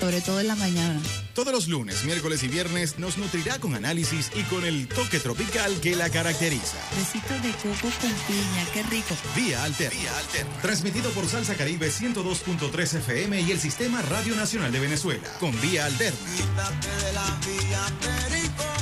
[0.00, 1.00] Sobre todo en la mañana.
[1.34, 5.80] Todos los lunes, miércoles y viernes nos nutrirá con análisis y con el toque tropical
[5.80, 6.78] que la caracteriza.
[6.96, 9.16] Besitos de coco con piña, qué rico.
[9.36, 9.98] Vía Alterna.
[10.62, 15.28] Transmitido por Salsa Caribe 102.3 FM y el Sistema Radio Nacional de Venezuela.
[15.38, 16.18] Con Vía Alterna.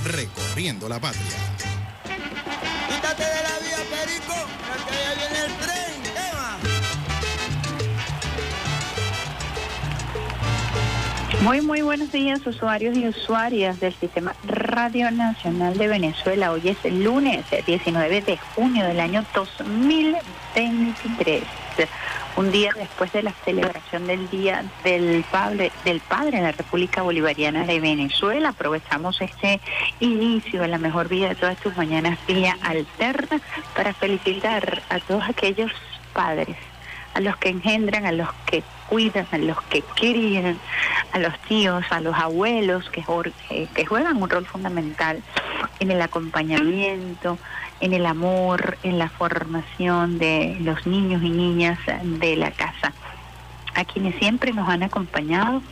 [0.05, 1.23] Recorriendo la patria.
[2.89, 4.35] Quítate de la vía, Perico,
[4.89, 6.06] que ya viene el tren.
[11.47, 16.51] Muy, muy buenos días, usuarios y usuarias del Sistema Radio Nacional de Venezuela.
[16.51, 21.45] Hoy es el lunes eh, 19 de junio del año 2023.
[22.37, 27.03] Un día después de la celebración del Día del Padre, del Padre en la República
[27.03, 29.61] Bolivariana de Venezuela, aprovechamos este
[30.01, 33.41] inicio de la mejor vida de todas tus mañanas, vía alterna,
[33.77, 35.71] para felicitar a todos aquellos
[36.13, 36.57] padres
[37.17, 40.59] a los que engendran, a los que cuidan, a los que crían,
[41.13, 43.03] a los tíos, a los abuelos que,
[43.49, 45.23] eh, que juegan un rol fundamental
[45.81, 47.39] en el acompañamiento,
[47.81, 52.93] en el amor, en la formación de los niños y niñas de la casa.
[53.75, 55.63] A quienes siempre nos han acompañado,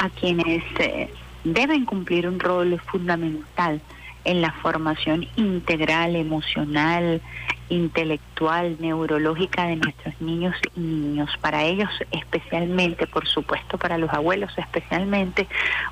[0.00, 3.80] a quienes eh, deben cumplir un rol fundamental
[4.24, 7.20] en la formación integral, emocional,
[7.68, 11.30] intelectual, neurológica de nuestros niños y niños.
[11.40, 15.46] Para ellos especialmente, por supuesto, para los abuelos especialmente,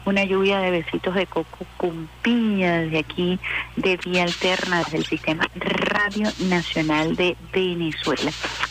[0.05, 3.39] una lluvia de besitos de coco con piña desde aquí,
[3.77, 8.31] de vía alterna, desde el Sistema Radio Nacional de Venezuela.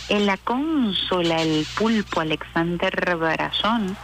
[0.09, 3.96] En la consola, el pulpo Alexander Barazón,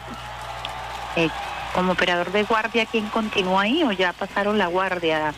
[1.15, 1.29] eh,
[1.73, 5.33] como operador de guardia, ¿quién continúa ahí o ya pasaron la guardia?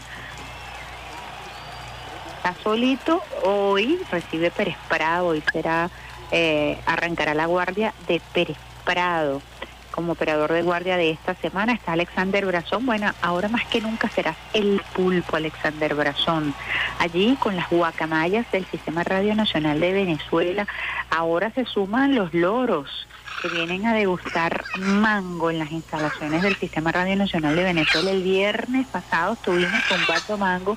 [2.41, 5.91] Está solito, hoy recibe Pérez Prado y será,
[6.31, 9.43] eh, arrancará la guardia de Pérez Prado.
[9.91, 12.87] Como operador de guardia de esta semana está Alexander Brazón.
[12.87, 16.55] Bueno, ahora más que nunca serás el pulpo Alexander Brazón.
[16.97, 20.65] Allí con las guacamayas del Sistema Radio Nacional de Venezuela,
[21.11, 23.07] ahora se suman los loros
[23.43, 28.09] que vienen a degustar mango en las instalaciones del Sistema Radio Nacional de Venezuela.
[28.09, 30.75] El viernes pasado estuvimos con Pato Mango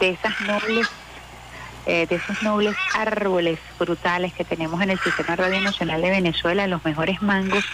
[0.00, 0.88] de esas nobles
[1.90, 6.66] eh, de esos nobles árboles frutales que tenemos en el Sistema Radio Nacional de Venezuela,
[6.66, 7.64] los mejores mangos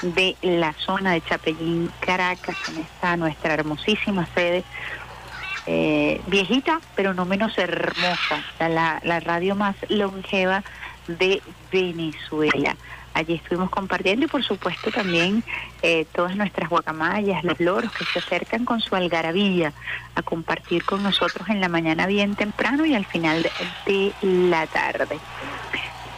[0.00, 4.62] de la zona de Chapellín, Caracas, en esta nuestra hermosísima sede,
[5.66, 10.62] eh, viejita, pero no menos hermosa, la, la radio más longeva
[11.08, 12.76] de Venezuela.
[13.14, 15.44] Allí estuvimos compartiendo y por supuesto también
[15.82, 19.72] eh, todas nuestras guacamayas, los loros que se acercan con su algarabía
[20.16, 23.48] a compartir con nosotros en la mañana bien temprano y al final
[23.86, 25.18] de, la tarde.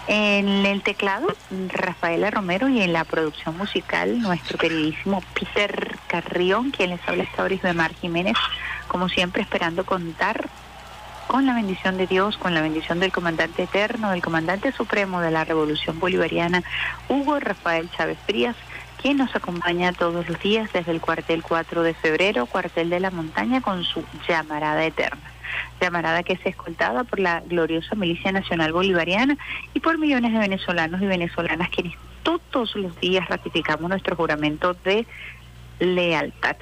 [0.08, 1.26] En el teclado,
[1.68, 7.42] Rafaela Romero y en la producción musical, nuestro queridísimo Peter Carrión, quien les habla esta
[7.42, 8.36] hora de Mar Jiménez,
[8.88, 10.48] como siempre esperando contar
[11.26, 15.30] con la bendición de Dios, con la bendición del comandante eterno, del comandante supremo de
[15.30, 16.62] la Revolución Bolivariana,
[17.08, 18.56] Hugo Rafael Chávez Frías,
[19.00, 23.10] quien nos acompaña todos los días desde el cuartel 4 de febrero, cuartel de la
[23.10, 25.30] montaña, con su llamarada eterna.
[25.80, 29.36] Llamarada que es escoltada por la gloriosa Milicia Nacional Bolivariana
[29.74, 35.06] y por millones de venezolanos y venezolanas quienes todos los días ratificamos nuestro juramento de
[35.78, 36.56] lealtad.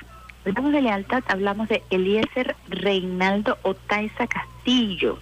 [0.47, 5.19] Hablamos de lealtad, hablamos de Eliezer Reinaldo Otaiza Castillo,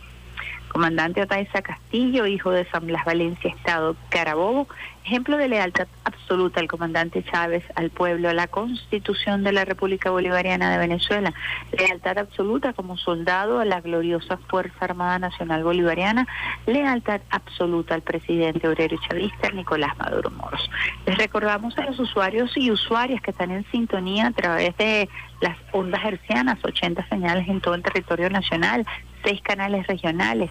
[0.69, 4.67] comandante Otaiza Castillo, hijo de San Blas Valencia, Estado Carabobo,
[5.05, 10.11] ejemplo de lealtad absoluta al comandante Chávez, al pueblo, a la constitución de la República
[10.11, 11.33] Bolivariana de Venezuela,
[11.77, 16.27] lealtad absoluta como soldado a la gloriosa Fuerza Armada Nacional Bolivariana,
[16.67, 20.71] lealtad absoluta al presidente obrero chavista Nicolás Maduro Moros.
[21.07, 25.09] Les recordamos a los usuarios y usuarias que están en sintonía a través de
[25.41, 28.87] las ondas hercianas, 80 señales en todo el territorio nacional,
[29.25, 30.51] seis canales regionales,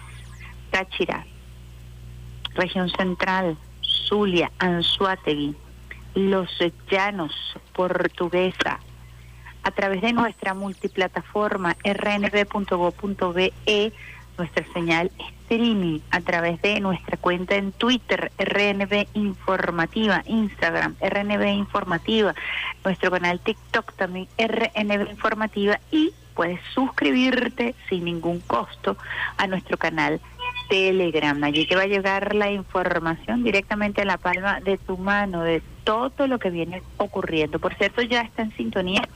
[0.70, 1.26] Táchira,
[2.54, 3.56] región central,
[4.08, 5.54] Zulia, Anzuategui,
[6.14, 6.50] Los
[6.90, 7.34] Llanos,
[7.72, 8.80] Portuguesa,
[9.62, 13.52] a través de nuestra multiplataforma rnb.go.be,
[14.38, 15.10] nuestra señal
[15.42, 16.00] streaming.
[16.10, 22.34] A través de nuestra cuenta en Twitter, RNB Informativa, Instagram, RNB Informativa,
[22.84, 28.96] nuestro canal TikTok también, RNB Informativa, y puedes suscribirte sin ningún costo
[29.36, 30.20] a nuestro canal
[30.72, 31.44] Telegram.
[31.44, 35.62] Allí te va a llegar la información directamente a la palma de tu mano de
[35.84, 37.58] todo lo que viene ocurriendo.
[37.58, 39.06] Por cierto, ya está en sintonía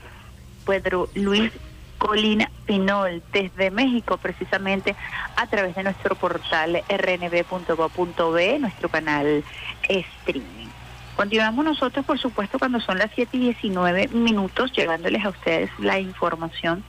[0.67, 1.51] Pedro Luis
[1.97, 4.95] Colina Pinol desde México, precisamente
[5.35, 9.43] a través de nuestro portal rnb.go.b, nuestro canal
[9.89, 10.67] streaming.
[11.15, 15.99] Continuamos nosotros, por supuesto, cuando son las 7 y 19 minutos, llevándoles a ustedes la
[15.99, 16.83] información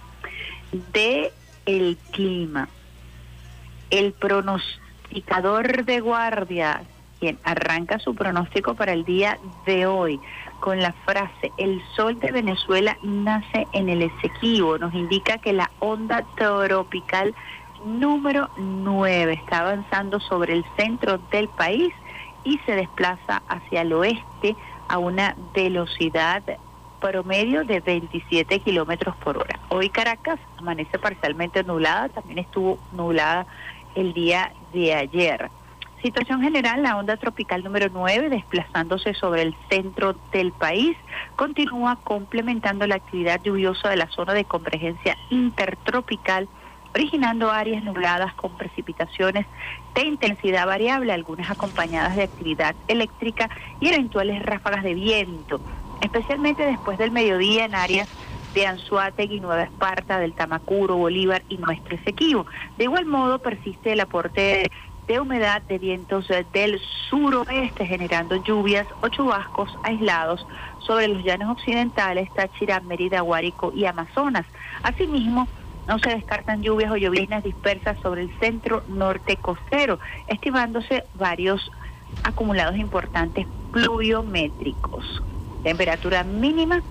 [0.93, 1.33] de
[1.65, 2.69] el clima.
[3.91, 6.83] El pronosticador de guardia,
[7.21, 10.21] quien arranca su pronóstico para el día de hoy,
[10.61, 14.79] con la frase El sol de Venezuela nace en el Esequibo.
[14.79, 17.35] Nos indica que la onda tropical
[17.85, 21.93] número 9 está avanzando sobre el centro del país
[22.45, 24.57] y se desplaza hacia el oeste
[24.89, 26.43] a una velocidad
[27.01, 29.59] promedio de 27 kilómetros por hora.
[29.69, 33.47] Hoy Caracas amanece parcialmente nublada, también estuvo nublada
[33.95, 35.51] el día de ayer.
[36.03, 40.97] Situación general, la onda tropical número 9, desplazándose sobre el centro del país,
[41.35, 46.49] continúa complementando la actividad lluviosa de la zona de convergencia intertropical,
[46.95, 49.47] originando áreas nubladas con precipitaciones
[49.97, 53.51] de intensidad variable, algunas acompañadas de actividad eléctrica
[53.81, 55.61] y eventuales ráfagas de viento,
[56.01, 58.09] especialmente después del mediodía en áreas
[58.59, 62.45] de Anzuategui, Nueva Esparta, del Tamacuro, Bolívar y Nuestro Esequibo.
[62.77, 64.69] De igual modo persiste el aporte
[65.07, 70.45] de humedad de vientos del suroeste, generando lluvias o chubascos aislados
[70.81, 74.45] sobre los llanos occidentales, Táchira, Mérida, Guárico y Amazonas.
[74.83, 75.47] Asimismo,
[75.87, 81.71] no se descartan lluvias o lloviznas dispersas sobre el centro norte costero, estimándose varios
[82.25, 85.23] acumulados importantes pluviométricos.
[85.63, 86.83] Temperatura mínima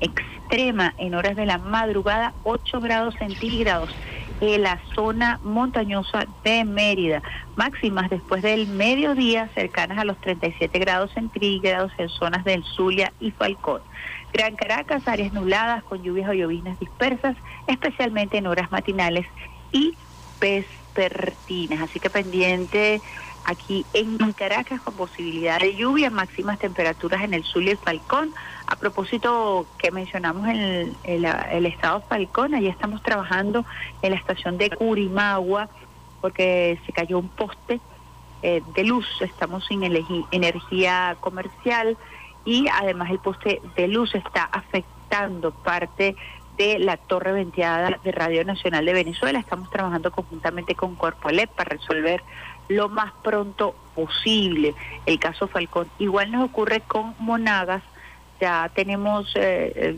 [0.00, 3.90] extrema en horas de la madrugada, 8 grados centígrados
[4.40, 7.22] en la zona montañosa de Mérida,
[7.56, 13.30] máximas después del mediodía cercanas a los 37 grados centígrados en zonas del Zulia y
[13.30, 13.82] Falcón.
[14.32, 17.36] Gran Caracas, áreas nubladas con lluvias o lloviznas dispersas,
[17.66, 19.26] especialmente en horas matinales
[19.72, 19.94] y
[20.40, 21.80] vespertinas.
[21.82, 23.00] Así que pendiente
[23.44, 28.32] aquí en Caracas con posibilidad de lluvia, máximas temperaturas en el sur y Falcón.
[28.70, 33.64] A propósito que mencionamos el, el, estado Falcón, allí estamos trabajando
[34.00, 35.68] en la estación de Curimagua
[36.20, 37.80] porque se cayó un poste
[38.42, 41.98] eh, de luz, estamos sin energía comercial
[42.44, 46.14] y además el poste de luz está afectando parte
[46.56, 49.40] de la torre venteada de Radio Nacional de Venezuela.
[49.40, 52.22] Estamos trabajando conjuntamente con Corpolet para resolver
[52.68, 54.74] lo más pronto posible
[55.06, 55.88] el caso Falcón.
[55.98, 57.82] Igual nos ocurre con Monagas,
[58.40, 59.96] ya tenemos eh,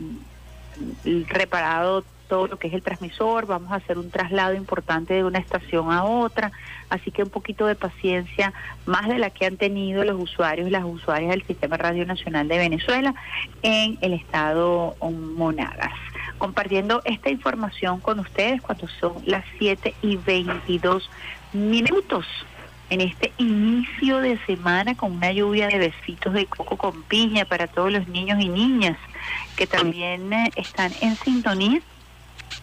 [1.29, 5.39] reparado todo lo que es el transmisor, vamos a hacer un traslado importante de una
[5.39, 6.51] estación a otra,
[6.89, 8.53] así que un poquito de paciencia,
[8.85, 12.47] más de la que han tenido los usuarios y las usuarias del Sistema Radio Nacional
[12.47, 13.13] de Venezuela
[13.61, 15.93] en el estado Monagas.
[16.37, 21.09] Compartiendo esta información con ustedes cuando son las 7 y 22
[21.53, 22.25] minutos
[22.93, 27.67] en este inicio de semana con una lluvia de besitos de coco con piña para
[27.67, 28.97] todos los niños y niñas
[29.55, 31.81] que también eh, están en sintonía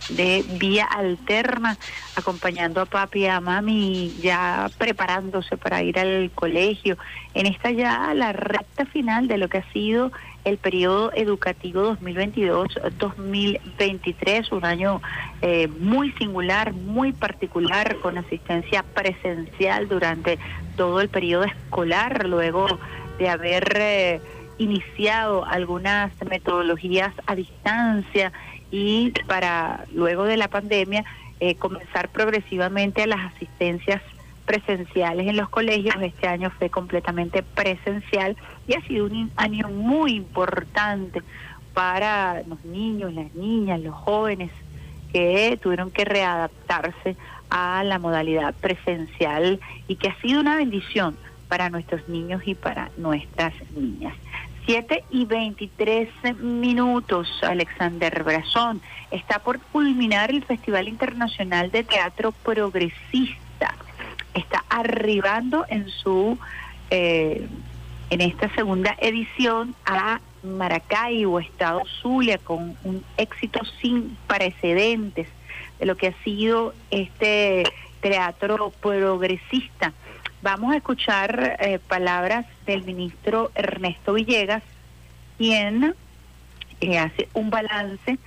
[0.09, 1.77] de vía alterna,
[2.17, 6.97] acompañando a papi y a mami, ya preparándose para ir al colegio.
[7.35, 10.11] En esta ya la recta final de lo que ha sido
[10.45, 15.01] el periodo educativo 2022-2023, un año
[15.43, 20.39] eh, muy singular, muy particular, con asistencia presencial durante
[20.77, 22.67] todo el periodo escolar, luego
[23.19, 24.21] de haber eh,
[24.59, 28.33] iniciado algunas metodologías a distancia
[28.71, 31.05] y para luego de la pandemia
[31.41, 34.03] eh, comenzar progresivamente a las asistencias
[34.51, 35.95] presenciales en los colegios.
[36.03, 41.23] Este año fue completamente presencial y ha sido un año muy importante
[41.73, 44.51] para los niños, las niñas, los jóvenes
[45.13, 47.15] que tuvieron que readaptarse
[47.49, 51.17] a la modalidad presencial y que ha sido una bendición
[51.47, 54.15] para nuestros niños y para nuestras niñas.
[54.67, 56.09] 7 y 23
[56.41, 58.81] minutos, Alexander Brazón.
[59.13, 63.77] Está por culminar el Festival Internacional de Teatro Progresista
[64.35, 66.39] está arribando en su
[66.91, 67.47] eh,
[68.11, 75.29] en esta segunda edición a Maracaibo, Estado Zulia, con un éxito sin precedentes
[75.79, 77.65] de lo que ha sido este
[78.01, 79.93] teatro progresista.
[80.43, 84.63] Vamos a escuchar eh, palabras del ministro Ernesto Villegas,
[85.39, 85.95] quien
[86.81, 88.19] eh, hace un balance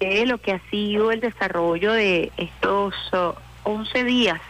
[0.00, 2.94] de lo que ha sido el desarrollo de estos
[3.64, 4.40] 11 días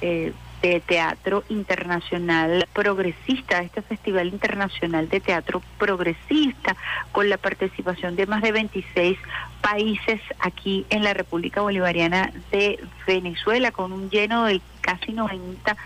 [0.00, 6.76] eh, de Teatro Internacional Progresista, este Festival Internacional de Teatro Progresista,
[7.12, 9.18] con la participación de más de 26
[9.60, 15.76] países aquí en la República Bolivariana de Venezuela, con un lleno del casi 90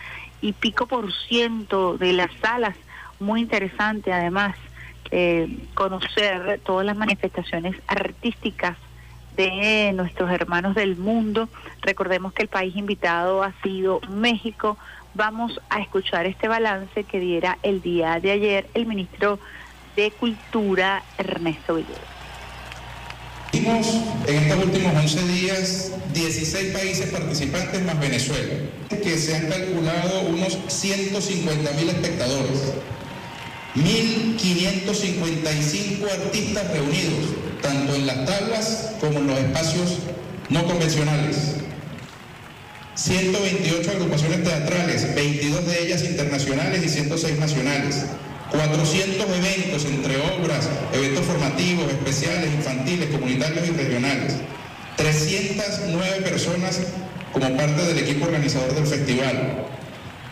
[0.41, 2.77] y pico por ciento de las salas.
[3.21, 4.57] Muy interesante además
[5.11, 8.79] eh, conocer todas las manifestaciones artísticas
[9.37, 11.49] de nuestros hermanos del mundo.
[11.81, 14.77] Recordemos que el país invitado ha sido México.
[15.15, 19.39] Vamos a escuchar este balance que diera el día de ayer el ministro
[19.97, 22.13] de Cultura, Ernesto Villegas.
[23.53, 28.55] En estos últimos 11 días 16 países participantes más Venezuela,
[28.89, 32.73] que se han calculado unos 150 mil espectadores,
[33.75, 37.31] 1.555 artistas reunidos,
[37.63, 39.99] tanto en las tablas como en los espacios
[40.51, 41.55] no convencionales.
[42.95, 48.05] 128 agrupaciones teatrales, 22 de ellas internacionales y 106 nacionales.
[48.51, 54.35] 400 eventos entre obras, eventos formativos, especiales, infantiles, comunitarios y regionales.
[54.97, 56.81] 309 personas
[57.33, 59.65] como parte del equipo organizador del festival.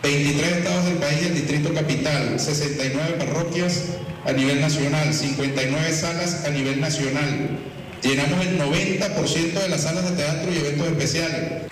[0.03, 6.49] 23 estados del país y Distrito Capital, 69 parroquias a nivel nacional, 59 salas a
[6.49, 7.59] nivel nacional.
[8.01, 11.63] Llenamos el 90% de las salas de teatro y eventos especiales.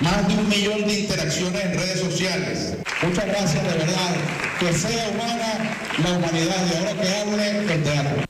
[0.00, 2.76] Más de un millón de interacciones en redes sociales.
[3.02, 4.16] Muchas gracias, de verdad.
[4.60, 8.24] Que sea humana la humanidad y ahora que hable el teatro.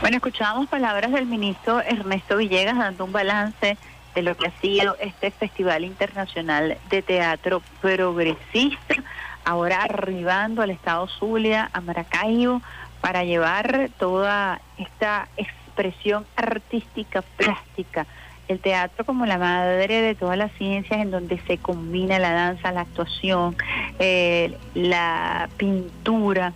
[0.00, 3.76] Bueno, escuchábamos palabras del ministro Ernesto Villegas dando un balance
[4.14, 8.96] de lo que ha sido este Festival Internacional de Teatro Progresista,
[9.44, 12.62] ahora arribando al estado Zulia, a Maracaibo,
[13.00, 18.06] para llevar toda esta expresión artística, plástica,
[18.48, 22.72] el teatro como la madre de todas las ciencias en donde se combina la danza,
[22.72, 23.56] la actuación,
[23.98, 26.52] eh, la pintura,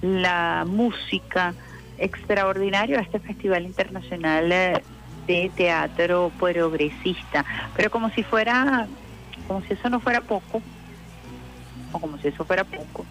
[0.00, 1.54] la música,
[1.98, 4.82] extraordinario este Festival Internacional eh,
[5.26, 7.44] de teatro progresista.
[7.76, 8.86] Pero como si fuera,
[9.46, 10.62] como si eso no fuera poco,
[11.92, 13.04] o como si eso fuera poco,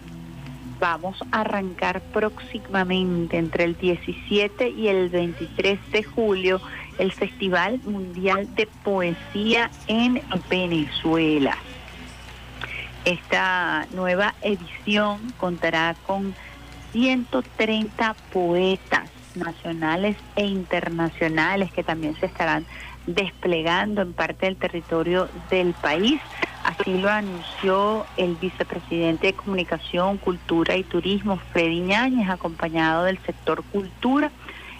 [0.80, 6.60] vamos a arrancar próximamente entre el 17 y el 23 de julio
[6.98, 11.56] el Festival Mundial de Poesía en Venezuela.
[13.04, 16.34] Esta nueva edición contará con
[16.92, 22.64] 130 poetas nacionales e internacionales que también se estarán
[23.06, 26.20] desplegando en parte del territorio del país.
[26.64, 33.64] Así lo anunció el vicepresidente de Comunicación, Cultura y Turismo, Freddy Ñáñez, acompañado del sector
[33.64, 34.30] cultura.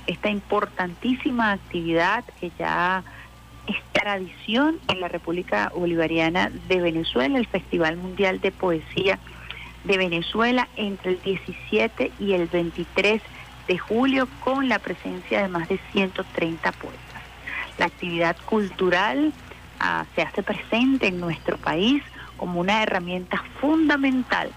[0.07, 3.03] Esta importantísima actividad que ya
[3.67, 9.19] es tradición en la República Bolivariana de Venezuela, el Festival Mundial de Poesía
[9.85, 13.42] de Venezuela entre el 17 y el 23 de
[13.79, 17.00] julio con la presencia de más de 130 poetas.
[17.79, 19.33] La actividad cultural
[19.81, 22.02] ah, se hace presente en nuestro país
[22.37, 24.50] como una herramienta fundamental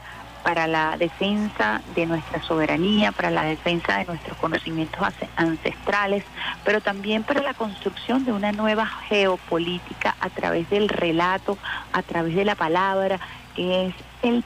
[0.45, 5.01] para la defensa de nuestra soberanía, para la defensa de nuestros conocimientos
[5.35, 6.23] ancestrales,
[6.63, 11.57] pero también para la construcción de una nueva geopolítica a través del relato,
[11.93, 13.19] a través de la palabra,
[13.55, 14.43] que es el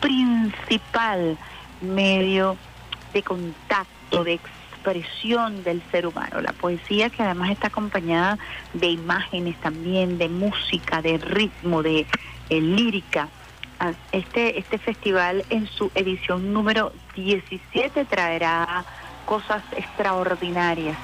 [0.00, 1.38] principal
[1.80, 2.58] medio
[3.14, 6.40] de contacto, de expresión del ser humano.
[6.40, 8.38] La poesía que además está acompañada
[8.72, 12.06] de imágenes también, de música, de ritmo, de
[12.48, 13.28] eh, lírica.
[13.78, 18.84] Ah, este, este festival en su edición número 17 traerá
[19.24, 20.96] cosas extraordinarias,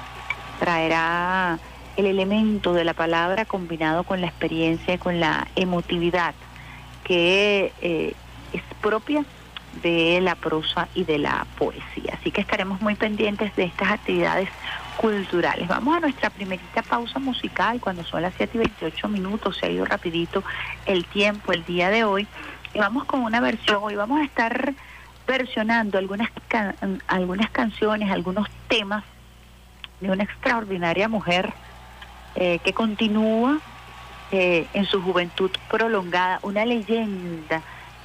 [0.59, 1.57] traerá
[1.95, 6.35] el elemento de la palabra combinado con la experiencia y con la emotividad
[7.03, 8.13] que eh,
[8.53, 9.25] es propia
[9.81, 12.17] de la prosa y de la poesía.
[12.19, 14.49] Así que estaremos muy pendientes de estas actividades
[14.97, 15.67] culturales.
[15.67, 19.69] Vamos a nuestra primerita pausa musical cuando son las 7 y 28 minutos, se ha
[19.69, 20.43] ido rapidito
[20.85, 22.27] el tiempo el día de hoy.
[22.73, 24.73] Y vamos con una versión, hoy vamos a estar
[25.27, 26.29] versionando algunas,
[27.07, 29.03] algunas canciones, algunos temas
[29.99, 31.53] de una extraordinaria mujer
[32.35, 33.59] eh, que continúa
[34.31, 37.61] eh, en su juventud prolongada, una leyenda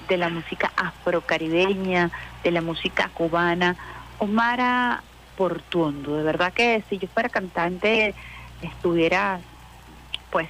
[0.09, 2.11] de la música afrocaribeña,
[2.43, 3.77] de la música cubana,
[4.19, 5.03] Omara
[5.37, 6.17] Portuondo.
[6.17, 8.15] De verdad que si yo fuera cantante
[8.63, 9.41] estuviera
[10.31, 10.49] pues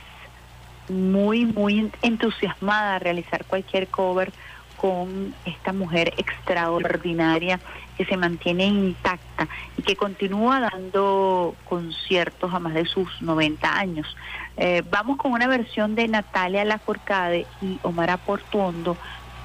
[0.88, 4.32] muy, muy entusiasmada a realizar cualquier cover
[4.76, 7.60] con esta mujer extraordinaria
[7.96, 14.16] que se mantiene intacta y que continúa dando conciertos a más de sus 90 años.
[14.56, 18.96] Eh, vamos con una versión de Natalia Lafourcade y Omar Portuondo,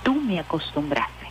[0.07, 1.27] Tú me acostumbraste.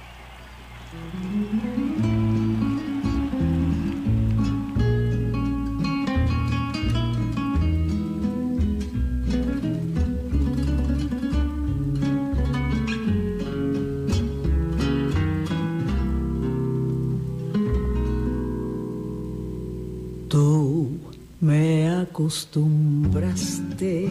[21.41, 24.11] me acostumbraste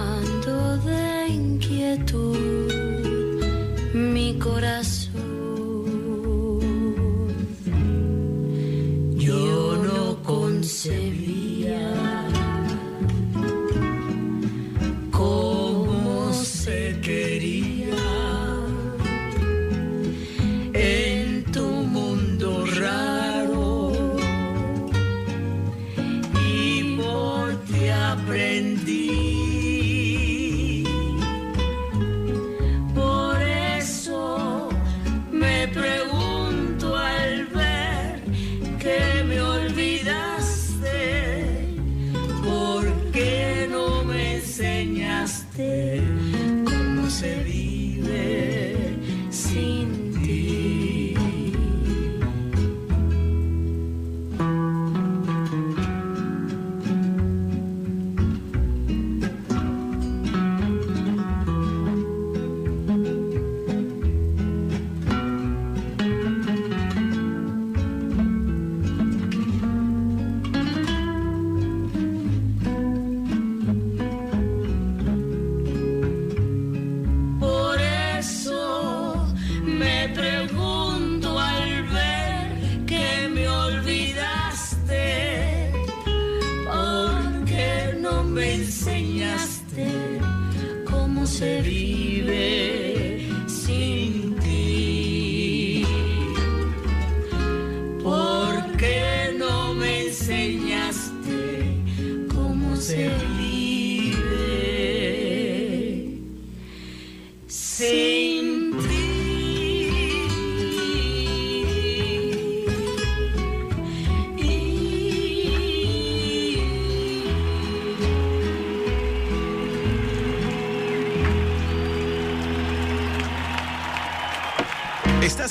[1.91, 2.71] inquietud
[3.93, 5.11] mi corazón.
[9.15, 11.93] Yo no concebía
[15.11, 17.95] cómo se quería
[20.73, 23.91] en tu mundo raro
[26.47, 28.90] y por ti aprendí.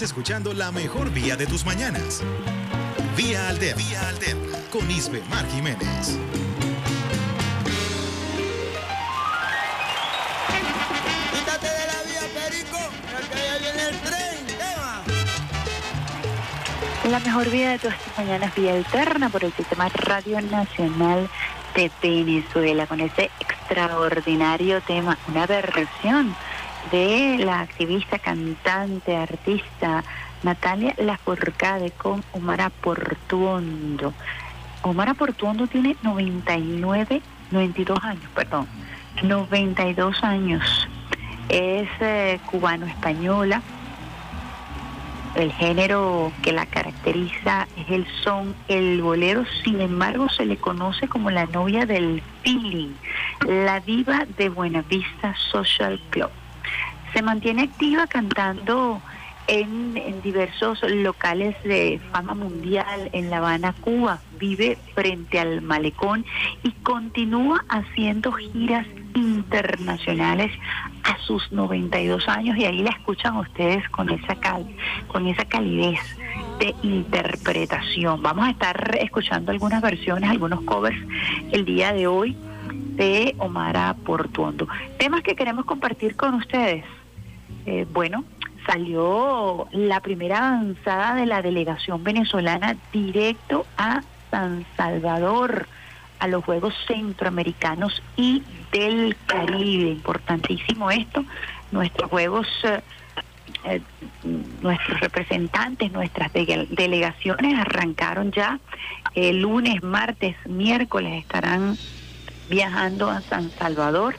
[0.01, 2.23] Estás escuchando la mejor vía de tus mañanas.
[3.19, 3.77] Vía Alterna.
[3.77, 4.59] Vía Alterna.
[4.71, 6.19] Con Isbe Mar Jiménez.
[11.35, 12.79] Quítate de la vía, Perico,
[13.31, 14.39] que ya viene el tren.
[14.73, 15.03] Eva.
[17.11, 21.29] La mejor vía de todas estas mañanas, vía alterna por el Sistema Radio Nacional
[21.75, 26.35] de Venezuela, con ese extraordinario tema, una versión
[26.91, 30.03] de la activista, cantante, artista
[30.43, 34.13] Natalia Lafourcade con Omar Portuondo.
[34.83, 38.67] Omar Portuondo tiene 99, 92 años, perdón,
[39.23, 40.89] 92 años.
[41.49, 43.61] Es eh, cubano-española,
[45.35, 51.07] el género que la caracteriza es el son, el bolero, sin embargo se le conoce
[51.09, 52.95] como la novia del feeling,
[53.47, 56.31] la diva de Buenavista Social Club.
[57.13, 59.01] Se mantiene activa cantando
[59.47, 64.21] en, en diversos locales de fama mundial en La Habana, Cuba.
[64.39, 66.25] Vive frente al malecón
[66.63, 70.53] y continúa haciendo giras internacionales
[71.03, 74.67] a sus 92 años y ahí la escuchan ustedes con esa cal,
[75.09, 76.01] con esa calidez
[76.59, 78.23] de interpretación.
[78.23, 80.99] Vamos a estar escuchando algunas versiones, algunos covers
[81.53, 82.37] el día de hoy
[82.73, 84.69] de Omar Portuondo.
[84.99, 86.85] Temas que queremos compartir con ustedes.
[87.67, 88.25] Eh, bueno,
[88.67, 95.67] salió la primera avanzada de la delegación venezolana directo a San Salvador
[96.19, 98.43] a los Juegos Centroamericanos y
[98.73, 99.91] del Caribe.
[99.91, 101.25] Importantísimo esto,
[101.73, 102.81] nuestros Juegos, eh,
[103.65, 103.81] eh,
[104.63, 108.61] nuestros representantes, nuestras delegaciones arrancaron ya
[109.15, 111.77] el lunes, martes, miércoles estarán
[112.49, 114.15] viajando a San Salvador.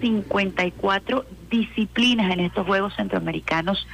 [0.00, 3.86] 54 disciplinas en estos Juegos Centroamericanos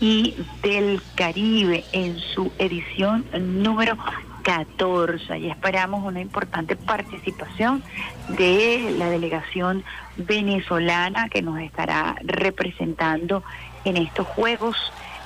[0.00, 3.96] y del Caribe en su edición número
[4.42, 7.82] 14 y esperamos una importante participación
[8.28, 9.84] de la delegación
[10.16, 13.44] venezolana que nos estará representando
[13.84, 14.76] en estos Juegos.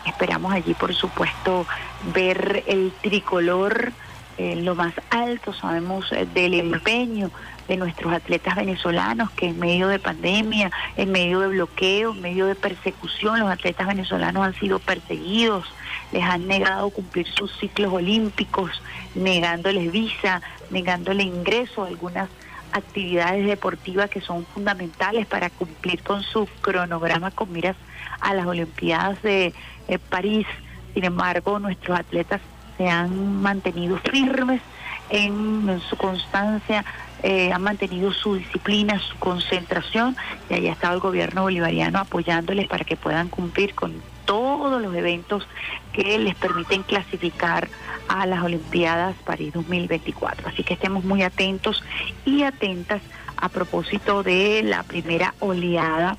[0.06, 1.66] Esperamos allí, por supuesto,
[2.14, 3.92] ver el tricolor
[4.38, 7.30] en lo más alto, sabemos eh, del empeño
[7.68, 12.46] de nuestros atletas venezolanos que en medio de pandemia, en medio de bloqueo, en medio
[12.46, 15.66] de persecución, los atletas venezolanos han sido perseguidos,
[16.12, 18.70] les han negado cumplir sus ciclos olímpicos,
[19.14, 22.28] negándoles visa, negándoles ingreso a algunas
[22.72, 27.76] actividades deportivas que son fundamentales para cumplir con su cronograma con miras
[28.20, 29.52] a las Olimpiadas de
[29.88, 30.46] eh, París.
[30.94, 32.40] Sin embargo, nuestros atletas
[32.76, 34.60] se han mantenido firmes
[35.08, 36.84] en su constancia,
[37.22, 40.16] eh, han mantenido su disciplina, su concentración
[40.50, 43.94] y allá estado el gobierno bolivariano apoyándoles para que puedan cumplir con
[44.26, 45.46] todos los eventos
[45.92, 47.68] que les permiten clasificar
[48.08, 50.48] a las Olimpiadas París 2024.
[50.48, 51.82] Así que estemos muy atentos
[52.24, 53.00] y atentas
[53.36, 56.18] a propósito de la primera oleada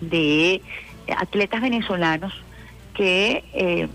[0.00, 0.62] de
[1.16, 2.32] atletas venezolanos
[2.94, 3.88] que eh,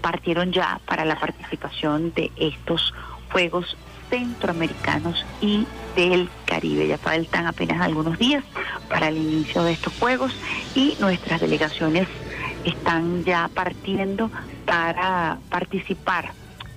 [0.00, 2.94] partieron ya para la participación de estos
[3.32, 3.76] Juegos
[4.10, 6.86] Centroamericanos y del Caribe.
[6.86, 8.44] Ya faltan apenas algunos días
[8.88, 10.32] para el inicio de estos Juegos
[10.74, 12.06] y nuestras delegaciones
[12.64, 14.30] están ya partiendo
[14.64, 16.32] para participar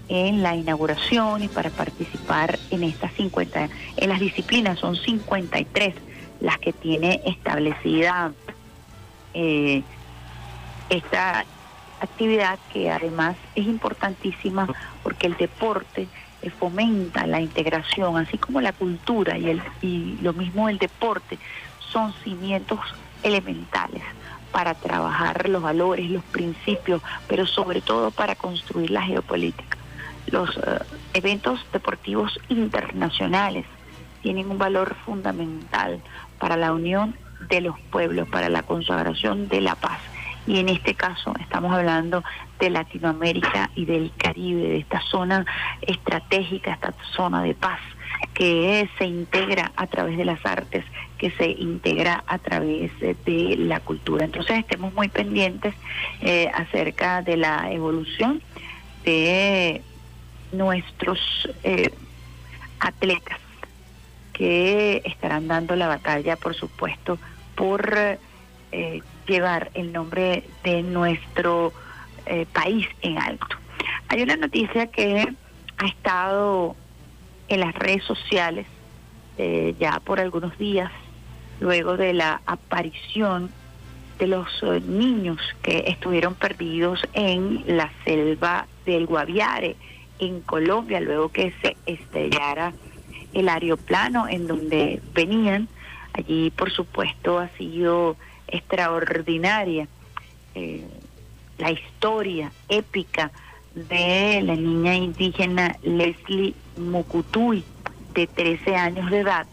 [0.07, 5.93] en la inauguración y para participar en estas 50, en las disciplinas son 53
[6.41, 8.31] las que tiene establecida
[9.33, 9.83] eh,
[10.89, 11.45] esta
[11.99, 14.67] actividad que además es importantísima
[15.03, 16.07] porque el deporte
[16.60, 21.38] fomenta la integración, así como la cultura y, el, y lo mismo el deporte,
[21.91, 22.80] son cimientos
[23.23, 24.04] elementales
[24.52, 29.78] para trabajar los valores, los principios, pero sobre todo para construir la geopolítica.
[30.28, 30.80] Los eh,
[31.13, 33.65] eventos deportivos internacionales
[34.21, 36.02] tienen un valor fundamental
[36.39, 37.15] para la unión
[37.49, 39.99] de los pueblos, para la consagración de la paz
[40.49, 42.23] y en este caso estamos hablando
[42.59, 45.45] de Latinoamérica y del Caribe, de esta zona
[45.79, 47.79] estratégica, esta zona de paz
[48.33, 50.83] que se integra a través de las artes,
[51.19, 54.25] que se integra a través de la cultura.
[54.25, 55.75] Entonces estemos muy pendientes
[56.21, 58.41] eh, acerca de la evolución
[59.05, 59.83] de
[60.51, 61.19] nuestros
[61.63, 61.93] eh,
[62.79, 63.38] atletas
[64.33, 67.19] que estarán dando la batalla, por supuesto,
[67.55, 68.17] por
[68.71, 71.71] eh, llevar el nombre de nuestro
[72.25, 73.55] eh, país en alto.
[74.09, 75.27] Hay una noticia que
[75.77, 76.75] ha estado
[77.47, 78.65] en las redes sociales
[79.37, 80.91] eh, ya por algunos días,
[81.61, 83.49] luego de la aparición
[84.17, 89.77] de los eh, niños que estuvieron perdidos en la selva del Guaviare,
[90.19, 92.73] en Colombia, luego que se estrellara
[93.33, 95.69] el aeroplano en donde venían.
[96.13, 98.17] Allí, por supuesto, ha sido
[98.51, 99.88] extraordinaria
[100.55, 100.85] eh,
[101.57, 103.31] la historia épica
[103.75, 107.63] de la niña indígena Leslie Mucutuy,
[108.13, 109.45] de 13 años de edad,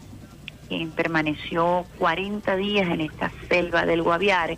[0.67, 4.57] quien permaneció 40 días en esta selva del Guaviare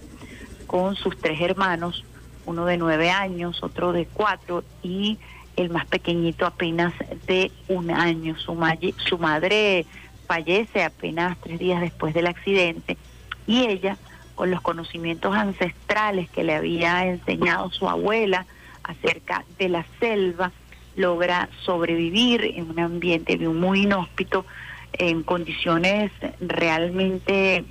[0.67, 2.05] con sus tres hermanos,
[2.45, 5.17] uno de 9 años, otro de 4 y
[5.55, 6.93] el más pequeñito apenas
[7.27, 8.37] de un año.
[8.37, 8.57] Su,
[8.97, 9.85] su madre
[10.27, 12.97] fallece apenas tres días después del accidente
[13.45, 13.97] y ella
[14.39, 18.45] con los conocimientos ancestrales que le había enseñado su abuela
[18.83, 20.53] acerca de la selva,
[20.95, 24.45] logra sobrevivir en un ambiente muy inhóspito,
[24.93, 27.65] en condiciones realmente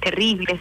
[0.00, 0.58] terribles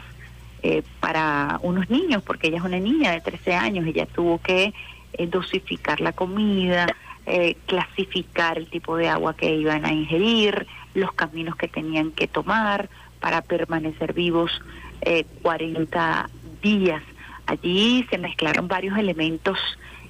[0.61, 4.71] eh, para unos niños, porque ella es una niña de 13 años, ella tuvo que
[5.13, 11.11] eh, dosificar la comida, eh, clasificar el tipo de agua que iban a ingerir, los
[11.13, 12.87] caminos que tenían que tomar
[13.19, 14.61] para permanecer vivos
[15.01, 16.29] eh, 40
[16.61, 17.03] días.
[17.45, 19.57] Allí se mezclaron varios elementos,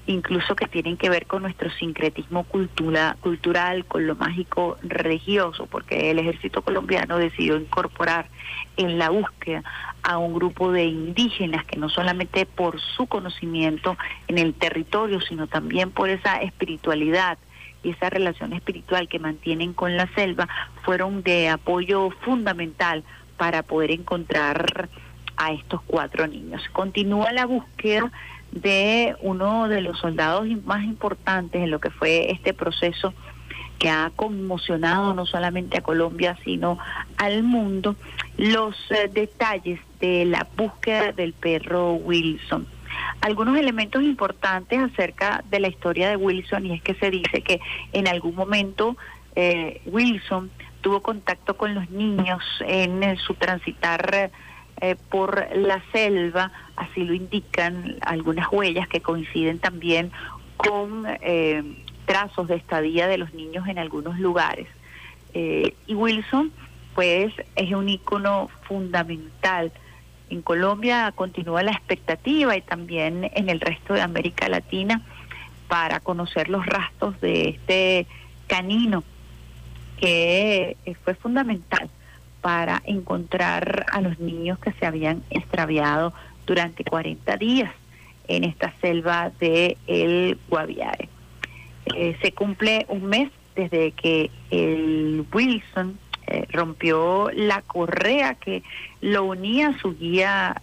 [0.08, 6.10] incluso que tienen que ver con nuestro sincretismo cultura, cultural, con lo mágico religioso, porque
[6.10, 8.28] el ejército colombiano decidió incorporar
[8.78, 9.63] en la búsqueda
[10.04, 13.97] a un grupo de indígenas que no solamente por su conocimiento
[14.28, 17.38] en el territorio, sino también por esa espiritualidad
[17.84, 20.47] y esa relación espiritual que mantienen con la selva
[20.84, 23.04] fueron de apoyo fundamental
[23.38, 24.89] para poder encontrar
[25.38, 26.62] a estos cuatro niños.
[26.73, 28.12] Continúa la búsqueda
[28.52, 33.13] de uno de los soldados más importantes en lo que fue este proceso
[33.78, 36.80] que ha conmocionado no solamente a Colombia, sino
[37.17, 37.95] al mundo,
[38.38, 42.67] los eh, detalles de la búsqueda del perro Wilson.
[43.21, 47.60] Algunos elementos importantes acerca de la historia de Wilson y es que se dice que
[47.93, 48.97] en algún momento
[49.36, 50.50] eh, Wilson
[50.88, 54.32] tuvo contacto con los niños en su transitar
[54.80, 60.13] eh, por la selva, así lo indican algunas huellas que coinciden también
[60.56, 61.62] con eh,
[62.06, 64.69] trazos de estadía de los niños en algunos lugares.
[65.34, 66.54] Eh, y Wilson,
[66.95, 69.73] pues, es un ícono fundamental.
[70.30, 75.02] En Colombia continúa la expectativa y también en el resto de América Latina
[75.67, 78.08] para conocer los rastros de este
[78.47, 79.04] canino
[80.00, 81.90] que fue fundamental
[82.42, 86.14] para encontrar a los niños que se habían extraviado
[86.46, 87.74] durante 40 días
[88.28, 91.10] en esta selva de El Guaviare.
[91.96, 98.62] Eh, se cumple un mes desde que el Wilson eh, rompió la correa que
[99.02, 100.62] lo unía a su guía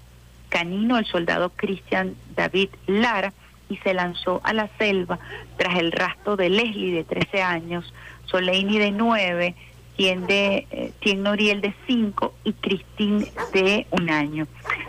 [0.50, 3.32] canino, el soldado Christian David Lara,
[3.68, 5.18] y se lanzó a la selva
[5.56, 7.92] tras el rastro de Leslie de 13 años,
[8.26, 9.54] Soleini de 9,
[9.96, 14.46] Tien, de, eh, Noriel de 5 y Christine de un año.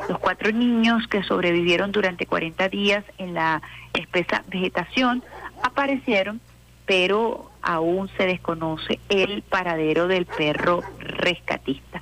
[0.10, 3.62] Los cuatro niños que sobrevivieron durante 40 días en la
[3.94, 5.24] espesa vegetación
[5.62, 6.42] aparecieron,
[6.86, 12.02] pero aún se desconoce el paradero del perro rescatista.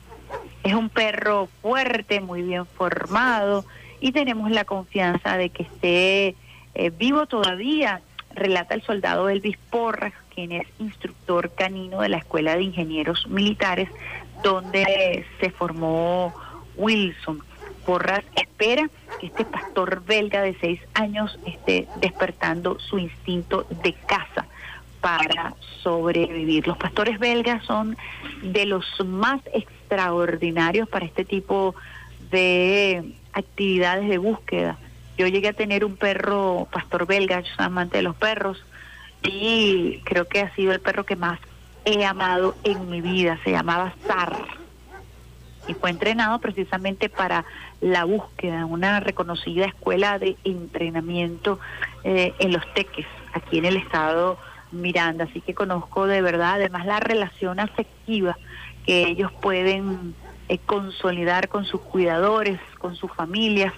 [0.63, 3.65] Es un perro fuerte, muy bien formado
[4.00, 6.36] y tenemos la confianza de que esté
[6.76, 8.02] eh, vivo todavía,
[8.34, 13.89] relata el soldado Elvis Porras, quien es instructor canino de la Escuela de Ingenieros Militares,
[14.43, 16.34] donde se formó
[16.76, 17.41] Wilson.
[17.86, 24.46] Porras espera que este pastor belga de seis años esté despertando su instinto de caza
[25.02, 26.65] para sobrevivir.
[26.65, 27.98] Los pastores belgas son
[28.41, 31.76] de los más extraordinarios para este tipo
[32.32, 34.78] de actividades de búsqueda.
[35.17, 38.63] Yo llegué a tener un perro pastor belga, yo soy amante de los perros,
[39.24, 41.40] y creo que ha sido el perro que más
[41.86, 43.40] he amado en mi vida.
[43.44, 44.36] Se llamaba Sar
[45.68, 47.46] y fue entrenado precisamente para
[47.82, 51.60] la búsqueda, una reconocida escuela de entrenamiento
[52.04, 54.38] eh, en los teques, aquí en el estado
[54.72, 55.26] Miranda.
[55.26, 58.38] Así que conozco de verdad, además, la relación afectiva
[58.86, 60.16] que ellos pueden
[60.50, 63.74] eh, consolidar con sus cuidadores, con sus familias.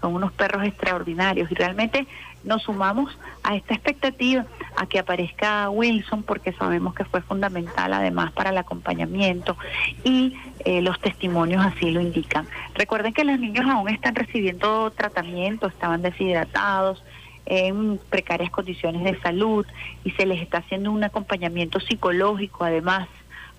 [0.00, 2.06] Son unos perros extraordinarios y realmente
[2.42, 8.32] nos sumamos a esta expectativa, a que aparezca Wilson, porque sabemos que fue fundamental además
[8.32, 9.56] para el acompañamiento
[10.04, 12.46] y eh, los testimonios así lo indican.
[12.74, 17.02] Recuerden que los niños aún están recibiendo tratamiento, estaban deshidratados,
[17.46, 19.66] en precarias condiciones de salud
[20.04, 23.08] y se les está haciendo un acompañamiento psicológico además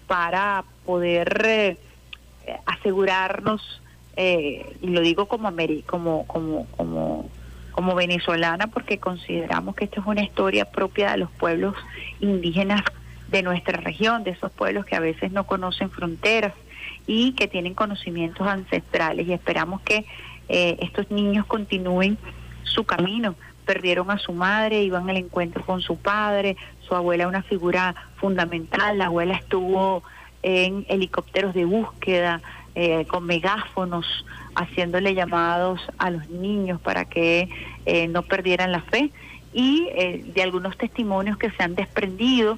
[0.08, 1.77] para poder eh,
[2.65, 3.80] asegurarnos,
[4.15, 5.52] eh, y lo digo como,
[5.86, 7.30] como, como, como
[7.71, 11.76] como venezolana porque consideramos que esto es una historia propia de los pueblos
[12.19, 12.82] indígenas
[13.30, 16.54] de nuestra región, de esos pueblos que a veces no conocen fronteras
[17.08, 20.06] y que tienen conocimientos ancestrales y esperamos que
[20.50, 22.17] eh, estos niños continúen
[22.63, 23.36] su camino.
[23.65, 28.97] Perdieron a su madre, iban al encuentro con su padre, su abuela una figura fundamental,
[28.97, 30.04] la abuela estuvo
[30.43, 32.41] en helicópteros de búsqueda,
[32.75, 34.05] eh, con megáfonos,
[34.55, 37.49] haciéndole llamados a los niños para que
[37.86, 39.12] eh, no perdieran la fe
[39.53, 42.57] y eh, de algunos testimonios que se han desprendido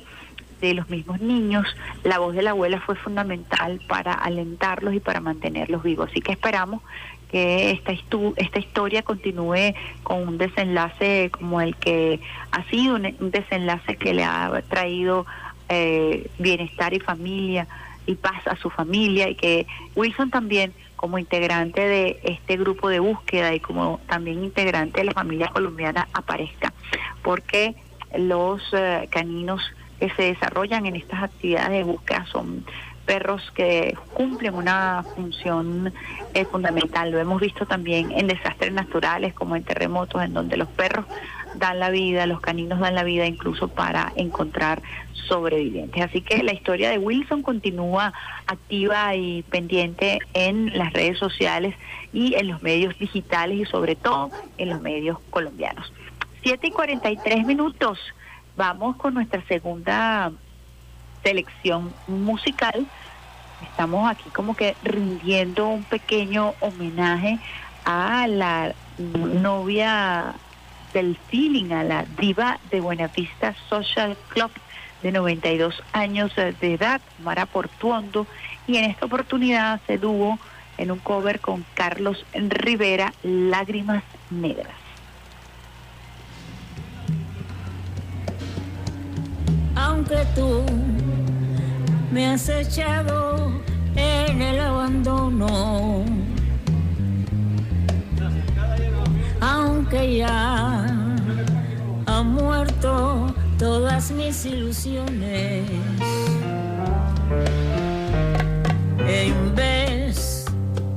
[0.62, 1.65] de los mismos niños,
[2.04, 6.10] la voz de la abuela fue fundamental para alentarlos y para mantenerlos vivos.
[6.10, 6.82] Así que esperamos
[7.30, 7.91] que esta,
[8.38, 9.73] esta historia continúe
[10.04, 12.21] con un desenlace como el que
[12.52, 15.26] ha sido un, desenlace que le ha traído
[15.67, 17.67] eh, bienestar y familia
[18.06, 23.00] y paz a su familia y que Wilson también como integrante de este grupo de
[23.00, 26.74] búsqueda y como también integrante de la familia colombiana aparezca,
[27.22, 27.76] porque
[28.18, 29.62] los eh, caninos
[30.00, 32.66] que se desarrollan en estas actividades de búsqueda son
[33.06, 35.94] perros que cumplen una función
[36.34, 37.12] eh, fundamental.
[37.12, 41.06] Lo hemos visto también en desastres naturales como en terremotos, en donde los perros
[41.56, 44.82] dan la vida, los caninos dan la vida incluso para encontrar
[45.28, 46.04] sobrevivientes.
[46.04, 48.13] Así que la historia de Wilson continúa
[48.48, 51.76] activa y pendiente en las redes sociales
[52.12, 55.92] y en los medios digitales y sobre todo en los medios colombianos.
[56.44, 58.00] 7 y 43 minutos,
[58.58, 60.32] vamos con nuestra segunda
[61.24, 62.86] selección musical.
[63.63, 67.39] Estamos aquí como que rindiendo un pequeño homenaje
[67.86, 70.36] a la novia
[70.93, 74.51] del feeling a la diva de Buenavista Social Club
[75.01, 78.25] de 92 años de edad, Mara Portuondo,
[78.67, 80.39] y en esta oportunidad se dúo
[80.77, 84.73] en un cover con Carlos Rivera, Lágrimas Negras.
[89.75, 90.63] Aunque tú
[92.12, 93.51] me has echado
[93.95, 96.06] en el abandono
[99.43, 100.86] aunque ya
[102.06, 105.69] han muerto todas mis ilusiones.
[109.06, 110.45] En vez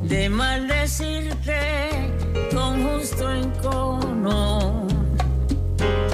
[0.05, 2.13] de maldecirte
[2.55, 4.87] con justo encono,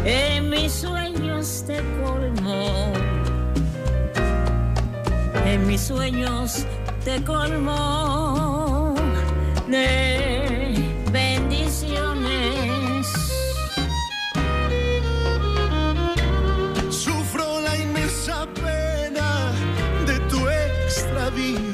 [0.05, 2.93] en mis sueños te colmo.
[5.45, 6.65] En mis sueños
[7.05, 8.95] te colmo.
[21.43, 21.72] be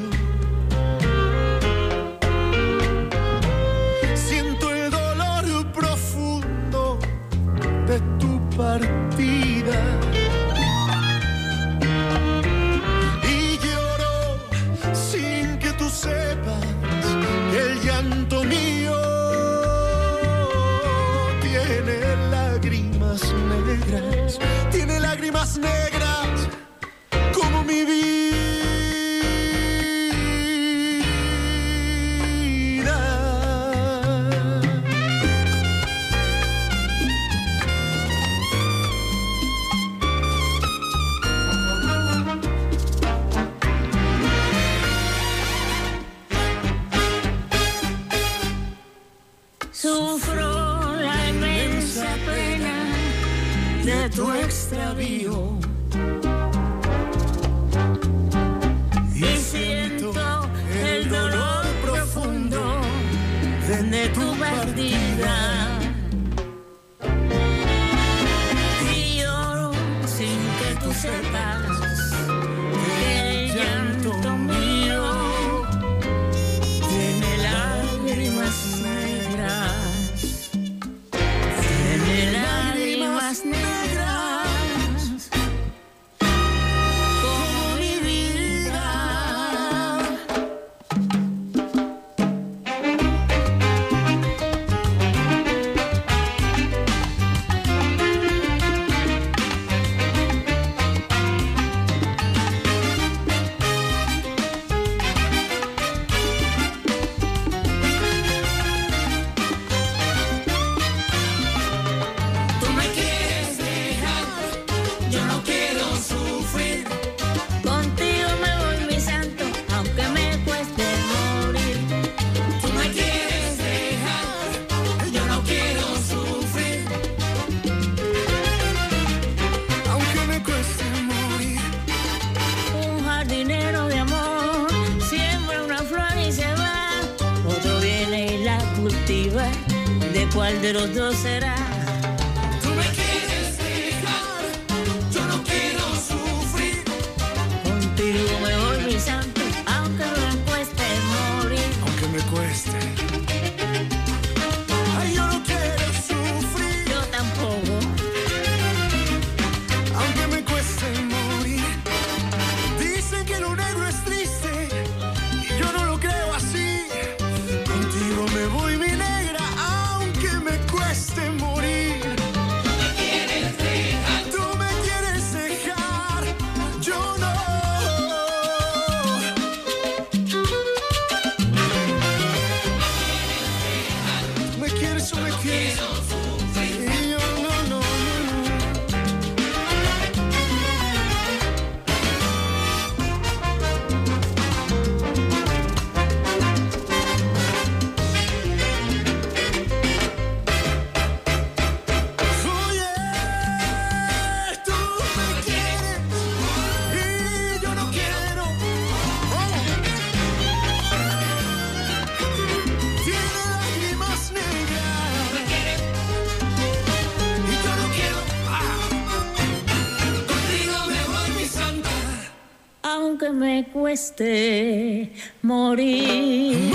[223.32, 225.12] me cueste
[225.42, 226.72] morir.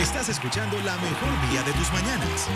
[0.00, 2.46] Estás escuchando la mejor vía de tus mañanas.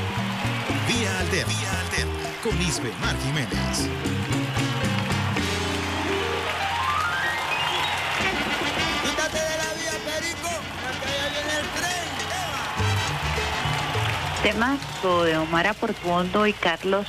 [0.88, 1.52] Vía Alterna.
[1.52, 2.30] Vía Alterna.
[2.42, 4.31] Con Isbe Mar Jiménez.
[14.42, 17.06] Temazo de Omar Aportuondo y Carlos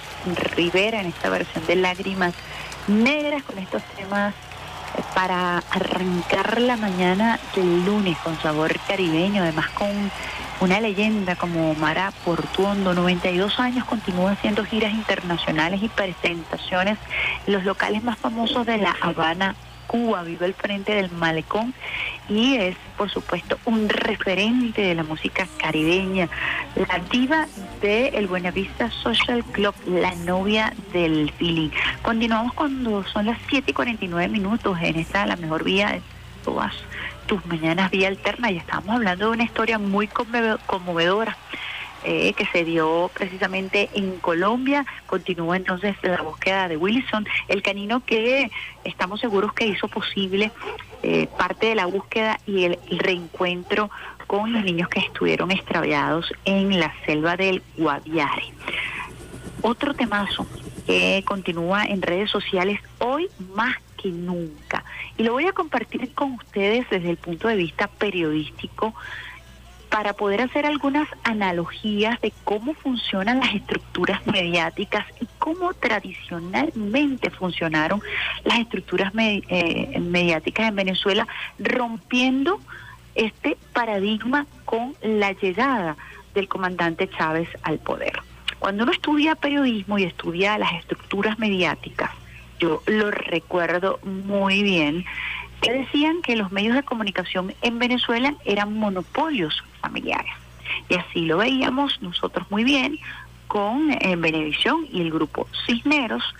[0.56, 2.36] Rivera en esta versión de Lágrimas
[2.88, 4.36] Negras con estos temas
[4.98, 10.12] eh, para arrancar la mañana del lunes con sabor caribeño, además con
[10.60, 17.00] una leyenda como Omar Aportuondo, 92 años, continúa haciendo giras internacionales y presentaciones
[17.48, 19.56] en los locales más famosos de La Habana,
[19.94, 21.72] Cuba, vive al frente del malecón
[22.28, 26.28] y es, por supuesto, un referente de la música caribeña,
[26.76, 27.48] la diva
[27.80, 31.70] del el Buenavista Social Club, la novia del feeling.
[32.02, 36.02] Continuamos cuando son las 7 y 49 minutos en esta, la mejor vía de
[36.44, 36.74] todas
[37.28, 41.38] tus mañanas, vía alterna, y estamos hablando de una historia muy conmove- conmovedora
[42.04, 44.86] eh, que se dio precisamente en Colombia.
[45.06, 48.50] Continúa entonces la búsqueda de Wilson, el canino que
[48.84, 50.52] estamos seguros que hizo posible
[51.02, 53.90] eh, parte de la búsqueda y el reencuentro
[54.28, 58.54] con los niños que estuvieron extraviados en la selva del Guaviare.
[59.62, 60.46] Otro temazo
[60.86, 64.84] que continúa en redes sociales hoy más que nunca.
[65.18, 68.94] Y lo voy a compartir con ustedes desde el punto de vista periodístico
[69.94, 78.02] para poder hacer algunas analogías de cómo funcionan las estructuras mediáticas y cómo tradicionalmente funcionaron
[78.44, 81.28] las estructuras eh, mediáticas en Venezuela,
[81.60, 82.60] rompiendo
[83.14, 85.96] este paradigma con la llegada
[86.34, 88.20] del comandante Chávez al poder.
[88.58, 92.10] Cuando uno estudia periodismo y estudia las estructuras mediáticas,
[92.60, 95.06] yo lo recuerdo muy bien,
[95.64, 100.34] que decían que los medios de comunicación en Venezuela eran monopolios familiares.
[100.90, 103.00] Y así lo veíamos nosotros muy bien
[103.48, 106.36] con eh, Venevisión y el grupo Cisneros,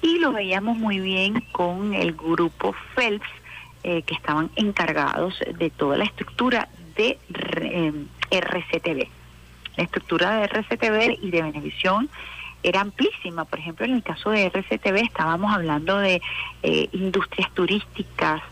[0.00, 3.26] y lo veíamos muy bien con el grupo Phelps,
[3.82, 7.18] eh, que estaban encargados de toda la estructura de
[7.60, 7.92] eh,
[8.30, 9.08] RCTV.
[9.76, 12.08] La estructura de RCTV y de Venevisión
[12.62, 13.44] era amplísima.
[13.44, 16.20] Por ejemplo, en el caso de RCTV estábamos hablando de
[16.62, 18.42] eh, industrias turísticas,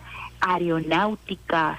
[0.40, 1.78] aeronáuticas,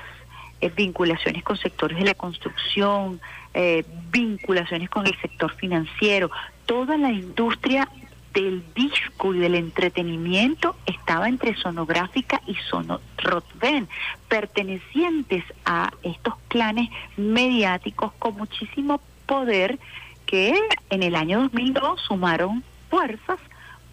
[0.62, 3.22] eh, vinculaciones con sectores de la construcción,
[3.54, 6.32] eh, vinculaciones con el sector financiero.
[6.66, 7.88] Toda la industria
[8.34, 13.88] del disco y del entretenimiento estaba entre Sonográfica y Sonorotven,
[14.28, 19.80] pertenecientes a estos clanes mediáticos con muchísimo poder
[20.26, 20.60] que
[20.90, 23.40] en el año 2002 sumaron fuerzas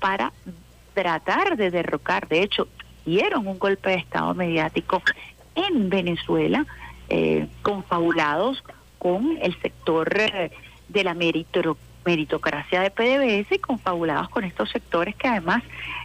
[0.00, 0.32] para
[0.94, 2.68] tratar de derrocar, de hecho,
[3.04, 5.02] dieron un golpe de Estado mediático
[5.54, 6.66] en Venezuela,
[7.08, 8.62] eh, confabulados
[8.98, 10.50] con el sector eh,
[10.88, 15.62] de la meritocracia de PDVSA y confabulados con estos sectores que además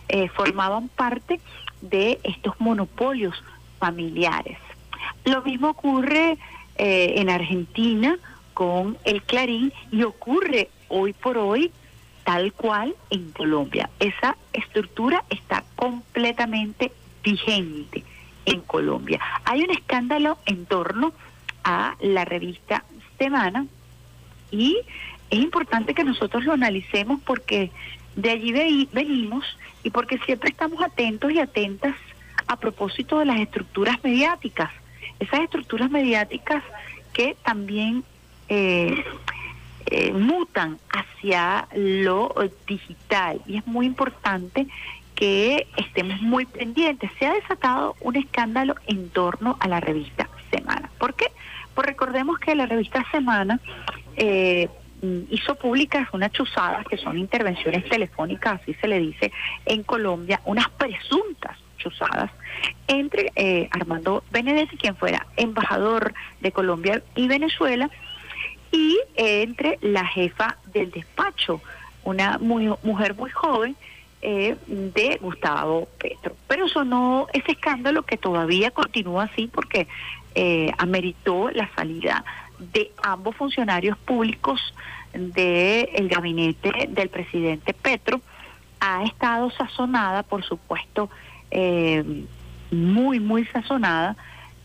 [0.09, 1.39] eh, formaban parte
[1.82, 3.36] de estos monopolios
[3.80, 4.57] familiares.
[5.25, 6.38] Lo mismo ocurre
[6.78, 8.17] eh, en Argentina
[8.58, 11.72] con el Clarín y ocurre hoy por hoy
[12.24, 13.88] tal cual en Colombia.
[13.99, 16.91] Esa estructura está completamente
[17.24, 18.03] vigente
[18.47, 19.20] en Colombia.
[19.45, 21.14] Hay un escándalo en torno
[21.64, 22.84] a la revista
[23.20, 23.68] Semana
[24.49, 24.76] y
[25.30, 27.70] es importante que nosotros lo analicemos porque
[28.16, 29.45] de allí ve- venimos
[29.84, 31.95] y porque siempre estamos atentos y atentas
[32.47, 34.72] a propósito de las estructuras mediáticas.
[35.20, 36.64] Esas estructuras mediáticas
[37.14, 38.03] que también
[38.50, 39.04] eh,
[39.88, 42.34] eh, mutan hacia lo
[42.68, 44.68] digital y es muy importante
[45.16, 47.10] que estemos muy pendientes.
[47.18, 50.89] Se ha desatado un escándalo en torno a la revista Semana.
[50.98, 51.28] ¿Por qué?
[51.74, 53.60] Pues recordemos que la revista Semana
[54.16, 54.70] eh,
[55.30, 59.32] hizo públicas unas chuzadas que son intervenciones telefónicas, así se le dice
[59.66, 62.32] en Colombia, unas presuntas chuzadas
[62.88, 67.89] entre eh, Armando Benedetti, quien fuera embajador de Colombia y Venezuela,
[68.72, 71.61] y entre la jefa del despacho,
[72.03, 73.76] una muy, mujer muy joven
[74.22, 76.36] eh, de Gustavo Petro.
[76.47, 79.88] Pero eso no, ese escándalo que todavía continúa así porque
[80.36, 82.24] eh, ameritó la salida
[82.59, 84.74] de ambos funcionarios públicos
[85.13, 88.22] del gabinete del presidente Petro,
[88.80, 91.09] ha estado sazonada, por supuesto,
[91.51, 92.03] eh,
[92.72, 94.15] muy, muy sazonada,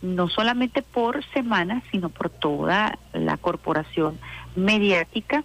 [0.03, 4.18] no solamente por semana, sino por toda la corporación
[4.57, 5.44] mediática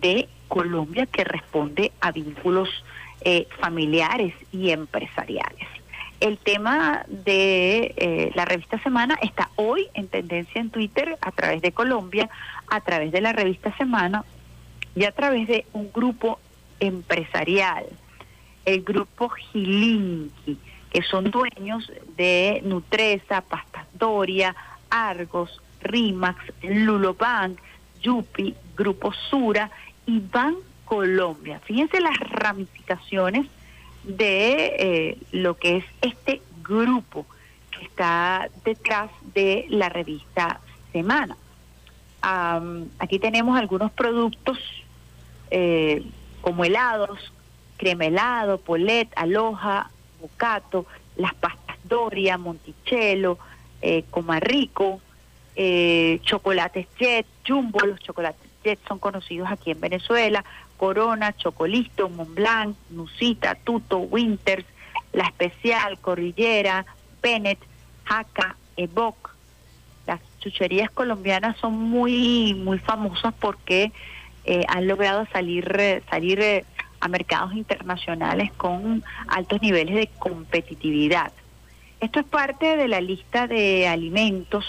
[0.00, 2.68] de Colombia que responde a vínculos
[3.22, 5.66] eh, familiares y empresariales.
[6.20, 11.60] El tema de eh, la revista Semana está hoy en tendencia en Twitter a través
[11.60, 12.30] de Colombia,
[12.68, 14.24] a través de la revista Semana
[14.94, 16.38] y a través de un grupo
[16.80, 17.84] empresarial,
[18.64, 20.58] el grupo Gilinki,
[20.94, 24.54] que son dueños de Nutresa, Pastas Doria,
[24.88, 27.58] Argos, Rimax, Lulobank,
[28.00, 29.72] Yupi, Grupo Sura
[30.06, 31.60] y Ban Colombia.
[31.64, 33.48] Fíjense las ramificaciones
[34.04, 37.26] de eh, lo que es este grupo
[37.72, 40.60] que está detrás de la revista
[40.92, 41.36] Semana.
[43.00, 44.58] Aquí tenemos algunos productos
[45.50, 46.04] eh,
[46.40, 47.32] como helados,
[47.78, 49.90] crema helado, polet, aloja,
[51.16, 53.38] las pastas Doria, Monticello,
[53.82, 55.00] eh, Comarrico,
[55.56, 60.44] eh, chocolates Jet, Jumbo, los chocolates Jet son conocidos aquí en Venezuela,
[60.76, 64.64] Corona, Chocolisto, Montblanc, Nusita, Tuto, Winters,
[65.12, 66.84] La Especial, Cordillera,
[67.22, 67.58] Bennett,
[68.04, 69.30] Jaca, Evoc.
[70.06, 73.92] Las chucherías colombianas son muy muy famosas porque
[74.44, 76.64] eh, han logrado salir eh, salir
[77.04, 81.32] a mercados internacionales con altos niveles de competitividad.
[82.00, 84.64] Esto es parte de la lista de alimentos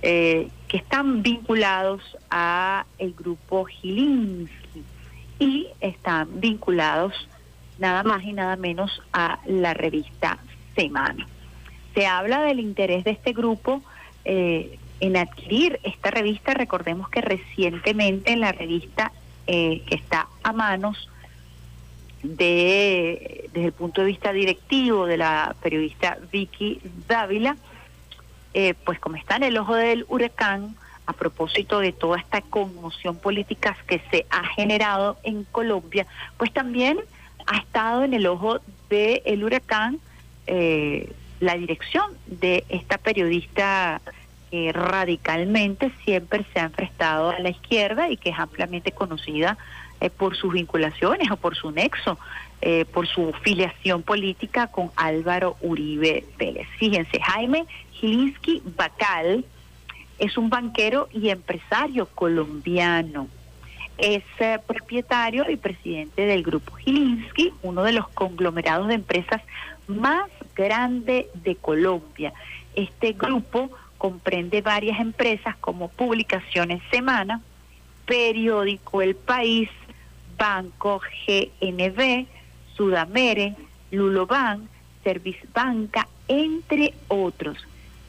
[0.00, 2.00] eh, que están vinculados
[2.30, 4.84] a el grupo Gilinski
[5.38, 7.12] y están vinculados
[7.78, 10.38] nada más y nada menos a la revista
[10.74, 11.26] Semana.
[11.94, 13.82] Se habla del interés de este grupo
[14.24, 16.54] eh, en adquirir esta revista.
[16.54, 19.12] Recordemos que recientemente en la revista
[19.46, 21.10] eh, que está a manos
[22.34, 27.56] de desde el punto de vista directivo de la periodista Vicky Dávila,
[28.54, 30.74] eh, pues como está en el ojo del huracán,
[31.06, 36.06] a propósito de toda esta conmoción política que se ha generado en Colombia,
[36.36, 36.98] pues también
[37.46, 38.58] ha estado en el ojo
[38.90, 40.00] del huracán
[40.46, 44.00] eh, la dirección de esta periodista
[44.50, 49.58] que radicalmente siempre se ha enfrentado a la izquierda y que es ampliamente conocida
[50.00, 52.18] eh, por sus vinculaciones o por su nexo,
[52.62, 56.66] eh, por su filiación política con Álvaro Uribe Vélez.
[56.78, 59.44] Fíjense, Jaime Gilinski Bacal
[60.18, 63.28] es un banquero y empresario colombiano.
[63.98, 69.40] Es eh, propietario y presidente del grupo Gilinski, uno de los conglomerados de empresas
[69.86, 72.32] más grande de Colombia.
[72.74, 77.40] Este grupo comprende varias empresas como Publicaciones Semana,
[78.04, 79.70] Periódico El País,
[80.36, 82.26] Banco GNB,
[82.76, 83.54] Sudamere,
[83.90, 84.68] Luloban,
[85.02, 87.58] Servicebanca, entre otros.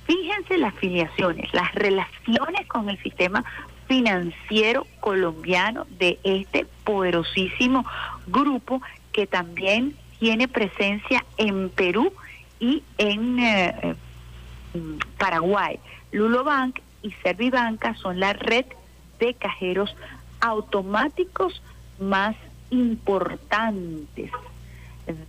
[0.05, 3.43] Fíjense las filiaciones, las relaciones con el sistema
[3.88, 7.86] financiero colombiano de este poderosísimo
[8.28, 12.11] grupo que también tiene presencia en Perú
[12.59, 13.95] y en eh, eh,
[14.73, 15.80] mm, Paraguay.
[16.11, 18.65] Lulobank y Servibanca son la red
[19.19, 19.95] de cajeros
[20.39, 21.61] automáticos
[22.00, 22.36] más
[22.70, 24.32] importantes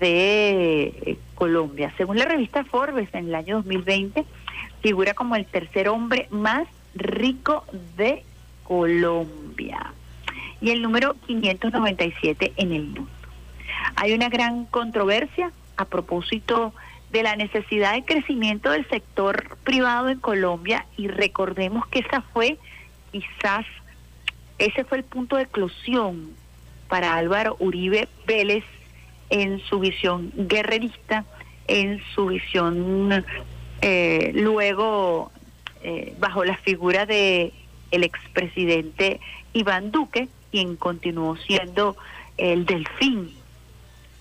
[0.00, 1.92] de eh, Colombia.
[1.96, 4.24] Según la revista Forbes, en el año 2020
[4.82, 7.64] figura como el tercer hombre más rico
[7.96, 8.24] de
[8.64, 9.92] Colombia
[10.60, 13.08] y el número 597 en el mundo.
[13.96, 16.72] Hay una gran controversia a propósito
[17.10, 22.58] de la necesidad de crecimiento del sector privado en Colombia y recordemos que esa fue
[23.12, 23.64] quizás
[24.58, 26.32] ese fue el punto de eclosión
[26.88, 28.64] para Álvaro Uribe Vélez
[29.30, 31.24] en su visión guerrerista,
[31.66, 33.24] en su visión
[33.82, 35.30] eh, luego
[35.82, 37.52] eh, bajo la figura de
[37.90, 39.20] el expresidente
[39.52, 41.96] Iván Duque, quien continuó siendo
[42.36, 43.32] el delfín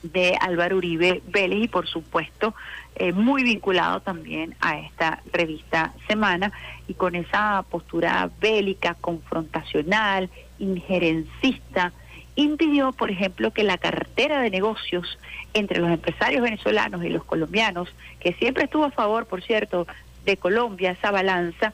[0.03, 2.53] de Álvaro Uribe Vélez y por supuesto
[2.95, 6.51] eh, muy vinculado también a esta revista Semana
[6.87, 11.93] y con esa postura bélica, confrontacional, injerencista,
[12.37, 15.19] impidió, por ejemplo, que la cartera de negocios
[15.53, 19.85] entre los empresarios venezolanos y los colombianos, que siempre estuvo a favor, por cierto,
[20.23, 21.73] de Colombia, esa balanza,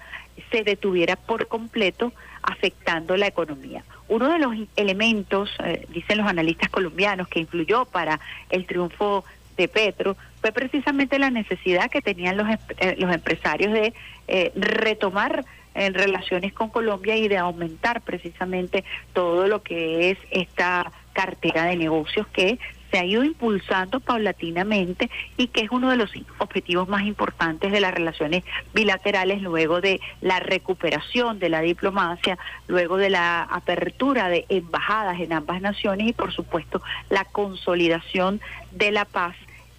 [0.51, 2.11] se detuviera por completo,
[2.41, 3.83] afectando la economía.
[4.07, 9.23] Uno de los elementos, eh, dicen los analistas colombianos, que influyó para el triunfo
[9.55, 12.47] de Petro fue precisamente la necesidad que tenían los,
[12.77, 13.93] eh, los empresarios de
[14.27, 15.45] eh, retomar
[15.75, 21.77] en relaciones con Colombia y de aumentar precisamente todo lo que es esta cartera de
[21.77, 22.59] negocios que
[22.93, 27.81] se ha ido impulsando paulatinamente y que es uno de los objetivos más importantes de
[27.81, 34.45] las relaciones bilaterales luego de la recuperación de la diplomacia, luego de la apertura de
[34.47, 39.35] embajadas en ambas naciones y por supuesto la consolidación de la paz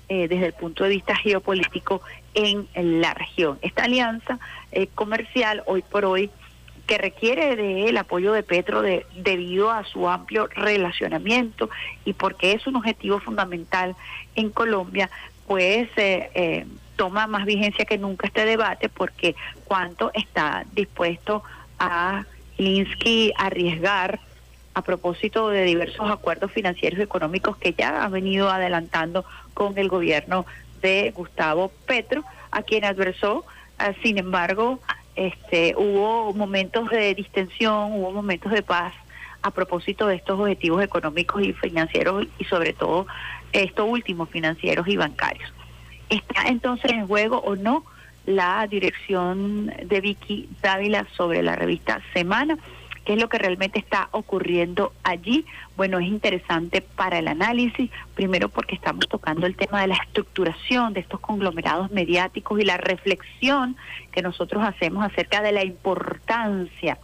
[0.09, 2.03] eh, desde el punto de vista geopolítico
[2.35, 2.67] en
[3.01, 3.59] la región.
[3.63, 4.39] Esta alianza
[4.73, 6.31] eh, comercial hoy por hoy
[6.87, 11.71] que requiere del apoyo de Petro de, debido a su amplio relacionamiento
[12.05, 13.97] y porque es un objetivo fundamental
[14.35, 15.09] en Colombia,
[15.47, 16.67] pues eh, eh,
[16.97, 21.43] toma más vigencia que nunca este debate porque cuánto está dispuesto
[21.79, 22.25] a
[22.59, 24.21] Linsky arriesgar
[24.75, 29.25] a propósito de diversos acuerdos financieros y económicos que ya ha venido adelantando
[29.55, 30.45] con el gobierno
[30.85, 33.45] de Gustavo Petro, a quien adversó,
[33.79, 34.81] ah, sin embargo,
[35.17, 38.93] este, hubo momentos de distensión, hubo momentos de paz
[39.41, 43.07] a propósito de estos objetivos económicos y financieros y sobre todo
[43.53, 45.51] estos últimos financieros y bancarios.
[46.11, 47.85] ¿Está entonces en juego o no
[48.27, 52.59] la dirección de Vicky Dávila sobre la revista Semana?
[53.05, 55.45] ¿Qué es lo que realmente está ocurriendo allí?
[55.77, 60.95] Bueno, es interesante para el análisis, primero porque estamos tocando el tema de la estructuración
[60.95, 63.77] de estos conglomerados mediáticos y la reflexión
[64.11, 66.99] que nosotros hacemos acerca de la importancia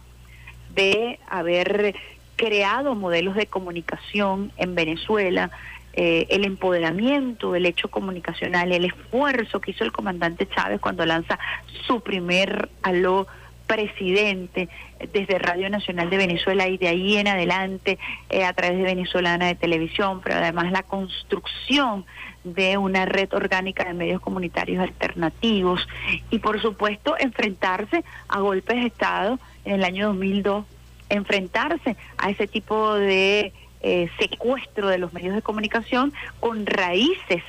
[0.73, 1.95] de haber
[2.35, 5.51] creado modelos de comunicación en Venezuela,
[5.93, 11.37] eh, el empoderamiento del hecho comunicacional, el esfuerzo que hizo el comandante Chávez cuando lanza
[11.85, 13.27] su primer aló
[13.71, 14.67] presidente
[15.13, 17.97] desde Radio Nacional de Venezuela y de ahí en adelante
[18.29, 22.03] eh, a través de Venezolana de Televisión, pero además la construcción
[22.43, 25.87] de una red orgánica de medios comunitarios alternativos
[26.29, 30.65] y por supuesto enfrentarse a golpes de Estado en el año 2002,
[31.07, 36.11] enfrentarse a ese tipo de eh, secuestro de los medios de comunicación
[36.41, 37.41] con raíces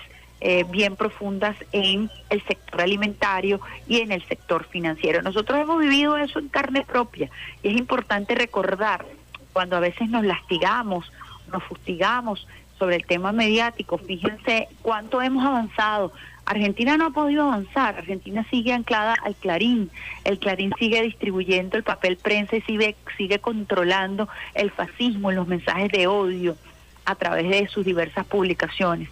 [0.45, 5.23] eh, bien profundas en el sector alimentario y en el sector financiero.
[5.23, 7.31] Nosotros hemos vivido eso en carne propia
[7.63, 9.07] y es importante recordar
[9.53, 11.13] cuando a veces nos lastigamos,
[11.53, 16.13] nos fustigamos sobre el tema mediático, fíjense cuánto hemos avanzado.
[16.45, 19.93] Argentina no ha podido avanzar, Argentina sigue anclada al Clarín,
[20.25, 25.93] el Clarín sigue distribuyendo el papel prensa y sigue, sigue controlando el fascismo, los mensajes
[25.93, 26.57] de odio
[27.05, 29.09] a través de sus diversas publicaciones.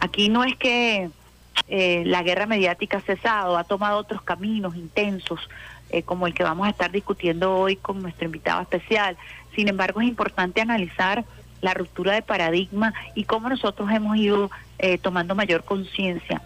[0.00, 1.10] Aquí no es que
[1.68, 5.40] eh, la guerra mediática ha cesado, ha tomado otros caminos intensos,
[5.90, 9.16] eh, como el que vamos a estar discutiendo hoy con nuestro invitado especial.
[9.54, 11.24] Sin embargo, es importante analizar
[11.60, 16.42] la ruptura de paradigma y cómo nosotros hemos ido eh, tomando mayor conciencia,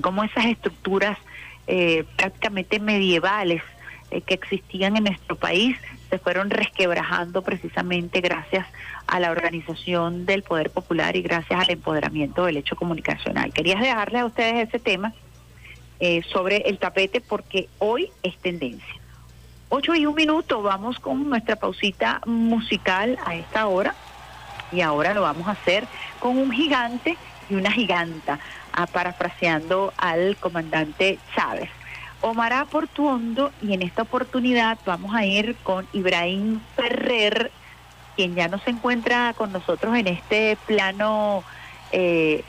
[0.00, 1.18] cómo esas estructuras
[2.16, 3.62] prácticamente medievales
[4.10, 5.78] que existían en nuestro país
[6.10, 8.66] se fueron resquebrajando precisamente gracias
[9.14, 13.52] a la organización del poder popular y gracias al empoderamiento del hecho comunicacional.
[13.52, 15.14] Quería dejarles a ustedes ese tema
[16.00, 18.92] eh, sobre el tapete porque hoy es tendencia.
[19.68, 23.94] Ocho y un minuto, vamos con nuestra pausita musical a esta hora
[24.72, 25.86] y ahora lo vamos a hacer
[26.18, 27.16] con un gigante
[27.48, 28.40] y una giganta,
[28.72, 31.70] a, parafraseando al comandante Chávez.
[32.20, 37.52] Omar Portuondo y en esta oportunidad vamos a ir con Ibrahim Ferrer,
[38.16, 41.44] quien ya no se encuentra con nosotros en este plano
[41.92, 42.44] eh,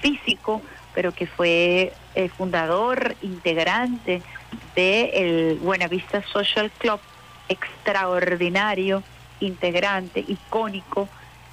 [0.00, 0.62] físico,
[0.94, 4.22] pero que fue el fundador, integrante
[4.74, 7.00] del Buenavista Social Club,
[7.48, 9.02] extraordinario,
[9.40, 11.08] integrante, icónico,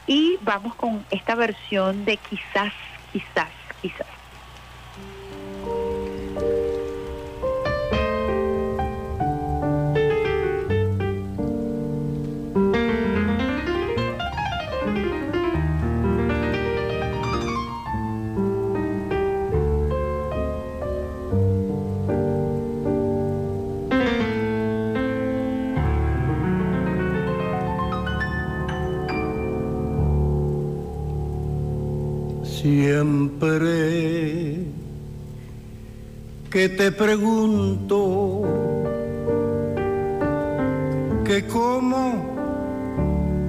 [0.08, 2.74] y vamos con esta versión de quizás,
[3.12, 3.50] quizás,
[3.82, 4.21] quizás.
[32.62, 34.58] Siempre.
[36.52, 38.44] Que te pregunto
[41.26, 42.36] que cómo,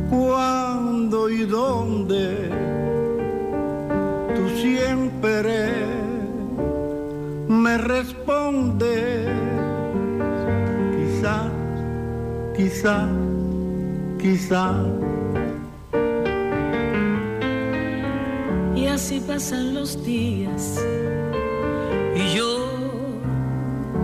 [0.08, 2.48] cuándo y dónde,
[4.34, 5.72] tú siempre
[7.48, 9.28] me respondes,
[10.96, 11.50] quizás,
[12.56, 13.08] quizás,
[14.18, 15.11] quizás
[19.02, 20.78] así pasan los días.
[22.14, 22.68] Y yo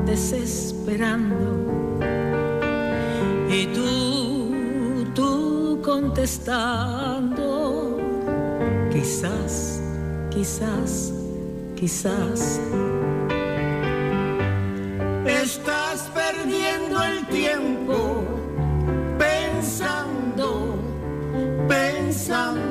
[0.04, 1.46] desesperando.
[3.48, 7.46] Y tú, tú contestando.
[8.90, 9.80] Quizás,
[10.30, 11.12] quizás,
[11.76, 12.60] quizás.
[15.26, 18.24] Estás perdiendo el tiempo
[19.16, 20.74] pensando,
[21.68, 22.67] pensando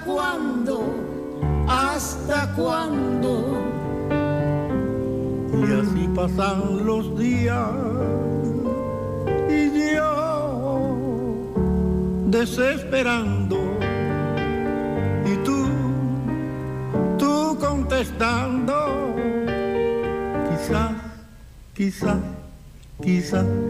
[0.00, 0.82] ¿Hasta cuándo?
[1.68, 3.62] ¿Hasta cuándo?
[5.52, 7.68] Y así pasan los días
[9.50, 11.44] y yo
[12.28, 13.58] desesperando
[15.26, 15.66] y tú,
[17.18, 19.16] tú contestando,
[20.48, 20.92] quizás,
[21.74, 22.18] quizás,
[23.02, 23.69] quizás.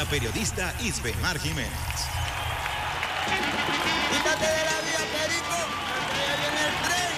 [0.00, 1.68] la periodista Isbemar Jiménez.
[4.10, 5.58] Quítate de la vía, Perico,
[6.10, 7.12] que ya viene el tren.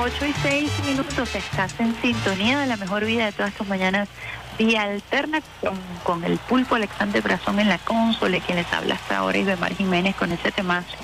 [0.00, 0.06] Eva.
[0.06, 4.08] 8 y 6 minutos, estás en sintonía de la mejor vida de todas tus mañanas
[4.56, 9.18] vía alterna con, con el pulpo Alexander Brazón en la consola, quien les habla hasta
[9.18, 10.96] ahora Isbemar Jiménez con ese temazo.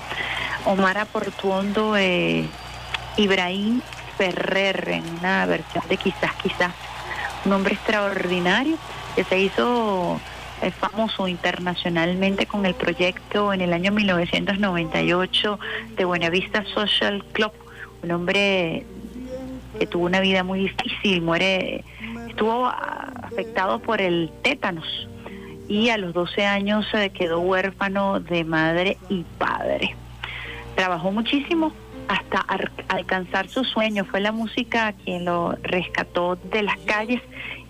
[0.65, 2.49] Omar Aportuondo, eh,
[3.15, 3.81] Ibrahim
[4.17, 6.71] Ferrer en una versión de quizás, quizás,
[7.45, 8.79] un hombre extraordinario
[9.15, 10.19] que se hizo
[10.61, 15.59] eh, famoso internacionalmente con el proyecto en el año 1998
[15.97, 17.51] de Buenavista Social Club,
[18.03, 18.85] un hombre
[19.79, 21.83] que tuvo una vida muy difícil, muere,
[22.29, 24.85] estuvo afectado por el tétanos
[25.67, 29.95] y a los 12 años eh, quedó huérfano de madre y padre.
[30.75, 31.73] Trabajó muchísimo
[32.07, 34.05] hasta ar- alcanzar su sueño.
[34.05, 37.21] Fue la música quien lo rescató de las calles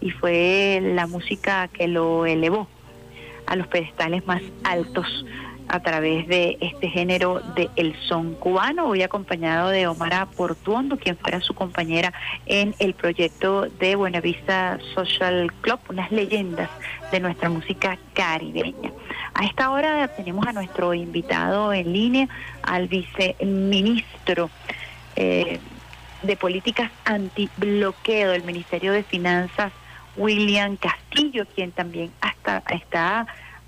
[0.06, 2.68] y fue la música que lo elevó
[3.48, 5.26] a los pedestales más altos
[5.68, 8.86] a través de este género de el son cubano.
[8.86, 12.14] Hoy acompañado de Omar Portuondo, quien fuera su compañera
[12.46, 16.70] en el proyecto de Buenavista Social Club, unas leyendas
[17.12, 18.92] de nuestra música caribeña.
[19.34, 22.30] A esta hora tenemos a nuestro invitado en línea,
[22.62, 24.52] al viceministro
[25.16, 25.60] eh,
[26.22, 29.72] de Políticas Antibloqueo del Ministerio de Finanzas,
[30.18, 33.28] William Castillo, quien también hasta está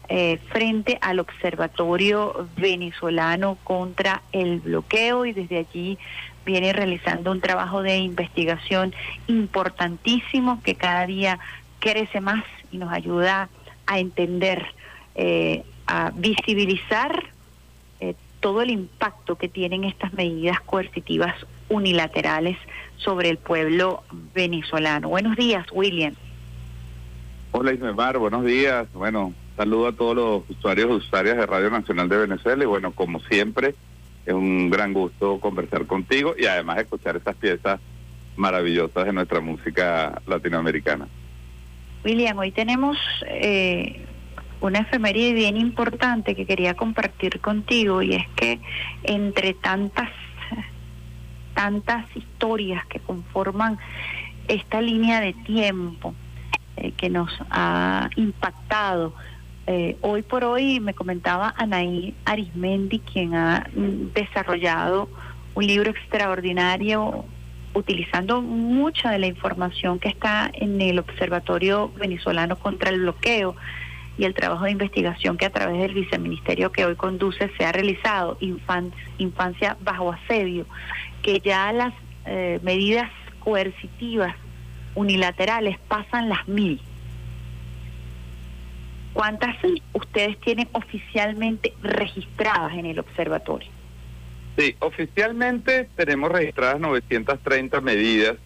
[0.10, 5.98] eh, frente al Observatorio Venezolano contra el Bloqueo y desde allí
[6.46, 8.96] viene realizando un trabajo de investigación
[9.28, 11.40] importantísimo que cada día
[11.80, 13.50] crece más y nos ayuda
[13.86, 14.66] a entender,
[15.16, 17.26] eh, a visibilizar
[18.00, 21.36] eh, todo el impacto que tienen estas medidas coercitivas
[21.68, 22.58] unilaterales
[22.96, 25.10] sobre el pueblo venezolano.
[25.10, 26.16] Buenos días, William.
[27.52, 28.88] Hola Ismar, buenos días.
[28.94, 32.92] Bueno, saludo a todos los usuarios y usuarias de Radio Nacional de Venezuela y bueno,
[32.92, 33.74] como siempre,
[34.26, 37.80] es un gran gusto conversar contigo y además escuchar estas piezas
[38.36, 41.08] maravillosas de nuestra música latinoamericana.
[42.04, 44.06] William, hoy tenemos eh,
[44.60, 48.60] una efeméride bien importante que quería compartir contigo y es que
[49.04, 50.10] entre tantas
[51.56, 53.80] tantas historias que conforman
[54.48, 56.14] esta línea de tiempo
[56.78, 59.14] eh, que nos ha impactado.
[59.68, 65.10] Eh, hoy por hoy me comentaba Anaí Arismendi, quien ha mm, desarrollado
[65.56, 67.26] un libro extraordinario
[67.74, 73.56] utilizando mucha de la información que está en el Observatorio Venezolano contra el Bloqueo
[74.18, 77.72] y el trabajo de investigación que a través del viceministerio que hoy conduce se ha
[77.72, 80.66] realizado, infan- infancia bajo asedio,
[81.22, 81.94] que ya las
[82.26, 84.36] eh, medidas coercitivas
[84.98, 86.82] unilaterales pasan las mil.
[89.14, 89.56] ¿Cuántas
[89.94, 93.70] ustedes tienen oficialmente registradas en el observatorio?
[94.58, 98.38] Sí, oficialmente tenemos registradas 930 medidas.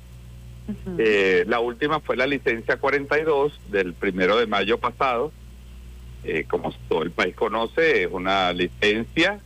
[0.97, 5.31] Eh, la última fue la licencia 42 del primero de mayo pasado.
[6.23, 9.39] Eh, como todo el país conoce, es una licencia.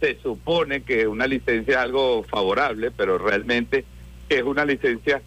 [0.00, 3.84] Se supone que una licencia es algo favorable, pero realmente
[4.28, 5.22] es una licencia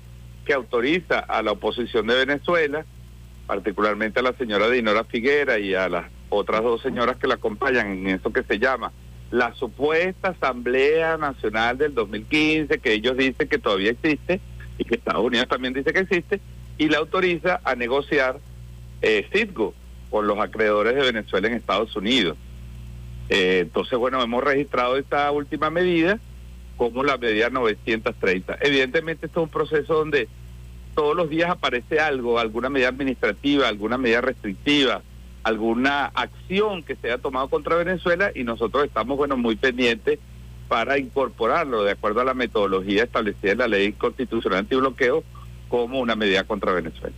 [0.46, 2.86] que autoriza a la oposición de Venezuela,
[3.48, 7.88] particularmente a la señora Dinora Figuera y a las otras dos señoras que la acompañan
[7.88, 8.92] en eso que se llama
[9.32, 14.40] la supuesta Asamblea Nacional del 2015, que ellos dicen que todavía existe
[14.78, 16.40] y que Estados Unidos también dice que existe,
[16.78, 18.40] y la autoriza a negociar
[19.02, 19.74] eh, Citgo
[20.10, 22.38] con los acreedores de Venezuela en Estados Unidos.
[23.30, 26.20] Eh, entonces, bueno, hemos registrado esta última medida
[26.78, 28.58] como la medida 930.
[28.62, 30.28] Evidentemente, esto es un proceso donde
[30.96, 35.02] todos los días aparece algo, alguna medida administrativa, alguna medida restrictiva,
[35.44, 40.20] alguna acción que se haya tomado contra Venezuela y nosotros estamos, bueno, muy pendientes
[40.68, 45.24] para incorporarlo de acuerdo a la metodología establecida en la ley constitucional antibloqueo
[45.68, 47.16] como una medida contra Venezuela.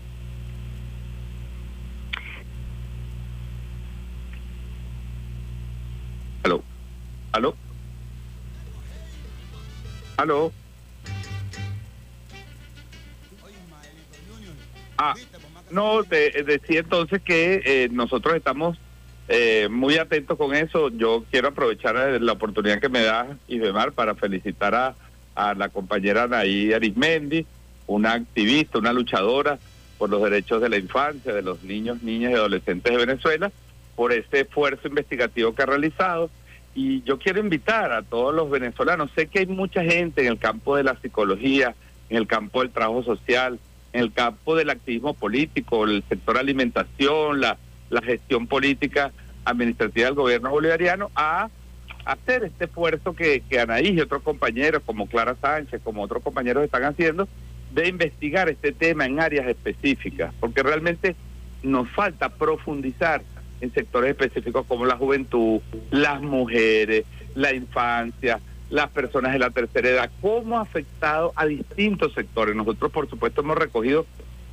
[6.44, 6.64] Aló,
[7.32, 7.56] aló,
[10.18, 10.52] aló.
[14.98, 15.14] Ah,
[15.70, 18.78] no, te decía entonces que eh, nosotros estamos
[19.28, 20.90] eh, muy atentos con eso.
[20.90, 24.96] Yo quiero aprovechar eh, la oportunidad que me da Isbemar para felicitar a,
[25.56, 27.46] la compañera Anaí Arismendi,
[27.86, 29.60] una activista, una luchadora
[30.00, 33.52] por los derechos de la infancia, de los niños, niñas y adolescentes de Venezuela,
[33.96, 36.32] por este esfuerzo investigativo que ha realizado.
[36.80, 40.38] Y yo quiero invitar a todos los venezolanos, sé que hay mucha gente en el
[40.38, 41.74] campo de la psicología,
[42.08, 43.58] en el campo del trabajo social,
[43.94, 47.58] en el campo del activismo político, el sector alimentación, la,
[47.90, 49.12] la gestión política
[49.44, 51.50] administrativa del gobierno bolivariano, a
[52.06, 56.64] hacer este esfuerzo que, que Anaí y otros compañeros, como Clara Sánchez, como otros compañeros
[56.64, 57.28] están haciendo,
[57.74, 61.16] de investigar este tema en áreas específicas, porque realmente
[61.64, 63.24] nos falta profundizar
[63.62, 67.06] en sectores específicos como la juventud, las mujeres,
[67.36, 68.40] la infancia,
[68.70, 72.56] las personas de la tercera edad, cómo ha afectado a distintos sectores.
[72.56, 74.06] Nosotros, por supuesto, hemos recogido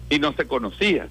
[0.09, 1.09] y no se conocía,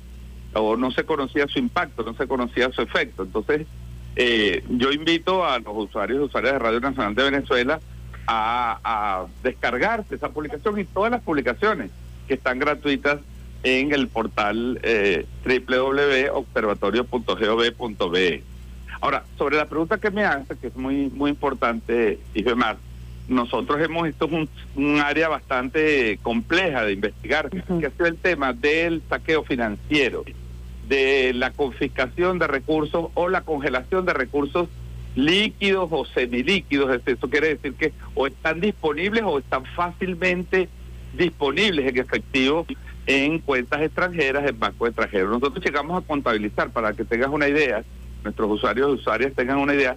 [0.54, 3.24] o no se conocía su impacto, no se conocía su efecto.
[3.24, 3.68] Entonces,
[4.16, 7.80] eh, yo invito a los usuarios y usuarias de Radio Nacional de Venezuela
[8.28, 11.92] a, a descargarse esa publicación y todas las publicaciones
[12.28, 13.20] que están gratuitas
[13.66, 18.44] en el portal eh, www.observatorio.gov.be.
[19.02, 22.78] Ahora, sobre la pregunta que me hace, que es muy muy importante, Isbemar,
[23.28, 28.18] nosotros hemos, esto es un, un área bastante compleja de investigar, que ha sido el
[28.18, 30.24] tema del saqueo financiero,
[30.88, 34.70] de la confiscación de recursos o la congelación de recursos
[35.16, 40.70] líquidos o semilíquidos, eso quiere decir que o están disponibles o están fácilmente
[41.18, 42.66] disponibles en efectivo
[43.08, 45.30] en cuentas extranjeras, en bancos extranjeros.
[45.32, 47.84] Nosotros llegamos a contabilizar, para que tengas una idea,
[48.26, 49.96] nuestros usuarios y usuarias tengan una idea,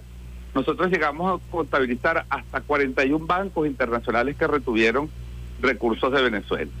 [0.55, 5.09] nosotros llegamos a contabilizar hasta 41 bancos internacionales que retuvieron
[5.61, 6.71] recursos de Venezuela.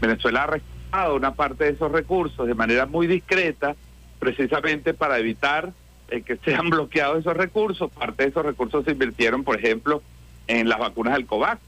[0.00, 3.74] Venezuela ha rescatado una parte de esos recursos de manera muy discreta,
[4.18, 5.72] precisamente para evitar
[6.08, 7.90] eh, que sean bloqueados esos recursos.
[7.90, 10.02] Parte de esos recursos se invirtieron, por ejemplo,
[10.46, 11.60] en las vacunas del COVAX.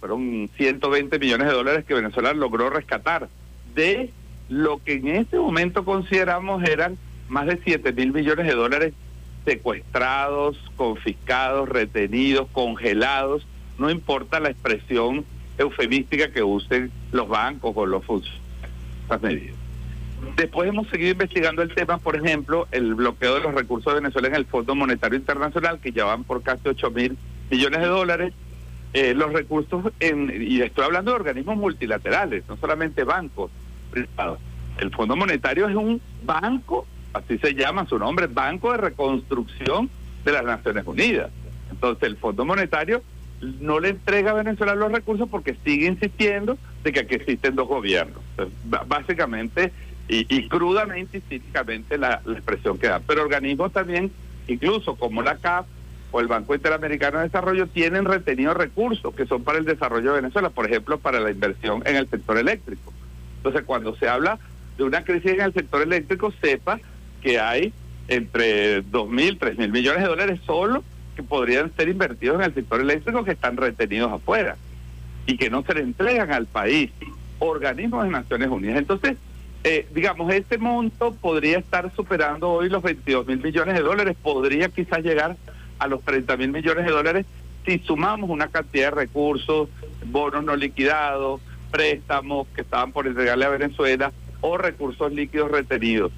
[0.00, 3.28] Fueron 120 millones de dólares que Venezuela logró rescatar
[3.74, 4.10] de
[4.48, 6.96] lo que en ese momento consideramos eran
[7.28, 8.94] más de 7 mil millones de dólares
[9.44, 13.46] secuestrados, confiscados, retenidos, congelados,
[13.78, 15.24] no importa la expresión
[15.56, 18.48] eufemística que usen los bancos o los funcionarios.
[19.22, 19.56] Medidas.
[20.36, 24.28] Después hemos seguido investigando el tema, por ejemplo, el bloqueo de los recursos de Venezuela
[24.28, 27.16] en el Fondo Monetario Internacional, que ya van por casi 8 mil
[27.50, 28.34] millones de dólares.
[28.92, 33.50] Eh, los recursos, en, y estoy hablando de organismos multilaterales, no solamente bancos
[33.90, 34.40] privados.
[34.78, 39.90] El Fondo Monetario es un banco, así se llama su nombre, Banco de Reconstrucción
[40.24, 41.30] de las Naciones Unidas.
[41.70, 43.02] Entonces el Fondo Monetario
[43.60, 47.68] no le entrega a Venezuela los recursos porque sigue insistiendo de que aquí existen dos
[47.68, 48.22] gobiernos.
[48.86, 49.72] Básicamente
[50.08, 53.00] y, crudamente y cínicamente la, la expresión que da.
[53.00, 54.10] Pero organismos también,
[54.46, 55.66] incluso como la CAF
[56.10, 60.22] o el Banco Interamericano de Desarrollo, tienen retenidos recursos que son para el desarrollo de
[60.22, 62.92] Venezuela, por ejemplo, para la inversión en el sector eléctrico.
[63.36, 64.38] Entonces, cuando se habla
[64.78, 66.80] de una crisis en el sector eléctrico, sepa
[67.28, 67.74] que hay
[68.08, 70.82] entre 2.000, 3.000 millones de dólares solo
[71.14, 74.56] que podrían ser invertidos en el sector eléctrico que están retenidos afuera
[75.26, 76.90] y que no se le entregan al país,
[77.38, 78.78] organismos de Naciones Unidas.
[78.78, 79.18] Entonces,
[79.62, 84.70] eh, digamos, este monto podría estar superando hoy los 22 mil millones de dólares, podría
[84.70, 85.36] quizás llegar
[85.78, 87.26] a los 30 mil millones de dólares
[87.66, 89.68] si sumamos una cantidad de recursos,
[90.06, 96.10] bonos no liquidados, préstamos que estaban por entregarle a Venezuela o recursos líquidos retenidos.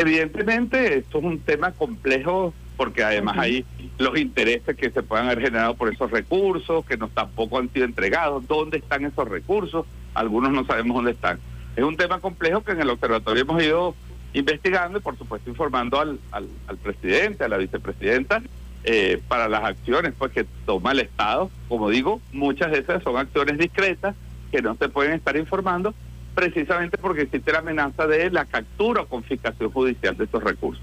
[0.00, 3.66] Evidentemente, esto es un tema complejo porque además hay
[3.98, 7.84] los intereses que se puedan haber generado por esos recursos, que no tampoco han sido
[7.84, 9.84] entregados, dónde están esos recursos,
[10.14, 11.38] algunos no sabemos dónde están.
[11.76, 13.94] Es un tema complejo que en el observatorio hemos ido
[14.32, 18.40] investigando y por supuesto informando al, al, al presidente, a la vicepresidenta,
[18.84, 21.50] eh, para las acciones pues que toma el Estado.
[21.68, 24.16] Como digo, muchas de esas son acciones discretas
[24.50, 25.92] que no se pueden estar informando
[26.40, 30.82] precisamente porque existe la amenaza de la captura o confiscación judicial de estos recursos.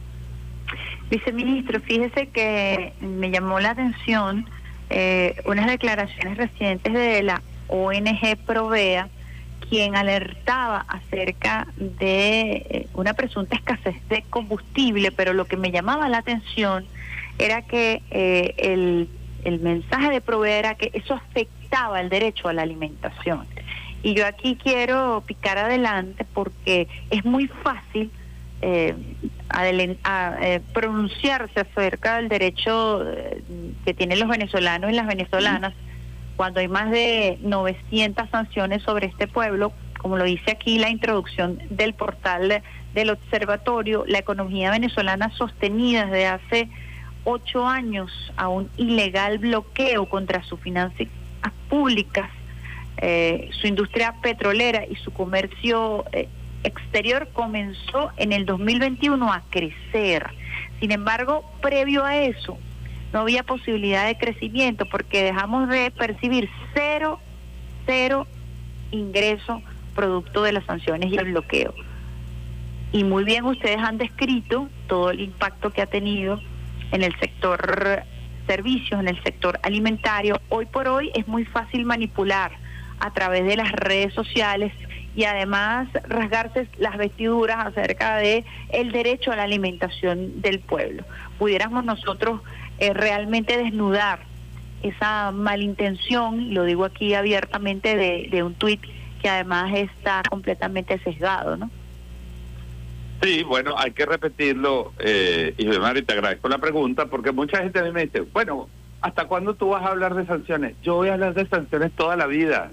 [1.10, 4.48] Viceministro, fíjese que me llamó la atención
[4.92, 9.10] eh, unas declaraciones recientes de la ONG Provea,
[9.68, 16.08] quien alertaba acerca de eh, una presunta escasez de combustible, pero lo que me llamaba
[16.08, 16.86] la atención
[17.40, 19.10] era que eh, el,
[19.44, 23.48] el mensaje de Provea era que eso afectaba el derecho a la alimentación.
[24.04, 28.12] Y yo aquí quiero picar adelante porque es muy fácil
[28.62, 28.96] eh,
[29.50, 33.44] a, eh, pronunciarse acerca del derecho eh,
[33.86, 35.74] que tienen los venezolanos y las venezolanas
[36.36, 41.60] cuando hay más de 900 sanciones sobre este pueblo, como lo dice aquí la introducción
[41.70, 42.62] del portal
[42.94, 46.70] del observatorio, la economía venezolana sostenida desde hace
[47.24, 51.08] ocho años a un ilegal bloqueo contra sus finanzas
[51.70, 52.30] públicas,
[52.98, 56.28] eh, su industria petrolera y su comercio eh,
[56.64, 60.28] exterior comenzó en el 2021 a crecer.
[60.80, 62.58] Sin embargo, previo a eso,
[63.14, 67.20] no había posibilidad de crecimiento porque dejamos de percibir cero,
[67.86, 68.28] cero
[68.92, 69.62] ingreso
[69.96, 71.74] producto de las sanciones y el bloqueo.
[72.92, 76.40] Y muy bien ustedes han descrito todo el impacto que ha tenido
[76.92, 78.04] en el sector
[78.48, 80.40] servicios, en el sector alimentario.
[80.50, 82.52] Hoy por hoy es muy fácil manipular
[83.00, 84.74] a través de las redes sociales
[85.16, 91.04] y además rasgarse las vestiduras acerca de el derecho a la alimentación del pueblo.
[91.40, 92.42] Pudiéramos nosotros
[92.78, 94.20] eh, realmente desnudar
[94.84, 98.82] esa malintención, lo digo aquí abiertamente, de, un tuit
[99.20, 101.72] que además está completamente sesgado, ¿no?
[103.24, 105.66] Sí, bueno, hay que repetirlo, eh, y
[106.04, 108.70] te agradezco la pregunta, porque mucha gente a mí me dice, bueno,
[109.02, 110.76] ¿hasta cuándo tú vas a hablar de sanciones?
[110.84, 112.72] Yo voy a hablar de sanciones toda la vida,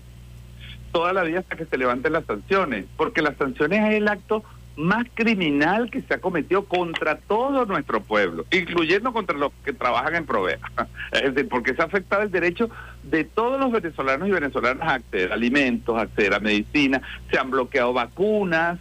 [0.94, 4.44] toda la vida hasta que se levanten las sanciones, porque las sanciones es el acto
[4.76, 10.14] más criminal que se ha cometido contra todo nuestro pueblo, incluyendo contra los que trabajan
[10.14, 10.60] en Provea.
[11.12, 12.70] Es decir, porque se ha afectado el derecho
[13.02, 17.38] de todos los venezolanos y venezolanas a acceder a alimentos, a acceder a medicina, se
[17.38, 18.78] han bloqueado vacunas,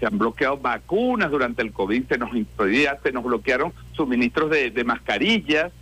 [0.00, 4.70] se han bloqueado vacunas durante el COVID, se nos impedía, se nos bloquearon suministros de,
[4.70, 5.72] de mascarillas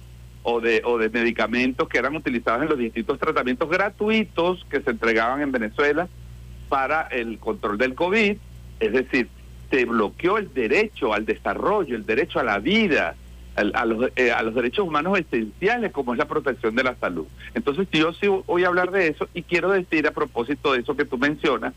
[0.49, 4.90] o de, o de medicamentos que eran utilizados en los distintos tratamientos gratuitos que se
[4.90, 6.07] entregaban en Venezuela
[6.68, 8.36] para el control del COVID.
[8.78, 9.28] Es decir,
[9.70, 13.16] se bloqueó el derecho al desarrollo, el derecho a la vida,
[13.57, 16.94] al- a, los, eh, a los derechos humanos esenciales como es la protección de la
[16.94, 17.26] salud.
[17.55, 20.97] Entonces yo sí voy a hablar de eso y quiero decir a propósito de eso
[20.97, 21.74] que tú mencionas,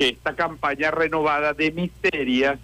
[0.00, 2.58] que esta campaña renovada de misterias,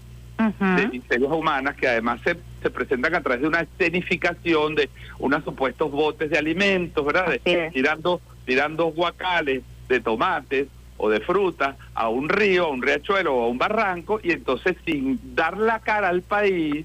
[0.76, 2.36] de misterias humanas, que además se,
[2.66, 4.90] se presentan a través de una escenificación de
[5.20, 7.28] unos supuestos botes de alimentos, ¿verdad?
[7.44, 13.36] De- tirando, tirando guacales de tomates o de frutas a un río, a un riachuelo
[13.36, 16.84] o a un barranco, y entonces sin dar la cara al país,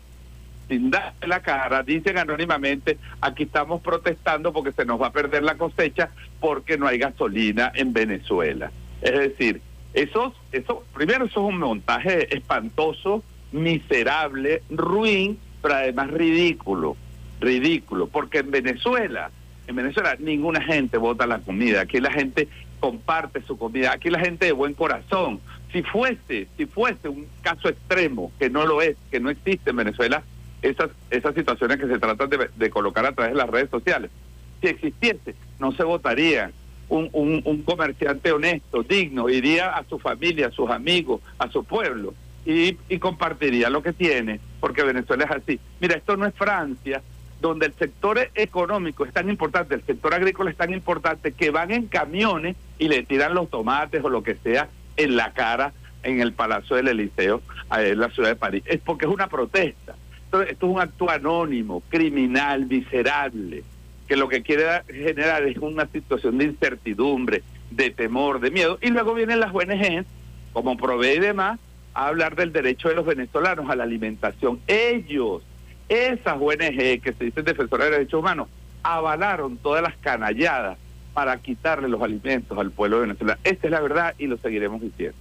[0.69, 5.41] sin darle la cara, dicen anónimamente, aquí estamos protestando porque se nos va a perder
[5.41, 8.71] la cosecha porque no hay gasolina en Venezuela.
[9.01, 9.61] Es decir,
[9.95, 16.97] eso, eso, primero eso es un montaje espantoso, miserable, ruin, pero además ridículo,
[17.39, 19.31] ridículo, porque en Venezuela,
[19.67, 22.47] en Venezuela ninguna gente vota la comida, aquí la gente
[22.79, 25.39] comparte su comida, aquí la gente de buen corazón.
[25.71, 29.77] Si fuese, si fuese un caso extremo, que no lo es, que no existe en
[29.77, 30.23] Venezuela,
[30.61, 34.11] esas, esas situaciones que se tratan de, colocar a través de las redes sociales,
[34.59, 36.51] si existiese, no se votaría.
[36.89, 41.63] Un, un, un comerciante honesto, digno, iría a su familia, a sus amigos, a su
[41.63, 45.59] pueblo y compartiría lo que tiene, porque Venezuela es así.
[45.81, 47.01] Mira, esto no es Francia,
[47.41, 51.71] donde el sector económico es tan importante, el sector agrícola es tan importante, que van
[51.71, 56.21] en camiones y le tiran los tomates o lo que sea en la cara en
[56.21, 57.41] el Palacio del Eliseo,
[57.75, 58.63] en la ciudad de París.
[58.65, 59.95] Es porque es una protesta.
[60.25, 63.63] Entonces, esto es un acto anónimo, criminal, miserable,
[64.07, 68.77] que lo que quiere generar es una situación de incertidumbre, de temor, de miedo.
[68.81, 70.05] Y luego vienen las ONG,
[70.53, 71.59] como Provee y demás,
[71.93, 74.59] a hablar del derecho de los venezolanos a la alimentación.
[74.67, 75.43] Ellos,
[75.89, 78.47] esas ONG que se dicen defensoras de derechos humanos,
[78.83, 80.77] avalaron todas las canalladas
[81.13, 83.37] para quitarle los alimentos al pueblo Venezuela.
[83.43, 85.17] Esta es la verdad y lo seguiremos diciendo.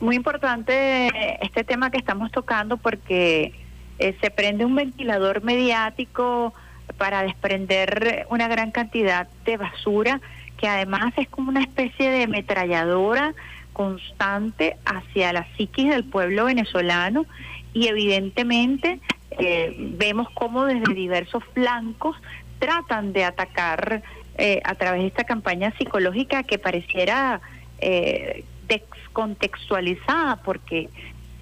[0.00, 1.10] Muy importante
[1.44, 3.52] este tema que estamos tocando porque
[3.98, 6.54] eh, se prende un ventilador mediático
[6.96, 10.20] para desprender una gran cantidad de basura
[10.56, 13.34] que además es como una especie de ametralladora
[13.78, 17.26] constante hacia la psiquis del pueblo venezolano
[17.72, 18.98] y evidentemente
[19.38, 22.16] eh, vemos cómo desde diversos flancos
[22.58, 24.02] tratan de atacar
[24.36, 27.40] eh, a través de esta campaña psicológica que pareciera
[27.78, 30.88] eh, descontextualizada porque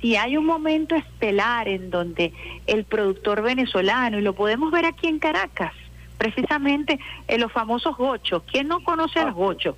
[0.03, 2.35] si hay un momento estelar en donde
[2.67, 5.73] el productor venezolano, y lo podemos ver aquí en Caracas,
[6.19, 9.75] precisamente en los famosos gochos, ¿quién no conoce a los gochos?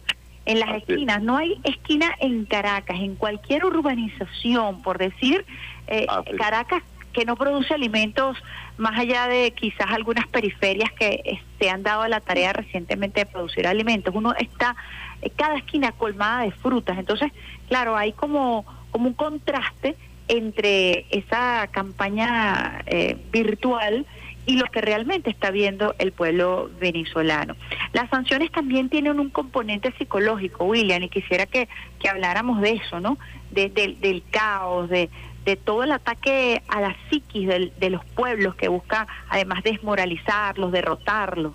[0.49, 5.45] En las esquinas, no hay esquina en Caracas, en cualquier urbanización, por decir,
[5.89, 6.07] eh,
[6.39, 6.83] Caracas
[7.13, 8.39] que no produce alimentos
[8.79, 13.27] más allá de quizás algunas periferias que se han dado a la tarea recientemente de
[13.27, 14.15] producir alimentos.
[14.15, 14.75] Uno está
[15.21, 16.97] eh, cada esquina colmada de frutas.
[16.97, 17.31] Entonces,
[17.69, 19.97] claro, hay como, como un contraste
[20.29, 24.07] entre esa campaña eh, virtual
[24.49, 27.55] y lo que realmente está viendo el pueblo venezolano.
[27.93, 31.69] Las sanciones también tienen un componente psicológico, William, y quisiera que,
[32.01, 33.19] que habláramos de eso, ¿no?
[33.51, 35.11] De- del- caos, de,
[35.45, 40.73] de todo el ataque a la psiquis del- de los pueblos que busca además desmoralizarlos,
[40.73, 41.53] derrotarlos.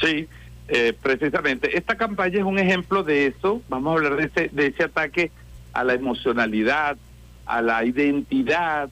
[0.00, 0.26] Sí,
[0.68, 1.76] eh, precisamente.
[1.76, 3.60] Esta campaña es un ejemplo de eso.
[3.68, 5.30] Vamos a hablar de ese, de ese ataque
[5.74, 6.96] a la emocionalidad,
[7.44, 8.88] a la identidad,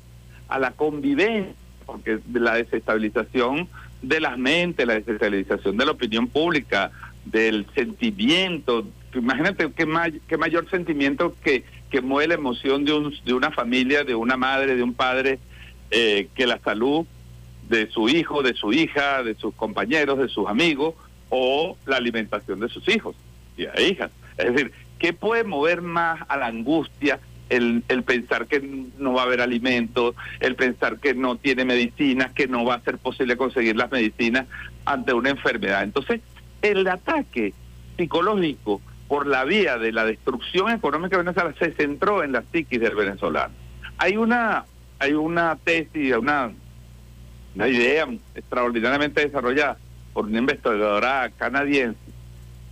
[0.48, 1.54] a la convivencia,
[1.90, 3.68] porque la desestabilización
[4.02, 6.90] de las mentes, la desestabilización de la opinión pública,
[7.24, 8.86] del sentimiento.
[9.14, 13.50] Imagínate qué, may- qué mayor sentimiento que, que mueve la emoción de, un, de una
[13.50, 15.38] familia, de una madre, de un padre,
[15.90, 17.04] eh, que la salud
[17.68, 20.94] de su hijo, de su hija, de sus compañeros, de sus amigos,
[21.28, 23.14] o la alimentación de sus hijos
[23.56, 24.10] y hijas.
[24.38, 27.20] Es decir, ¿qué puede mover más a la angustia?
[27.50, 28.60] El, el pensar que
[28.98, 32.80] no va a haber alimentos, el pensar que no tiene medicinas, que no va a
[32.80, 34.46] ser posible conseguir las medicinas
[34.84, 35.82] ante una enfermedad.
[35.82, 36.20] Entonces,
[36.62, 37.52] el ataque
[37.96, 42.94] psicológico por la vía de la destrucción económica venezolana se centró en la psiquis del
[42.94, 43.52] venezolano.
[43.98, 44.64] hay una
[45.00, 46.52] hay una tesis, una,
[47.54, 49.78] una idea extraordinariamente desarrollada
[50.12, 51.98] por una investigadora canadiense,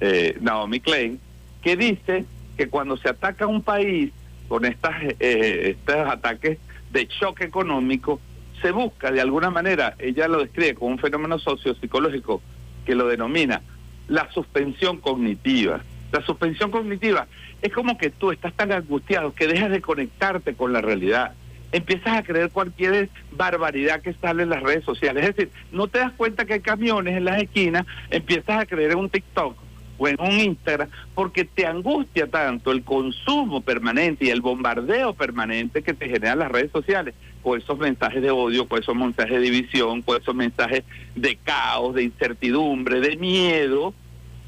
[0.01, 1.19] eh, Naomi Klein,
[1.63, 2.27] que dice
[2.57, 4.13] que cuando se ataca un país
[4.49, 6.59] con estas, eh, estos ataques
[6.91, 8.21] de choque económico,
[8.61, 12.43] se busca de alguna manera, ella lo describe como un fenómeno sociopsicológico
[12.85, 13.63] que lo denomina
[14.09, 15.81] la suspensión cognitiva.
[16.11, 17.27] La suspensión cognitiva
[17.61, 21.35] es como que tú estás tan angustiado que dejas de conectarte con la realidad.
[21.71, 25.23] Empiezas a creer cualquier barbaridad que sale en las redes sociales.
[25.23, 28.93] Es decir, no te das cuenta que hay camiones en las esquinas, empiezas a creer
[28.93, 29.68] en un TikTok
[29.99, 35.83] o en un Instagram, porque te angustia tanto el consumo permanente y el bombardeo permanente
[35.83, 39.41] que te generan las redes sociales, con esos mensajes de odio, con esos mensajes de
[39.41, 40.85] división, con esos mensajes
[41.15, 43.93] de caos, de incertidumbre, de miedo,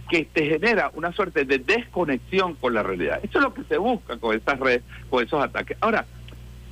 [0.08, 3.20] que te genera una suerte de desconexión con la realidad.
[3.22, 5.76] Eso es lo que se busca con esas redes, con esos ataques.
[5.80, 6.04] Ahora,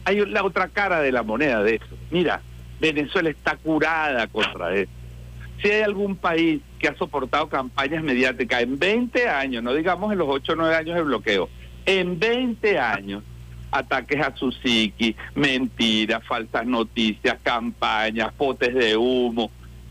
[0.04, 1.96] hay la otra cara de la moneda de eso.
[2.10, 2.40] Mira,
[2.80, 4.90] Venezuela está curada contra eso.
[5.62, 10.18] Si hay algún país que ha soportado campañas mediáticas en 20 años, no digamos en
[10.18, 11.48] los 8 o 9 años de bloqueo,
[11.86, 13.22] en 20 años,
[13.70, 19.50] ataques a su psiqui, mentiras, falsas noticias, campañas, potes de humo.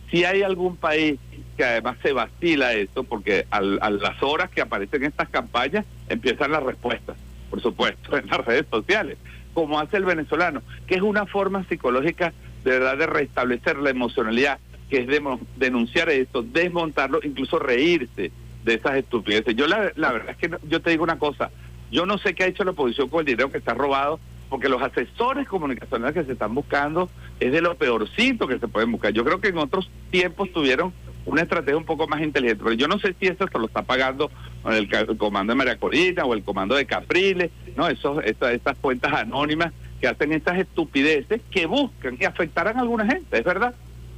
[0.09, 1.19] Si hay algún país
[1.57, 6.51] que además se vacila eso, porque al- a las horas que aparecen estas campañas empiezan
[6.51, 7.17] las respuestas,
[7.49, 9.17] por supuesto, en las redes sociales,
[9.53, 12.31] como hace el venezolano, que es una forma psicológica
[12.63, 15.07] de verdad de restablecer la emocionalidad, que es
[15.55, 18.31] denunciar esto, desmontarlo, incluso reírse
[18.63, 19.55] de esas estupideces.
[19.55, 21.51] Yo la, verdad es que no- yo te digo una cosa,
[21.91, 24.19] yo no sé qué ha hecho la oposición con el dinero que está robado,
[24.49, 27.09] porque los asesores comunicacionales que se están buscando
[27.39, 29.11] es de lo peorcito que se pueden buscar.
[29.11, 30.93] Yo creo que en otros tiempos tuvieron
[31.25, 33.81] una estrategia un poco más inteligente, pero yo no sé si eso se lo está
[33.81, 34.31] pagando
[34.69, 38.77] el, el comando de María Corina o el comando de Capriles, no, esos, esas, esas
[38.77, 43.75] cuentas anónimas que hacen estas estupideces que buscan y afectarán a alguna gente, es verdad,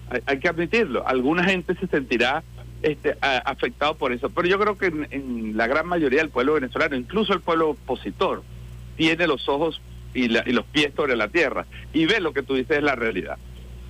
[0.09, 2.43] hay, hay que admitirlo, alguna gente se sentirá
[2.81, 6.53] este, afectado por eso, pero yo creo que en, en la gran mayoría del pueblo
[6.53, 8.43] venezolano, incluso el pueblo opositor,
[8.95, 9.81] tiene los ojos
[10.13, 12.83] y, la- y los pies sobre la tierra y ve lo que tú dices es
[12.83, 13.37] la realidad.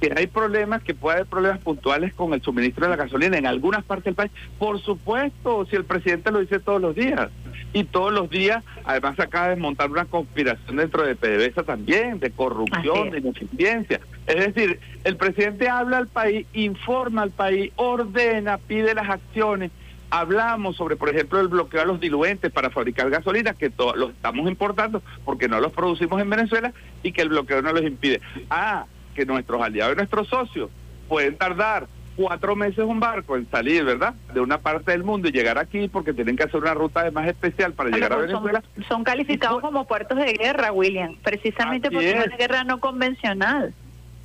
[0.02, 3.46] Que hay problemas, que puede haber problemas puntuales con el suministro de la gasolina en
[3.46, 4.32] algunas partes del país.
[4.58, 7.30] Por supuesto, si el presidente lo dice todos los días.
[7.72, 12.20] Y todos los días, además, se acaba de montar una conspiración dentro de PDVSA también,
[12.20, 14.00] de corrupción, de ineficiencia.
[14.26, 19.72] Es decir, el presidente habla al país, informa al país, ordena, pide las acciones.
[20.12, 24.10] Hablamos sobre, por ejemplo, el bloqueo a los diluentes para fabricar gasolina, que to- los
[24.12, 26.74] estamos importando porque no los producimos en Venezuela
[27.04, 28.20] y que el bloqueo no los impide.
[28.50, 30.72] Ah, que nuestros aliados y nuestros socios
[31.08, 31.86] pueden tardar
[32.20, 34.14] cuatro meses un barco en salir, ¿verdad?
[34.34, 37.12] De una parte del mundo y llegar aquí porque tienen que hacer una ruta de
[37.12, 38.62] más especial para llegar a Venezuela.
[38.76, 42.26] son, son calificados como puertos de guerra, William, precisamente porque es.
[42.26, 43.74] una guerra no convencional.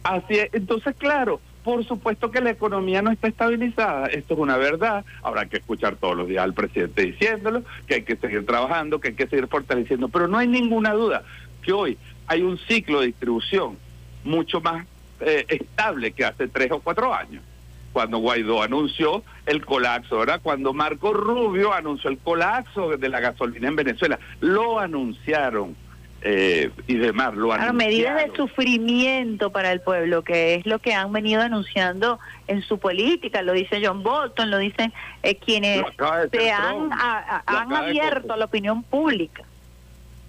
[0.03, 0.53] Así es.
[0.53, 4.09] Entonces, claro, por supuesto que la economía no está estabilizada.
[4.09, 5.05] Esto es una verdad.
[5.23, 9.09] Habrá que escuchar todos los días al presidente diciéndolo, que hay que seguir trabajando, que
[9.09, 10.09] hay que seguir fortaleciendo.
[10.09, 11.23] Pero no hay ninguna duda
[11.63, 11.97] que hoy
[12.27, 13.79] hay un ciclo de distribución
[14.25, 14.85] mucho más
[15.21, 17.41] eh, estable que hace tres o cuatro años.
[17.95, 20.41] Cuando Guaidó anunció el colapso, ¿verdad?
[20.43, 25.77] Cuando Marco Rubio anunció el colapso de la gasolina en Venezuela, lo anunciaron
[26.23, 27.77] eh, y demás, lo Claro, anunciaron.
[27.77, 32.19] medidas de sufrimiento para el pueblo, que es lo que han venido anunciando
[32.49, 34.93] en su política, lo dice John Bolton, lo dicen
[35.23, 39.45] eh, quienes Lo se han, a- a- abierto a la opinión pública.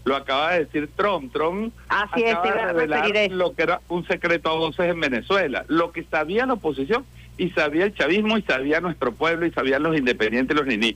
[0.03, 1.33] Lo acaba de decir Trump.
[1.33, 5.65] Trump Así es, acaba de revelar lo que era un secreto a voces en Venezuela.
[5.67, 7.03] Lo que sabía la oposición
[7.37, 10.95] y sabía el chavismo y sabía nuestro pueblo y sabían los independientes los niní.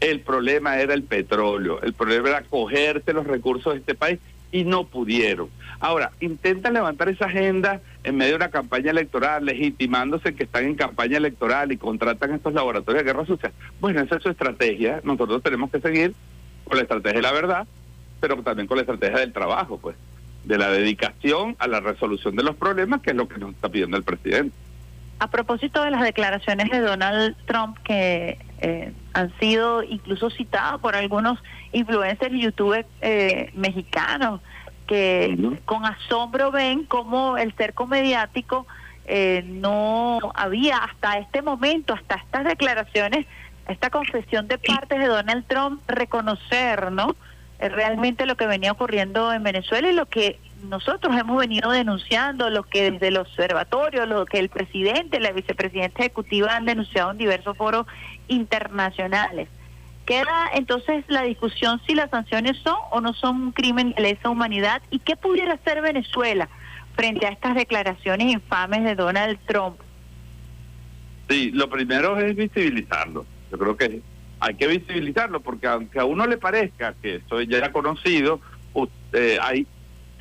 [0.00, 1.80] El problema era el petróleo.
[1.82, 4.18] El problema era cogerse los recursos de este país
[4.52, 5.48] y no pudieron.
[5.78, 10.74] Ahora, intentan levantar esa agenda en medio de una campaña electoral, legitimándose que están en
[10.74, 13.52] campaña electoral y contratan estos laboratorios de guerra sucia.
[13.80, 15.00] Bueno, esa es su estrategia.
[15.04, 16.14] Nosotros tenemos que seguir
[16.64, 17.66] con la estrategia de la verdad,
[18.20, 19.96] pero también con la estrategia del trabajo, pues,
[20.44, 23.68] de la dedicación a la resolución de los problemas, que es lo que nos está
[23.68, 24.54] pidiendo el presidente.
[25.20, 30.96] A propósito de las declaraciones de Donald Trump que eh, han sido incluso citadas por
[30.96, 31.38] algunos
[31.72, 34.40] influencers y youtubers eh, mexicanos
[34.86, 38.66] que con asombro ven cómo el cerco mediático
[39.04, 43.26] eh, no había hasta este momento, hasta estas declaraciones,
[43.68, 47.14] esta confesión de parte de Donald Trump, reconocer, ¿no?
[47.58, 52.50] Eh, realmente lo que venía ocurriendo en Venezuela y lo que nosotros hemos venido denunciando,
[52.50, 57.18] lo que desde el observatorio, lo que el presidente, la vicepresidenta ejecutiva han denunciado en
[57.18, 57.86] diversos foros
[58.28, 59.48] internacionales,
[60.10, 64.28] Queda entonces la discusión si las sanciones son o no son un crimen de lesa
[64.28, 66.48] humanidad y qué pudiera hacer Venezuela
[66.96, 69.78] frente a estas declaraciones infames de Donald Trump.
[71.28, 73.24] Sí, lo primero es visibilizarlo.
[73.52, 74.02] Yo creo que
[74.40, 78.40] hay que visibilizarlo porque aunque a uno le parezca que eso ya era conocido,
[79.12, 79.64] eh, hay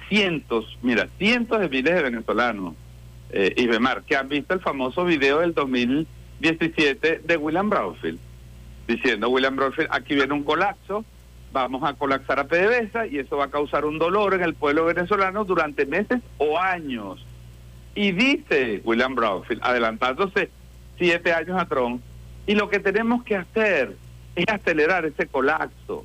[0.10, 2.74] cientos, mira, cientos de miles de venezolanos,
[3.30, 8.20] eh, Ibemar, que han visto el famoso video del 2017 de William Brownfield,
[8.88, 11.06] diciendo William Brownfield, aquí viene un colapso,
[11.54, 14.86] vamos a colapsar a PDVSA y eso va a causar un dolor en el pueblo
[14.86, 17.24] venezolano durante meses o años.
[17.96, 20.50] Y dice William Brownfield, adelantándose
[20.98, 22.02] siete años a Trump,
[22.48, 23.96] y lo que tenemos que hacer
[24.36, 26.04] es acelerar ese colapso.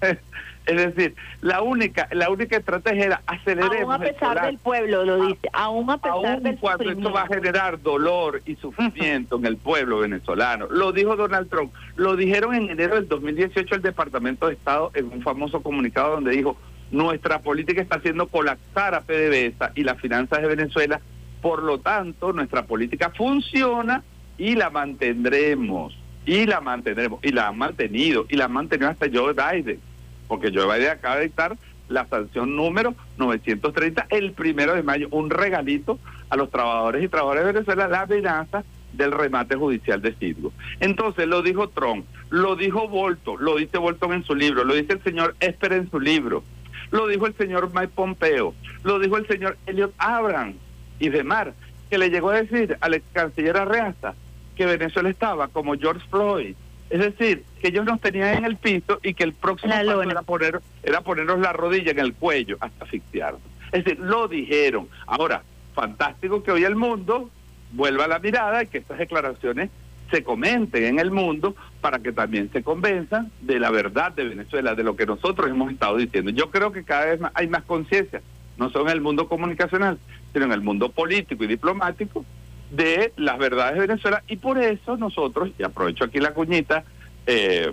[0.66, 5.26] es decir, la única la única estrategia era aceleremos Aún a pesar del pueblo, lo
[5.26, 9.46] dice, aún a pesar Aún del cuando esto va a generar dolor y sufrimiento en
[9.46, 10.66] el pueblo venezolano.
[10.68, 11.72] Lo dijo Donald Trump.
[11.96, 16.32] Lo dijeron en enero del 2018 el Departamento de Estado en un famoso comunicado donde
[16.32, 16.56] dijo,
[16.90, 21.00] nuestra política está haciendo colapsar a PDVSA y las finanzas de Venezuela.
[21.42, 24.02] Por lo tanto, nuestra política funciona
[24.38, 25.96] y la mantendremos.
[26.24, 27.20] Y la mantendremos.
[27.22, 28.26] Y la han mantenido.
[28.28, 29.80] Y la han mantenido hasta Joe Biden.
[30.28, 31.56] Porque Joe Biden acaba de dictar
[31.88, 35.98] la sanción número 930 el primero de mayo, un regalito
[36.28, 40.52] a los trabajadores y trabajadoras de Venezuela, la amenaza del remate judicial de Citgo.
[40.80, 44.94] Entonces lo dijo Trump, lo dijo Bolton, lo dice Bolton en su libro, lo dice
[44.94, 46.42] el señor Esper en su libro,
[46.90, 50.56] lo dijo el señor Mike Pompeo, lo dijo el señor Elliot Abrams
[50.98, 51.52] y Demar,
[51.90, 54.14] que le llegó a decir al ex canciller Arreaza
[54.56, 56.56] que Venezuela estaba como George Floyd.
[56.88, 60.22] Es decir, que ellos nos tenían en el piso y que el próximo paso era,
[60.22, 63.42] poner, era ponernos la rodilla en el cuello hasta asfixiarnos.
[63.72, 64.88] Es decir, lo dijeron.
[65.06, 65.42] Ahora,
[65.74, 67.30] fantástico que hoy el mundo
[67.72, 69.70] vuelva la mirada y que estas declaraciones
[70.10, 74.74] se comenten en el mundo para que también se convenzan de la verdad de Venezuela,
[74.74, 76.30] de lo que nosotros hemos estado diciendo.
[76.30, 78.22] Yo creo que cada vez más hay más conciencia,
[78.56, 79.98] no solo en el mundo comunicacional,
[80.32, 82.24] sino en el mundo político y diplomático,
[82.70, 86.84] de las verdades de Venezuela y por eso nosotros, y aprovecho aquí la cuñita,
[87.26, 87.72] eh,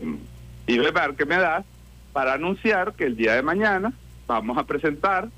[0.67, 1.65] y ver que me das,
[2.11, 3.93] para anunciar que el día de mañana
[4.27, 5.29] vamos a presentar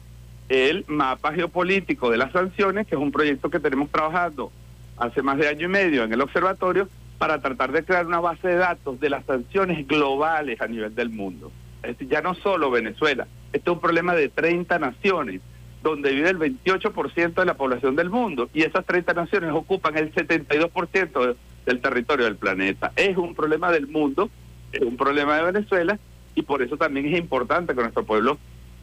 [0.50, 4.52] el mapa geopolítico de las sanciones, que es un proyecto que tenemos trabajando
[4.98, 6.88] hace más de año y medio en el observatorio,
[7.18, 11.10] para tratar de crear una base de datos de las sanciones globales a nivel del
[11.10, 11.52] mundo.
[11.82, 15.42] Es decir, ya no solo Venezuela, este es un problema de 30 naciones,
[15.90, 20.12] donde vive el 28% de la población del mundo, y esas 30 naciones ocupan el
[20.14, 21.36] 72% de-
[21.66, 22.92] del territorio del planeta.
[22.96, 24.30] Es un problema del mundo,
[24.72, 25.98] es un problema de Venezuela,
[26.36, 28.38] y por eso también es importante que nuestro pueblo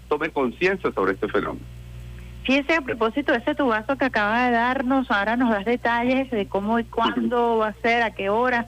[0.09, 1.65] tome conciencia sobre este fenómeno.
[2.45, 6.47] Fíjese, a propósito de ese tubazo que acaba de darnos, ahora nos das detalles de
[6.47, 8.67] cómo y cuándo va a ser, a qué hora.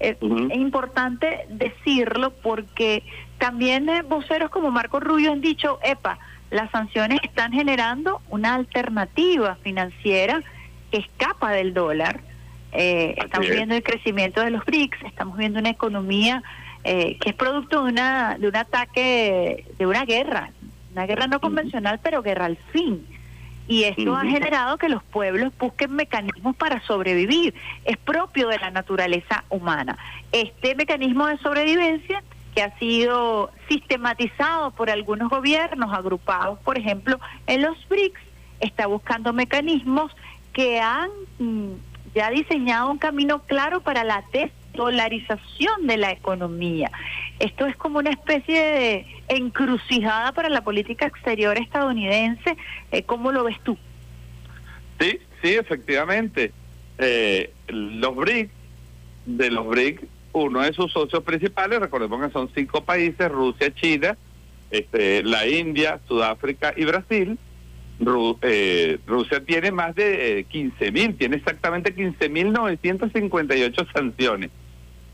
[0.00, 0.16] Eh,
[0.50, 3.04] Es importante decirlo porque
[3.38, 6.18] también eh, voceros como Marco Rubio han dicho, epa,
[6.52, 10.42] las sanciones están generando una alternativa financiera
[10.90, 12.20] que escapa del dólar.
[12.72, 13.56] Eh, estamos es.
[13.56, 16.42] viendo el crecimiento de los BRICS, estamos viendo una economía
[16.84, 20.50] eh, que es producto de una de un ataque, de una guerra,
[20.92, 23.06] una guerra no convencional, pero guerra al fin.
[23.68, 27.54] Y esto ha generado que los pueblos busquen mecanismos para sobrevivir.
[27.84, 29.96] Es propio de la naturaleza humana.
[30.32, 32.22] Este mecanismo de sobrevivencia
[32.54, 38.20] que ha sido sistematizado por algunos gobiernos agrupados, por ejemplo, en los BRICS,
[38.60, 40.12] está buscando mecanismos
[40.52, 41.72] que han mm,
[42.14, 46.90] ya diseñado un camino claro para la desdolarización de la economía.
[47.38, 52.56] Esto es como una especie de encrucijada para la política exterior estadounidense.
[52.90, 53.76] Eh, ¿Cómo lo ves tú?
[55.00, 56.52] Sí, sí, efectivamente.
[56.98, 58.50] Eh, los BRIC,
[59.26, 64.16] de los BRIC, uno de sus socios principales, recordemos que son cinco países, Rusia, China,
[64.70, 67.38] este, la India, Sudáfrica y Brasil.
[68.42, 74.50] Eh, Rusia tiene más de 15 mil, tiene exactamente 15.958 sanciones.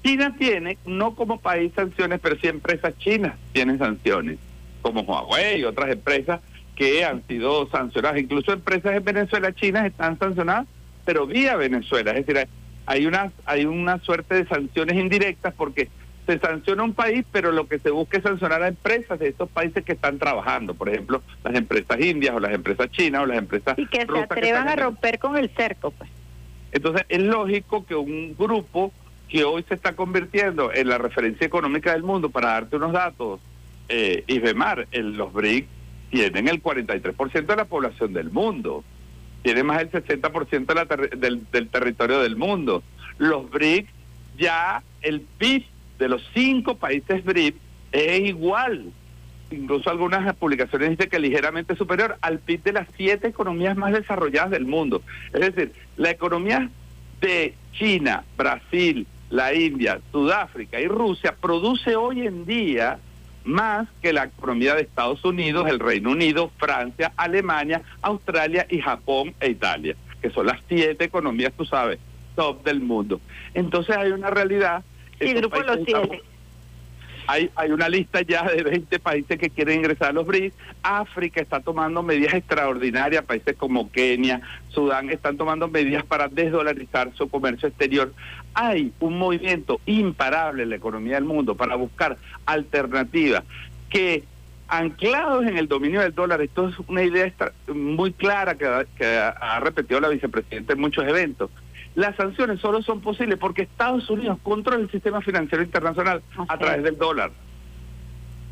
[0.03, 4.39] China tiene, no como país sanciones, pero sí empresas chinas tienen sanciones,
[4.81, 6.41] como Huawei y otras empresas
[6.77, 8.21] que han sido sancionadas.
[8.21, 10.67] Incluso empresas en Venezuela chinas están sancionadas,
[11.05, 12.13] pero vía Venezuela.
[12.13, 12.49] Es decir,
[12.89, 15.89] hay- una, hay una suerte de sanciones indirectas porque
[16.27, 19.49] se sanciona un país, pero lo que se busca es sancionar a empresas de estos
[19.51, 20.75] países que están trabajando.
[20.75, 24.07] Por ejemplo, las empresas indias o las empresas chinas o las empresas Y que se
[24.07, 26.11] que atrevan a en- romper con el cerco, pues.
[26.73, 28.93] entonces, es lógico que un grupo
[29.29, 33.41] que hoy se está convirtiendo en la referencia económica del mundo, para darte unos datos,
[33.91, 35.67] eh, el- los BRIC
[36.11, 38.85] tienen el 43% de la población del mundo,
[39.43, 42.83] tienen más del 60% de la terri- del, del territorio del mundo.
[43.19, 43.89] Los BRIC
[44.37, 45.65] ya el PIB
[45.99, 47.55] de los cinco países BRIC
[47.93, 48.91] es igual.
[49.51, 54.51] Incluso algunas publicaciones dicen que ligeramente superior al PIB de las siete economías más desarrolladas
[54.51, 55.03] del mundo.
[55.33, 56.69] Es decir, la economía
[57.21, 62.99] de China, Brasil, la India, Sudáfrica y Rusia produce hoy en día
[63.45, 69.35] más que la economía de Estados Unidos, el Reino Unido, Francia, Alemania, Australia y Japón
[69.41, 71.99] e Italia, que son las siete economías, tú sabes,
[72.37, 73.21] top del mundo.
[73.55, 74.85] Entonces hay una realidad.
[75.21, 76.23] Sí, grupo los siete.
[77.29, 80.55] Hay, hay una lista ya de 20 países que quieren ingresar a los BRICS.
[80.83, 84.41] África está tomando medidas extraordinarias, países como Kenia,
[84.71, 88.15] Sudán están tomando medidas para desdolarizar su comercio exterior.
[88.55, 93.45] Hay un movimiento imparable en la economía del mundo para buscar alternativas
[93.91, 94.25] que
[94.67, 97.31] anclados en el dominio del dólar, esto es una idea
[97.75, 101.51] muy clara que, que ha repetido la vicepresidenta en muchos eventos.
[101.99, 106.85] Las sanciones solo son posibles porque Estados Unidos controla el sistema financiero internacional a través
[106.85, 107.33] del dólar.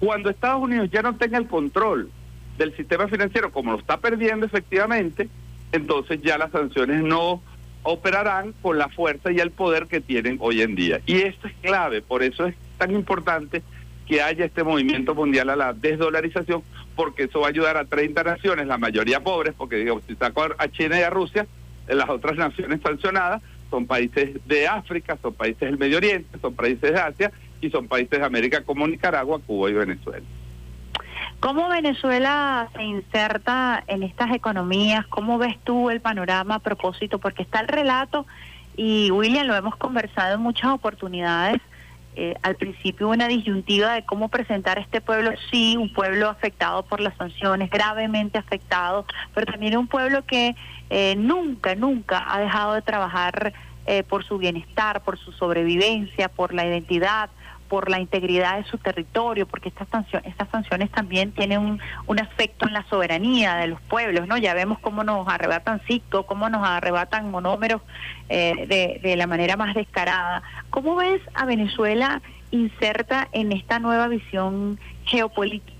[0.00, 2.10] Cuando Estados Unidos ya no tenga el control
[2.58, 5.28] del sistema financiero, como lo está perdiendo efectivamente,
[5.70, 7.40] entonces ya las sanciones no
[7.84, 11.00] operarán con la fuerza y el poder que tienen hoy en día.
[11.06, 13.62] Y esto es clave, por eso es tan importante
[14.08, 16.64] que haya este movimiento mundial a la desdolarización,
[16.96, 20.48] porque eso va a ayudar a 30 naciones, la mayoría pobres, porque digamos, si saco
[20.58, 21.46] a China y a Rusia,
[21.88, 26.92] las otras naciones sancionadas son países de África, son países del Medio Oriente, son países
[26.92, 30.24] de Asia y son países de América como Nicaragua, Cuba y Venezuela.
[31.40, 35.06] ¿Cómo Venezuela se inserta en estas economías?
[35.06, 37.18] ¿Cómo ves tú el panorama a propósito?
[37.18, 38.26] Porque está el relato
[38.76, 41.60] y William lo hemos conversado en muchas oportunidades.
[42.18, 46.82] Eh, al principio una disyuntiva de cómo presentar a este pueblo, sí, un pueblo afectado
[46.82, 50.56] por las sanciones, gravemente afectado, pero también un pueblo que
[50.88, 53.52] eh, nunca, nunca ha dejado de trabajar
[53.84, 57.28] eh, por su bienestar, por su sobrevivencia, por la identidad,
[57.68, 62.18] por la integridad de su territorio, porque estas sanciones, estas sanciones también tienen un, un
[62.18, 64.36] efecto en la soberanía de los pueblos, ¿no?
[64.36, 67.82] Ya vemos cómo nos arrebatan Citgo, cómo nos arrebatan monómeros
[68.28, 70.42] eh, de, de la manera más descarada.
[70.70, 75.76] ¿Cómo ves a Venezuela inserta en esta nueva visión geopolítica?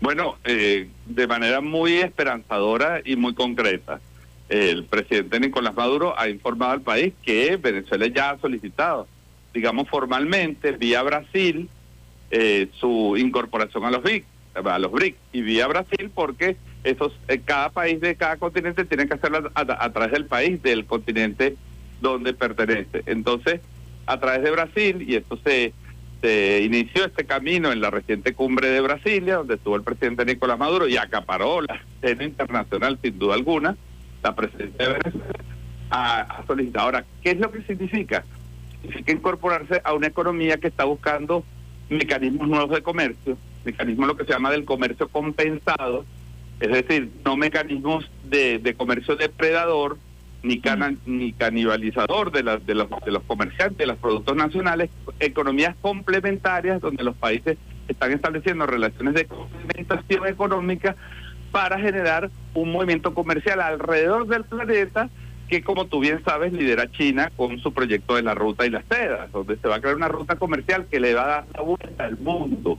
[0.00, 4.00] Bueno, eh, de manera muy esperanzadora y muy concreta.
[4.48, 9.06] El presidente Nicolás Maduro ha informado al país que Venezuela ya ha solicitado,
[9.52, 11.68] digamos formalmente, vía Brasil,
[12.30, 14.24] eh, su incorporación a los BRIC,
[14.54, 19.06] a los BRIC y vía Brasil porque esos eh, cada país de cada continente tiene
[19.06, 21.56] que hacerlo a, través del país del continente
[22.00, 23.02] donde pertenece.
[23.06, 23.60] Entonces,
[24.06, 25.72] a través de Brasil y esto se
[26.20, 30.56] se inició este camino en la reciente cumbre de Brasilia, donde estuvo el presidente Nicolás
[30.56, 33.76] Maduro y acaparó la escena internacional sin duda alguna,
[34.22, 35.34] la presidencia de Venezuela
[35.90, 36.86] ha solicitado.
[36.86, 38.24] Ahora, ¿qué es lo que significa?
[38.82, 41.44] Significa incorporarse a una economía que está buscando
[41.88, 46.04] mecanismos nuevos de comercio, mecanismos lo que se llama del comercio compensado,
[46.60, 49.98] es decir, no mecanismos de, de comercio depredador,
[50.42, 54.90] ni, cana- ni canibalizador de, las de, los, de los comerciantes, de los productos nacionales,
[55.20, 60.96] economías complementarias donde los países están estableciendo relaciones de complementación económica
[61.52, 65.08] para generar un movimiento comercial alrededor del planeta
[65.48, 68.84] que, como tú bien sabes, lidera China con su proyecto de la ruta y las
[68.90, 71.62] sedas, donde se va a crear una ruta comercial que le va a dar la
[71.62, 72.78] vuelta al mundo.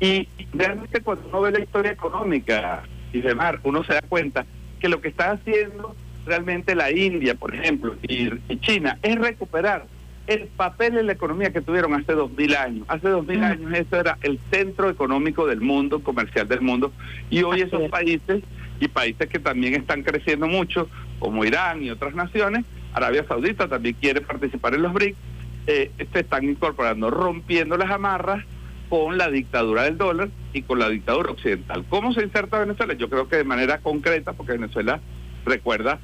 [0.00, 2.82] Y realmente cuando uno ve la historia económica
[3.12, 4.44] y demás, uno se da cuenta
[4.78, 5.96] que lo que está haciendo
[6.26, 9.86] realmente la India, por ejemplo, y, y China, es recuperar
[10.26, 12.84] el papel en la economía que tuvieron hace dos mil años.
[12.88, 16.92] Hace dos mil años eso era el centro económico del mundo, comercial del mundo,
[17.30, 18.42] y hoy esos países
[18.80, 23.96] y países que también están creciendo mucho, como Irán y otras naciones, Arabia Saudita también
[24.00, 25.18] quiere participar en los BRICS,
[25.66, 28.44] eh, se están incorporando, rompiendo las amarras
[28.88, 31.84] con la dictadura del dólar y con la dictadura occidental.
[31.88, 32.94] ¿Cómo se inserta Venezuela?
[32.94, 35.00] Yo creo que de manera concreta, porque Venezuela,
[35.44, 35.98] recuerda,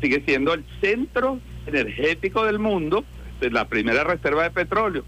[0.00, 3.04] sigue siendo el centro energético del mundo,
[3.40, 5.04] de la primera reserva de petróleo,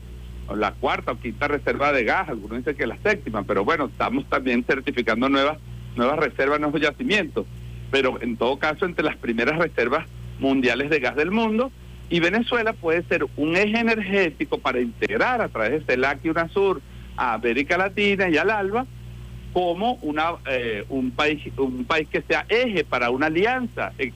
[0.54, 4.24] la cuarta o quinta reserva de gas, algunos dicen que la séptima, pero bueno, estamos
[4.26, 5.58] también certificando nuevas,
[5.96, 7.46] nuevas reservas, nuevos yacimientos,
[7.90, 10.06] pero en todo caso entre las primeras reservas
[10.38, 11.70] mundiales de gas del mundo,
[12.08, 16.80] y Venezuela puede ser un eje energético para integrar a través de CELAC y UNASUR
[17.16, 18.86] a América Latina y al ALBA
[19.52, 24.12] como una eh, un país un país que sea eje para una alianza eh,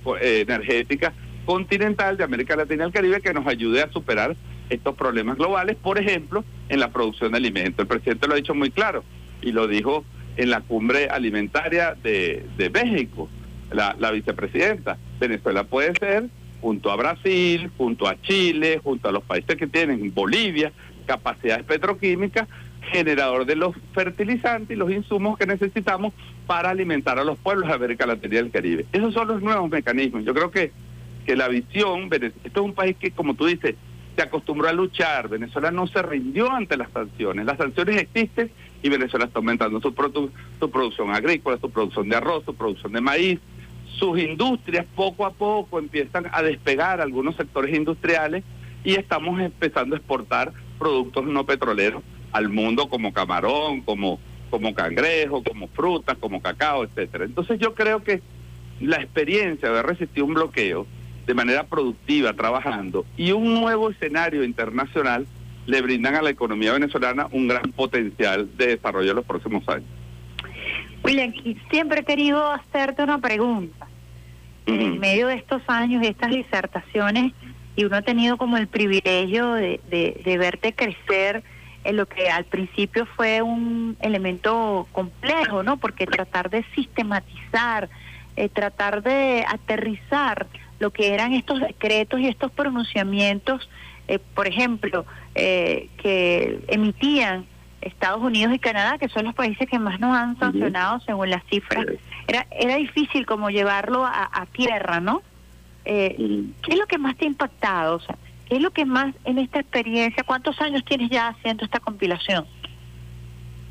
[0.47, 1.13] energética
[1.47, 4.37] continental de América Latina y el Caribe que nos ayude a superar
[4.69, 7.81] estos problemas globales, por ejemplo, en la producción de alimentos.
[7.81, 9.03] El presidente lo ha dicho muy claro
[9.43, 10.05] y lo dijo
[10.37, 13.29] en la cumbre alimentaria de México,
[13.73, 14.99] la, vicepresidenta.
[15.19, 16.25] Venezuela puede ser
[16.61, 20.73] junto a Brasil, junto a Chile, junto a los países que tienen Bolivia,
[21.07, 22.49] capacidades petroquímicas,
[22.93, 26.13] generador de los fertilizantes y los insumos que necesitamos
[26.47, 28.87] para alimentar a los pueblos de América Latina y el Caribe.
[28.93, 30.25] Esos son los nuevos mecanismos.
[30.25, 30.73] Yo creo que,
[31.25, 33.77] que la visión, esto es un país que, como tú dices,
[34.17, 35.29] se acostumbró a luchar.
[35.29, 37.47] Venezuela no se rindió ante las sanciones.
[37.47, 38.51] Las sanciones existen
[38.83, 42.93] y Venezuela está aumentando su, produ- su producción agrícola, su producción de arroz, su producción
[42.93, 43.39] de maíz.
[44.01, 48.43] Sus industrias poco a poco empiezan a despegar algunos sectores industriales
[48.83, 52.03] y estamos empezando a exportar productos no petroleros
[52.33, 54.19] al mundo como camarón, como,
[54.49, 57.27] como cangrejo, como frutas, como cacao, etcétera.
[57.27, 58.23] Entonces yo creo que
[58.81, 60.87] la experiencia de haber resistido un bloqueo
[61.27, 65.27] de manera productiva, trabajando, y un nuevo escenario internacional
[65.67, 69.89] le brindan a la economía venezolana un gran potencial de desarrollo en los próximos años.
[71.05, 71.35] William,
[71.71, 73.90] siempre he querido hacerte una pregunta.
[74.75, 77.33] En medio de estos años, estas disertaciones,
[77.77, 81.43] y uno ha tenido como el privilegio de, de, de verte crecer
[81.85, 85.79] en lo que al principio fue un elemento complejo, ¿no?
[85.79, 87.89] Porque tratar de sistematizar,
[88.37, 90.47] eh, tratar de aterrizar
[90.79, 93.69] lo que eran estos decretos y estos pronunciamientos,
[94.09, 97.47] eh, por ejemplo, eh, que emitían
[97.81, 101.45] Estados Unidos y Canadá, que son los países que más nos han sancionado según las
[101.45, 101.87] cifras,
[102.29, 105.23] era, era difícil como llevarlo a, a tierra, ¿no?
[105.85, 107.97] Eh, ¿Qué es lo que más te ha impactado?
[107.97, 108.17] O sea,
[108.51, 112.45] ¿Qué es lo que más en esta experiencia, cuántos años tienes ya haciendo esta compilación?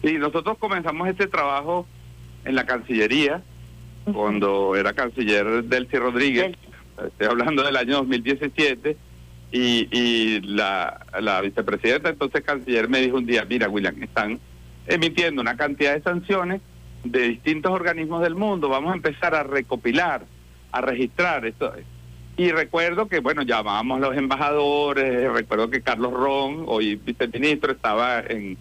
[0.01, 1.85] Y nosotros comenzamos este trabajo
[2.45, 3.41] en la Cancillería,
[4.13, 6.55] cuando era canciller Delcy Rodríguez,
[7.05, 8.95] estoy hablando del año 2017,
[9.51, 14.39] y, y la, la vicepresidenta, entonces canciller, me dijo un día, mira William, están
[14.87, 16.61] emitiendo una cantidad de sanciones
[17.03, 20.25] de distintos organismos del mundo, vamos a empezar a recopilar,
[20.71, 21.73] a registrar esto.
[22.37, 28.19] Y recuerdo que, bueno, llamábamos a los embajadores, recuerdo que Carlos Ron, hoy viceministro, estaba
[28.21, 28.57] en,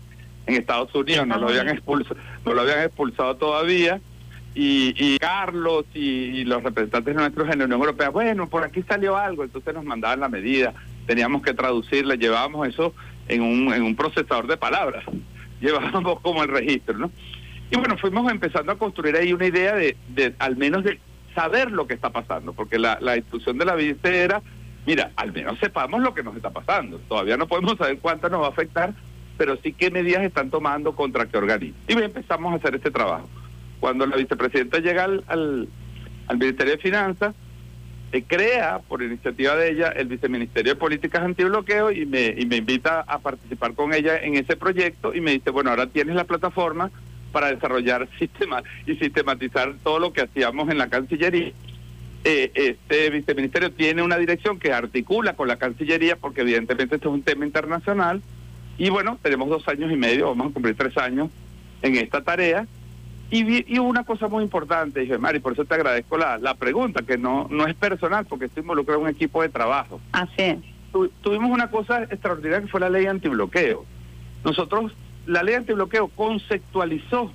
[0.47, 4.01] en Estados Unidos, no lo habían expulsado, no lo habían expulsado todavía,
[4.55, 8.82] y, y Carlos y, y los representantes nuestros en la Unión Europea, bueno, por aquí
[8.82, 10.74] salió algo, entonces nos mandaban la medida,
[11.06, 12.94] teníamos que traducirla, llevábamos eso
[13.28, 15.05] en un, en un procesador de palabras,
[15.60, 17.12] llevábamos como el registro, ¿no?
[17.70, 20.99] Y bueno, fuimos empezando a construir ahí una idea de, de al menos de
[21.35, 24.43] saber lo que está pasando, porque la, la instrucción de la vice era,
[24.86, 26.99] mira, al menos sepamos lo que nos está pasando.
[27.09, 28.95] Todavía no podemos saber cuánto nos va a afectar,
[29.36, 31.77] pero sí qué medidas están tomando contra qué organismo.
[31.86, 33.28] Y empezamos a hacer este trabajo.
[33.81, 37.35] Cuando la vicepresidenta llega al, al, Ministerio de Finanzas,
[38.11, 42.57] eh, crea, por iniciativa de ella, el Viceministerio de Políticas Antibloqueo y me, y me
[42.57, 46.24] invita a participar con ella en ese proyecto y me dice, bueno, ahora tienes la
[46.24, 46.90] plataforma
[47.33, 51.53] para desarrollar sistema y sistematizar todo lo que hacíamos en la Cancillería.
[52.25, 57.15] Eh, este viceministerio tiene una dirección que articula con la Cancillería porque evidentemente esto es
[57.15, 58.21] un tema internacional
[58.77, 61.31] y bueno, tenemos dos años y medio, vamos a cumplir tres años
[61.83, 62.67] en esta tarea
[63.31, 66.55] y, vi- y una cosa muy importante, dije, Mari, por eso te agradezco la, la
[66.55, 70.01] pregunta, que no, no es personal porque estoy involucrado en un equipo de trabajo.
[70.13, 70.57] Así
[70.93, 73.85] Tu- tuvimos una cosa extraordinaria que fue la ley antibloqueo.
[74.45, 74.93] Nosotros,
[75.29, 77.33] la ley antibloqueo conceptualizó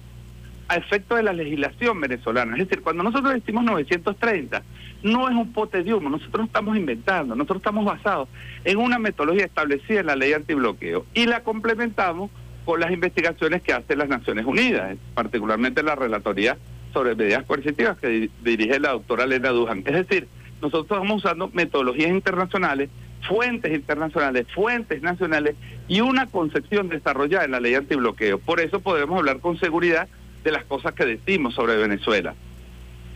[0.68, 2.54] a efecto de la legislación venezolana.
[2.58, 4.64] Es decir, cuando nosotros decimos 930,
[5.04, 8.30] no es un pote de humo, nosotros no estamos inventando, nosotros estamos basados
[8.64, 12.32] en una metodología establecida en la ley antibloqueo y la complementamos
[12.66, 16.58] con las investigaciones que hacen las Naciones Unidas, particularmente la relatoría
[16.94, 19.80] sobre medidas coercitivas que di- dirige la doctora Elena Dujan.
[19.86, 20.28] Es decir,
[20.62, 22.90] nosotros estamos usando metodologías internacionales,
[23.28, 25.56] fuentes internacionales, fuentes nacionales
[25.88, 28.40] y una concepción desarrollada en la ley antibloqueo.
[28.40, 30.08] Por eso podemos hablar con seguridad
[30.44, 32.36] de las cosas que decimos sobre Venezuela.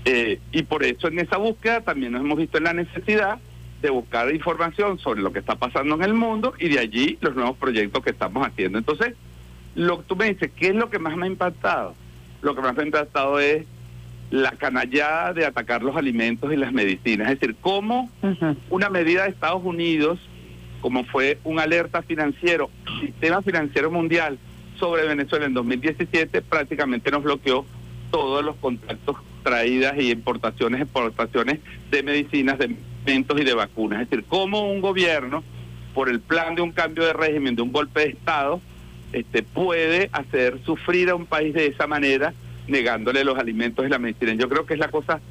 [0.06, 3.40] Eh, y por eso en esa búsqueda también nos hemos visto en la necesidad
[3.82, 7.36] de buscar información sobre lo que está pasando en el mundo y de allí los
[7.36, 8.78] nuevos proyectos que estamos haciendo.
[8.78, 9.14] Entonces,
[9.76, 11.94] lo que tú me dices, ¿qué es lo que más me ha impactado?
[12.42, 13.66] Lo que más me ha impactado es
[14.32, 17.32] la canallada de atacar los alimentos y las medicinas.
[17.32, 18.10] Es decir, cómo
[18.70, 20.20] una medida de Estados Unidos,
[20.82, 22.70] como fue un alerta financiero,
[23.02, 24.38] sistema financiero mundial
[24.80, 27.66] sobre Venezuela en 2017, prácticamente nos bloqueó
[28.12, 31.60] todos los contactos traídas y importaciones, exportaciones
[31.90, 32.76] de medicinas, de
[33.06, 34.02] alimentos y de vacunas.
[34.02, 35.44] Es decir, cómo un gobierno,
[35.94, 38.62] por el plan de un cambio de régimen, de un golpe de Estado,
[39.14, 42.34] este, puede hacer sufrir a un país de esa manera,
[42.68, 44.34] negándole los alimentos y la medicina.
[44.34, 45.22] Yo creo que es la cosa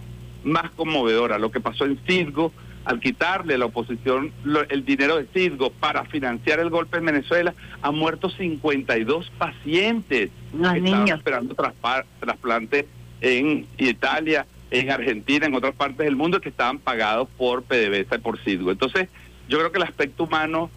[0.44, 2.52] más conmovedora, lo que pasó en Cisgo,
[2.86, 7.04] al quitarle a la oposición lo- el dinero de Cisgo para financiar el golpe en
[7.06, 7.52] Venezuela,
[7.82, 11.18] han muerto 52 pacientes Los que estaban niños.
[11.18, 12.86] esperando traspa- trasplante
[13.20, 18.18] en Italia, en Argentina, en otras partes del mundo, que estaban pagados por PDVSA y
[18.18, 18.70] por Cidgo.
[18.70, 19.08] Entonces,
[19.48, 20.70] yo creo que el aspecto humano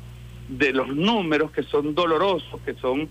[0.48, 3.08] de los números que son dolorosos, que son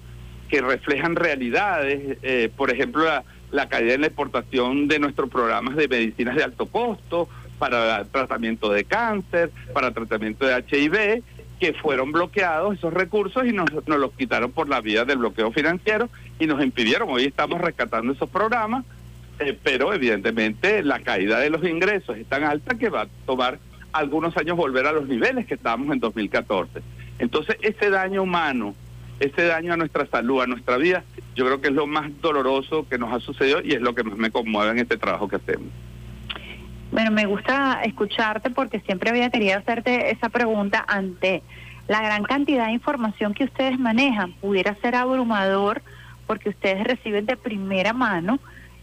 [0.49, 3.23] que reflejan realidades, eh, por ejemplo, la,
[3.53, 7.29] la caída en la exportación de nuestros programas de medicinas de alto costo
[7.59, 11.23] para tratamiento de cáncer, para tratamiento de HIV,
[11.59, 15.51] que fueron bloqueados esos recursos y nos, nos los quitaron por la vía del bloqueo
[15.51, 16.09] financiero
[16.39, 17.09] y nos impidieron.
[17.11, 18.85] Hoy estamos rescatando esos programas,
[19.41, 23.59] eh, pero evidentemente la caída de los ingresos es tan alta que va a tomar
[23.93, 26.81] algunos años volver a los niveles que estábamos en 2014.
[27.19, 28.75] Entonces, ese daño humano,
[29.19, 31.05] ese daño a nuestra salud, a nuestra vida,
[31.35, 34.05] yo creo que es lo más doloroso que nos ha sucedido y es lo que
[34.05, 35.69] más me conmueve en este trabajo que hacemos.
[36.91, 41.43] Bueno, me gusta escucharte porque siempre había querido hacerte esa pregunta ante
[41.87, 44.33] la gran cantidad de información que ustedes manejan.
[44.35, 45.83] Pudiera ser abrumador
[46.27, 48.39] porque ustedes reciben de primera mano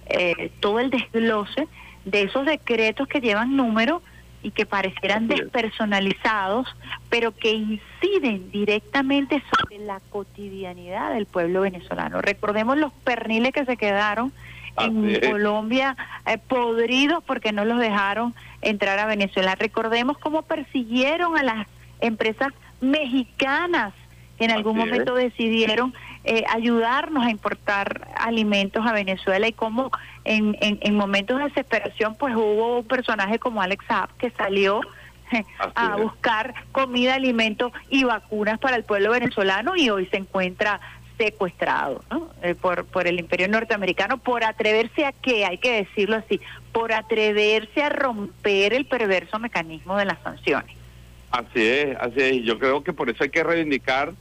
[0.07, 1.67] eh, todo el desglose
[2.05, 4.01] de esos decretos que llevan número
[4.43, 6.67] y que parecieran despersonalizados,
[7.09, 12.21] pero que inciden directamente sobre la cotidianidad del pueblo venezolano.
[12.21, 14.31] Recordemos los perniles que se quedaron
[14.77, 15.19] en.
[15.21, 15.95] Colombia
[16.25, 19.55] eh, podridos porque no los dejaron entrar a Venezuela.
[19.55, 21.67] Recordemos cómo persiguieron a las
[21.99, 22.49] empresas
[22.81, 23.93] mexicanas
[24.37, 24.85] que en algún es.
[24.85, 25.93] momento decidieron
[26.25, 29.91] eh, ayudarnos a importar alimentos a Venezuela y cómo
[30.23, 34.81] en, en, en momentos de desesperación pues hubo un personaje como Alex Saab que salió
[35.31, 35.43] eh,
[35.73, 40.79] a buscar comida, alimentos y vacunas para el pueblo venezolano y hoy se encuentra
[41.17, 42.29] secuestrado ¿no?
[42.43, 46.39] Eh, por, por el imperio norteamericano por atreverse a qué, hay que decirlo así,
[46.71, 50.75] por atreverse a romper el perverso mecanismo de las sanciones.
[51.31, 52.43] Así es, así es.
[52.43, 54.13] Yo creo que por eso hay que reivindicar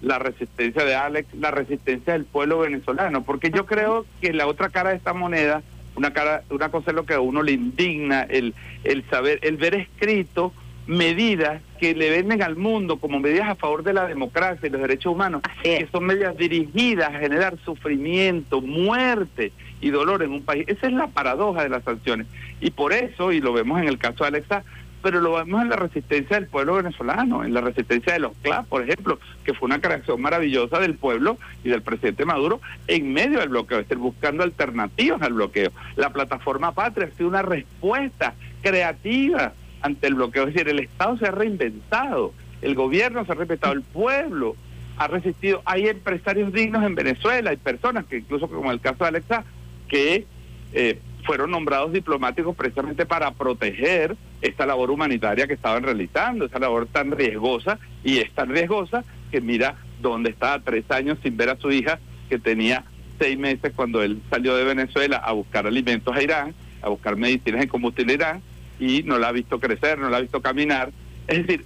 [0.00, 4.68] la resistencia de Alex, la resistencia del pueblo venezolano, porque yo creo que la otra
[4.68, 5.62] cara de esta moneda,
[5.96, 8.54] una cara, una cosa es lo que a uno le indigna, el,
[8.84, 10.52] el saber, el ver escrito
[10.86, 14.80] medidas que le venden al mundo como medidas a favor de la democracia y los
[14.80, 20.64] derechos humanos, que son medidas dirigidas a generar sufrimiento, muerte y dolor en un país.
[20.68, 22.26] Esa es la paradoja de las sanciones.
[22.60, 24.62] Y por eso, y lo vemos en el caso de Alexa,
[25.02, 28.66] pero lo vemos en la resistencia del pueblo venezolano, en la resistencia de los CLAP,
[28.66, 33.40] por ejemplo, que fue una creación maravillosa del pueblo y del presidente Maduro en medio
[33.40, 35.72] del bloqueo, es decir, buscando alternativas al bloqueo.
[35.96, 38.32] La plataforma Patria ha sido una respuesta
[38.62, 39.52] creativa
[39.84, 42.32] ante el bloqueo, es decir, el Estado se ha reinventado,
[42.62, 44.56] el gobierno se ha reinventado, el pueblo
[44.96, 45.60] ha resistido.
[45.66, 49.44] Hay empresarios dignos en Venezuela, hay personas que incluso como el caso de Alexa,
[49.86, 50.24] que
[50.72, 56.86] eh, fueron nombrados diplomáticos precisamente para proteger esta labor humanitaria que estaban realizando, esa labor
[56.86, 61.56] tan riesgosa, y es tan riesgosa que mira dónde está tres años sin ver a
[61.56, 61.98] su hija,
[62.30, 62.84] que tenía
[63.18, 67.64] seis meses cuando él salió de Venezuela a buscar alimentos a Irán, a buscar medicinas
[67.64, 68.42] y combustible a Irán,
[68.78, 70.90] y no la ha visto crecer, no la ha visto caminar.
[71.26, 71.64] Es decir,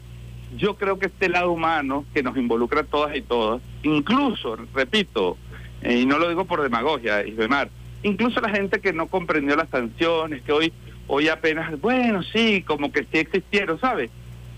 [0.57, 5.37] yo creo que este lado humano que nos involucra a todas y todos, incluso, repito,
[5.83, 7.71] y no lo digo por demagogia, Isbemar,
[8.03, 10.73] incluso la gente que no comprendió las sanciones, que hoy
[11.11, 14.11] hoy apenas, bueno, sí, como que sí existieron, ¿sabes?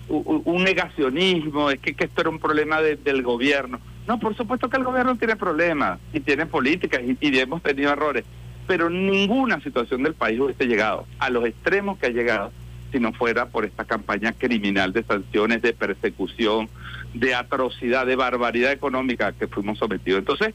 [0.09, 3.79] U- u- Un negacionismo, es que, que esto era un problema de- del gobierno.
[4.09, 8.25] No, por supuesto que el gobierno tiene problemas y tiene políticas y hemos tenido errores,
[8.71, 12.53] pero ninguna situación del país hubiese llegado a los extremos que ha llegado
[12.93, 16.69] si no fuera por esta campaña criminal de sanciones, de persecución,
[17.13, 20.21] de atrocidad, de barbaridad económica que fuimos sometidos.
[20.21, 20.55] Entonces,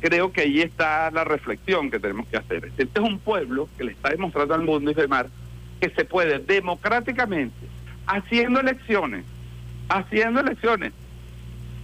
[0.00, 2.66] creo que ahí está la reflexión que tenemos que hacer.
[2.66, 5.26] Este es un pueblo que le está demostrando al mundo y demás
[5.80, 7.66] que se puede democráticamente,
[8.06, 9.24] haciendo elecciones,
[9.88, 10.92] haciendo elecciones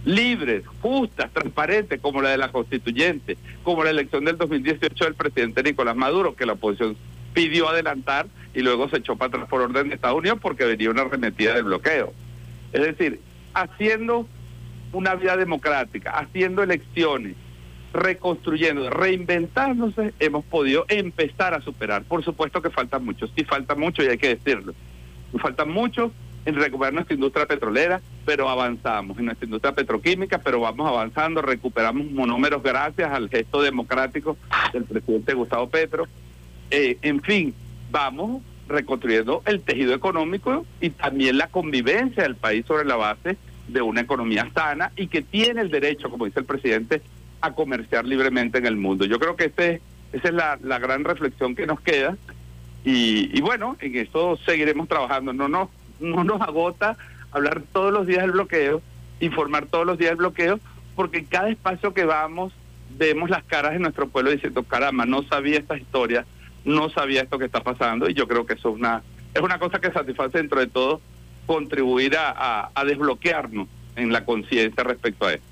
[0.05, 5.63] libres, justas, transparentes, como la de la constituyente, como la elección del 2018 del presidente
[5.63, 6.95] Nicolás Maduro, que la oposición
[7.33, 10.89] pidió adelantar y luego se echó para atrás por orden de Estados Unidos porque venía
[10.89, 12.13] una arremetida del bloqueo.
[12.71, 13.19] Es decir,
[13.53, 14.27] haciendo
[14.93, 17.35] una vida democrática, haciendo elecciones,
[17.91, 22.03] reconstruyendo, reinventándose, hemos podido empezar a superar.
[22.03, 24.73] Por supuesto que falta mucho, sí falta mucho y hay que decirlo.
[25.39, 26.11] Falta mucho
[26.45, 32.09] en recuperar nuestra industria petrolera, pero avanzamos en nuestra industria petroquímica, pero vamos avanzando, recuperamos
[32.11, 34.37] monómeros gracias al gesto democrático
[34.71, 36.07] del presidente Gustavo Petro.
[36.69, 37.53] Eh, en fin,
[37.91, 43.81] vamos reconstruyendo el tejido económico y también la convivencia del país sobre la base de
[43.81, 47.01] una economía sana y que tiene el derecho, como dice el presidente,
[47.41, 49.05] a comerciar libremente en el mundo.
[49.05, 49.81] Yo creo que este,
[50.13, 52.17] esa es la, la gran reflexión que nos queda
[52.83, 55.33] y, y bueno, en eso seguiremos trabajando.
[55.33, 55.69] No, no,
[55.99, 56.97] no nos agota
[57.31, 58.81] hablar todos los días del bloqueo,
[59.19, 60.59] informar todos los días del bloqueo,
[60.95, 62.53] porque cada espacio que vamos
[62.97, 66.25] vemos las caras de nuestro pueblo diciendo, caramba, no sabía esta historia,
[66.63, 69.01] no sabía esto que está pasando y yo creo que eso es una,
[69.33, 71.01] es una cosa que satisface dentro de todo
[71.45, 75.45] contribuir a, a- a desbloquearnos en la conciencia respecto a esto.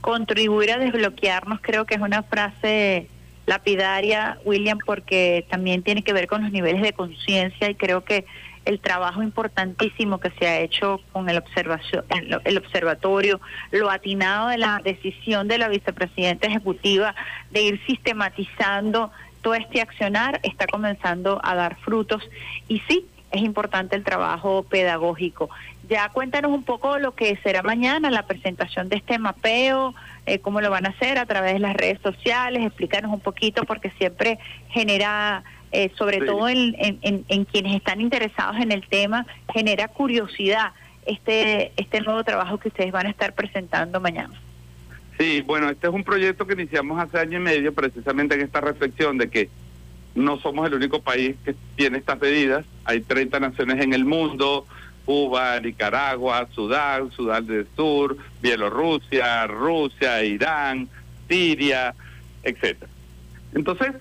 [0.00, 3.08] contribuir a desbloquearnos creo que es una frase
[3.46, 8.24] lapidaria, William, porque también tiene que ver con los niveles de conciencia y creo que
[8.64, 12.04] el trabajo importantísimo que se ha hecho con el, observación,
[12.44, 13.40] el, observatorio,
[13.70, 17.14] lo atinado de la decisión de la vicepresidenta ejecutiva
[17.50, 19.10] de ir sistematizando
[19.40, 22.22] todo este accionar, está comenzando a dar frutos
[22.68, 25.50] y sí, es importante el trabajo pedagógico.
[25.88, 29.94] Ya cuéntanos un poco lo que será mañana, la presentación de este mapeo,
[30.26, 33.64] eh, cómo lo van a hacer a través de las redes sociales, explícanos un poquito
[33.64, 35.42] porque siempre genera,
[35.72, 36.26] eh, sobre Sí.
[36.26, 40.72] todo en, en- en- en quienes están interesados en el tema, genera curiosidad
[41.06, 44.34] este, este nuevo trabajo que ustedes van a estar presentando mañana.
[45.18, 48.60] Sí, bueno, este es un proyecto que iniciamos hace año y medio precisamente en esta
[48.60, 49.48] reflexión de que
[50.14, 52.64] no somos el único país que tiene estas medidas.
[52.84, 54.66] Hay 30 naciones en el mundo,
[55.04, 60.88] Cuba, Nicaragua, Sudán, Sudán del Sur, Bielorrusia, Rusia, Irán,
[61.28, 61.94] Siria,
[62.42, 62.90] etcétera.
[63.54, 63.92] Entonces,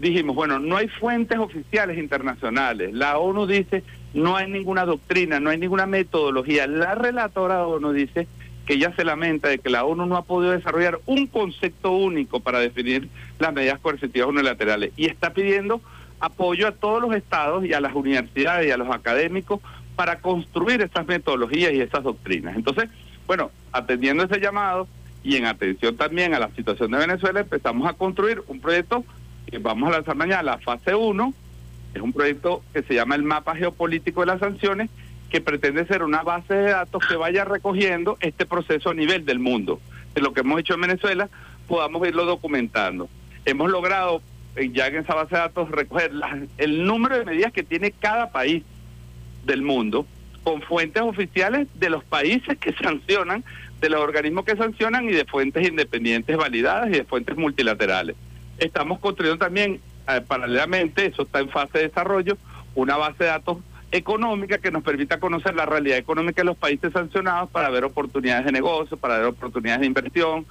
[0.00, 2.92] dijimos, bueno, no hay fuentes oficiales internacionales.
[2.92, 3.82] La ONU dice,
[4.14, 6.66] no hay ninguna doctrina, no hay ninguna metodología.
[6.66, 8.26] La relatora ONU dice
[8.66, 12.40] que ella se lamenta de que la ONU no ha podido desarrollar un concepto único
[12.40, 13.08] para definir
[13.38, 15.80] las medidas coercitivas unilaterales y está pidiendo
[16.20, 19.60] apoyo a todos los estados y a las universidades y a los académicos
[19.96, 22.56] para construir esas metodologías y esas doctrinas.
[22.56, 22.90] Entonces,
[23.26, 24.86] bueno, atendiendo ese llamado
[25.24, 29.04] y en atención también a la situación de Venezuela, empezamos a construir un proyecto
[29.48, 31.34] que vamos a lanzar mañana, la fase 1,
[31.94, 34.90] es un proyecto que se llama el mapa geopolítico de las sanciones,
[35.30, 39.38] que pretende ser una base de datos que vaya recogiendo este proceso a nivel del
[39.38, 39.80] mundo.
[40.14, 41.28] De lo que hemos hecho en Venezuela,
[41.66, 43.08] podamos irlo documentando.
[43.44, 44.22] Hemos logrado
[44.56, 46.12] eh, ya en esa base de datos recoger
[46.56, 48.62] el número de medidas que tiene cada país
[49.44, 50.06] del mundo
[50.44, 53.44] con fuentes oficiales de los países que sancionan,
[53.80, 58.16] de los organismos que sancionan y de fuentes independientes validadas y de fuentes multilaterales.
[58.58, 62.36] Estamos construyendo también, eh, paralelamente, eso está en fase de desarrollo,
[62.74, 63.58] una base de datos
[63.90, 68.44] económica que nos permita conocer la realidad económica de los países sancionados para ver oportunidades
[68.44, 70.46] de negocio, para ver oportunidades de inversión,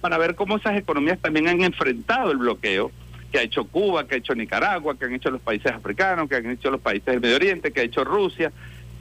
[0.00, 2.90] para ver cómo esas economías también han enfrentado el bloqueo
[3.30, 6.36] que ha hecho Cuba, que ha hecho Nicaragua, que han hecho los países africanos, que
[6.36, 8.50] han hecho los países del Medio Oriente, que ha hecho Rusia,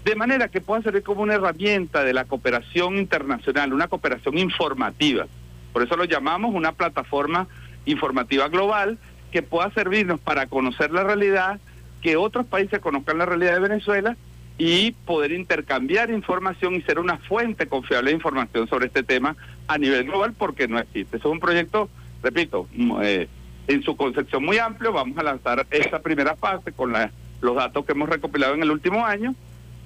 [0.03, 5.26] de manera que pueda servir como una herramienta de la cooperación internacional, una cooperación informativa.
[5.73, 7.48] Por eso lo llamamos una plataforma
[7.85, 8.97] informativa global
[9.31, 11.60] que pueda servirnos para conocer la realidad,
[12.01, 14.18] que otros países conozcan la realidad de Venezuela
[14.57, 19.35] y poder intercambiar información y ser una fuente confiable de información sobre este tema
[19.68, 21.18] a nivel global porque no existe.
[21.18, 21.89] Es un proyecto,
[22.23, 23.27] repito, mm, eh,
[23.68, 24.91] en su concepción muy amplio.
[24.91, 27.11] Vamos a lanzar esta primera fase con la-
[27.41, 29.34] los datos que hemos recopilado en el último año,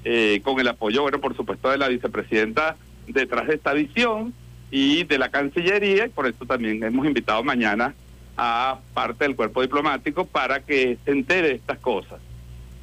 [0.05, 2.75] eh, con el apoyo, bueno, por supuesto, de la vicepresidenta
[3.07, 4.33] detrás de esta visión
[4.75, 7.93] y de la Cancillería, y por eso también hemos invitado mañana
[8.35, 12.19] a parte del cuerpo diplomático para que se entere de estas cosas.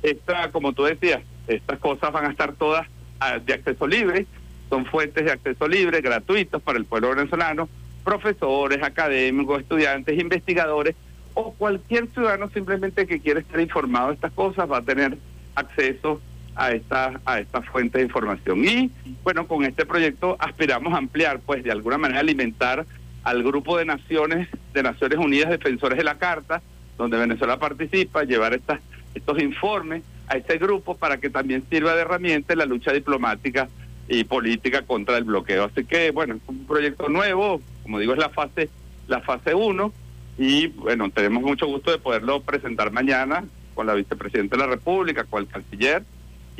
[0.00, 2.86] Esta, como tú decías, estas cosas van a estar todas
[3.18, 4.26] ah, de acceso libre,
[4.68, 7.68] son fuentes de acceso libre, gratuitos para el pueblo venezolano,
[8.04, 10.94] profesores, académicos, estudiantes, investigadores
[11.34, 15.18] o cualquier ciudadano simplemente que quiera estar informado de estas cosas va a tener
[15.56, 16.20] acceso
[16.55, 18.64] a esta a esta fuente de información.
[18.64, 18.90] Y
[19.22, 22.86] bueno con este proyecto aspiramos a ampliar pues de alguna manera alimentar
[23.22, 26.62] al grupo de naciones de Naciones Unidas defensores de la Carta
[26.97, 28.81] donde Venezuela participa llevar estas
[29.14, 33.68] estos informes a este grupo para que también sirva de herramienta en la lucha diplomática
[34.09, 35.64] y política contra el bloqueo.
[35.64, 38.68] Así que bueno es un proyecto nuevo como digo es la fase
[39.09, 39.93] la fase 1
[40.39, 43.44] y bueno tenemos mucho gusto de poderlo presentar mañana
[43.74, 46.02] con la vicepresidenta de la República con el canciller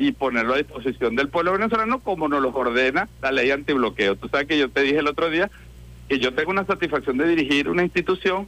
[0.01, 4.15] y ponerlo a disposición del pueblo venezolano como nos lo ordena la ley antibloqueo.
[4.15, 5.51] Tú sabes que yo te dije el otro día
[6.09, 8.47] que yo tengo una satisfacción de dirigir una institución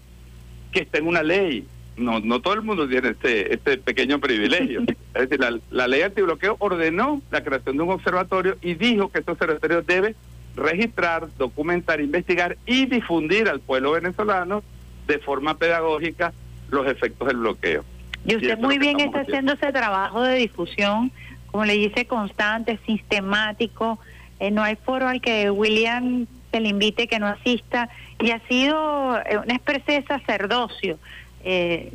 [0.72, 1.68] que está en una ley.
[1.96, 4.82] No, no todo el mundo tiene este, este pequeño privilegio.
[5.14, 9.20] Es decir, la, la ley antibloqueo ordenó la creación de un observatorio y dijo que
[9.20, 10.16] este observatorio debe
[10.56, 14.64] registrar, documentar, investigar y difundir al pueblo venezolano
[15.06, 16.34] de forma pedagógica
[16.72, 17.86] los efectos del bloqueo.
[18.26, 21.12] Y usted muy bien está haciendo ese trabajo de difusión,
[21.54, 24.00] como le dice, constante, sistemático.
[24.40, 27.90] Eh, no hay foro al que William se le invite que no asista.
[28.20, 30.98] Y ha sido eh, una especie de sacerdocio,
[31.44, 31.94] eh,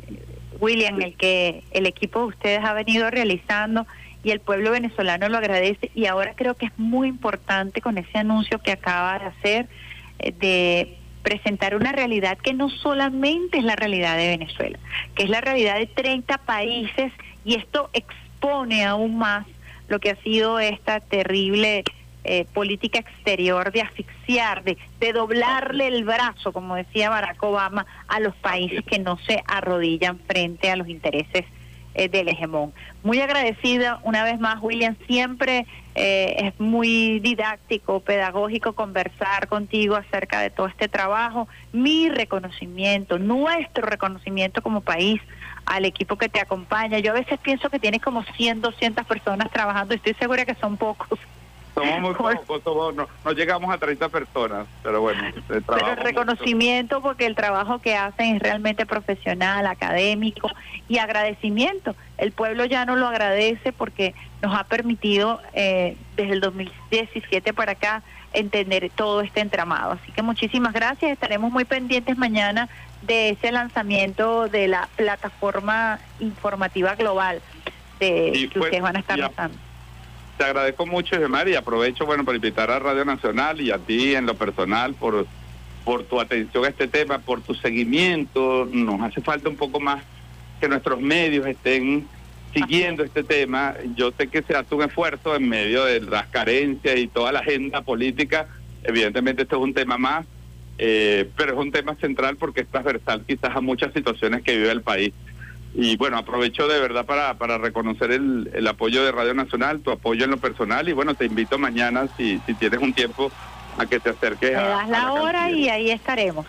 [0.61, 3.85] William, el que el equipo de ustedes ha venido realizando
[4.23, 5.91] y el pueblo venezolano lo agradece.
[5.93, 9.67] Y ahora creo que es muy importante con ese anuncio que acaba de hacer
[10.19, 14.79] eh, de presentar una realidad que no solamente es la realidad de Venezuela,
[15.15, 17.11] que es la realidad de 30 países
[17.43, 17.89] y esto
[18.39, 19.45] expone aún más
[19.87, 21.83] lo que ha sido esta terrible
[22.23, 28.19] eh, política exterior de asfixiar, de, de doblarle el brazo, como decía Barack Obama, a
[28.19, 31.45] los países que no se arrodillan frente a los intereses
[31.95, 32.71] eh, del hegemón.
[33.03, 40.39] Muy agradecida una vez más, William, siempre eh, es muy didáctico, pedagógico conversar contigo acerca
[40.39, 41.47] de todo este trabajo.
[41.73, 45.19] Mi reconocimiento, nuestro reconocimiento como país
[45.69, 46.97] al equipo que te acompaña.
[46.99, 50.55] Yo a veces pienso que tienes como 100, 200 personas trabajando y estoy segura que
[50.55, 51.19] son pocos.
[51.75, 55.21] Somos muy pocos, somos- no, no llegamos a 30 personas, pero bueno.
[55.47, 60.49] Pero el reconocimiento porque el trabajo que hacen es realmente profesional, académico
[60.87, 61.95] y agradecimiento.
[62.17, 67.73] El pueblo ya no lo agradece porque nos ha permitido eh, desde el 2017 para
[67.73, 68.01] acá
[68.33, 69.93] entender todo este entramado.
[70.01, 71.11] Así que muchísimas gracias.
[71.11, 72.67] Estaremos muy pendientes mañana
[73.01, 77.41] de ese lanzamiento de la plataforma informativa global
[77.99, 79.57] de Y que pues, ustedes van a estar lanzando.
[80.37, 84.15] Te agradezco mucho, Gemar, y aprovecho, bueno, para invitar a Radio Nacional y a ti
[84.15, 85.27] en lo personal por,
[85.83, 88.67] por tu atención a este tema, por tu seguimiento.
[88.71, 90.01] Nos hace falta un poco más
[90.61, 92.07] que nuestros medios estén
[92.53, 93.75] siguiendo este tema.
[93.95, 97.39] Yo sé que se hace un esfuerzo en medio de las carencias y toda la
[97.39, 98.47] agenda política.
[98.83, 100.25] Evidentemente, este es un tema más,
[100.79, 104.71] eh, pero es un tema central porque es transversal quizás a muchas situaciones que vive
[104.71, 105.13] el país.
[105.75, 109.91] Y bueno, aprovecho de verdad para, para reconocer el, el apoyo de Radio Nacional, tu
[109.91, 113.31] apoyo en lo personal y bueno, te invito mañana, si, si tienes un tiempo,
[113.77, 116.45] a que te acerques Me a, das a la hora y ahí estaremos.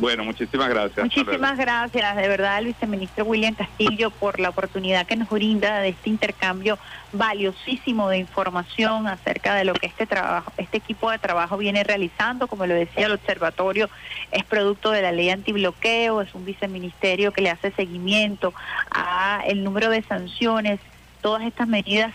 [0.00, 1.04] Bueno, muchísimas gracias.
[1.04, 5.90] Muchísimas gracias, de verdad, al viceministro William Castillo, por la oportunidad que nos brinda de
[5.90, 6.78] este intercambio
[7.12, 12.48] valiosísimo de información acerca de lo que este trabajo, este equipo de trabajo viene realizando.
[12.48, 13.90] Como lo decía, el observatorio
[14.32, 18.54] es producto de la ley antibloqueo, es un viceministerio que le hace seguimiento
[18.90, 20.80] a el número de sanciones,
[21.20, 22.14] todas estas medidas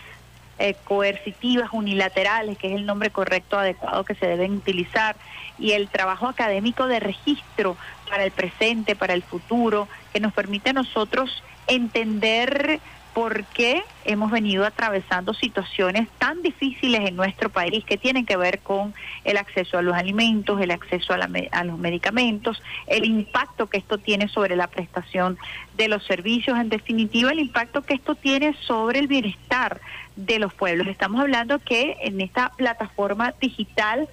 [0.58, 5.16] eh, coercitivas unilaterales, que es el nombre correcto, adecuado que se deben utilizar,
[5.58, 7.76] y el trabajo académico de registro
[8.08, 12.80] para el presente, para el futuro, que nos permite a nosotros entender
[13.16, 18.58] por qué hemos venido atravesando situaciones tan difíciles en nuestro país que tienen que ver
[18.58, 18.92] con
[19.24, 23.78] el acceso a los alimentos, el acceso a, la a los medicamentos, el impacto que
[23.78, 25.38] esto tiene sobre la prestación
[25.78, 29.80] de los servicios, en definitiva el impacto que esto tiene sobre el bienestar
[30.16, 30.86] de los pueblos.
[30.88, 34.08] Estamos hablando que en esta plataforma digital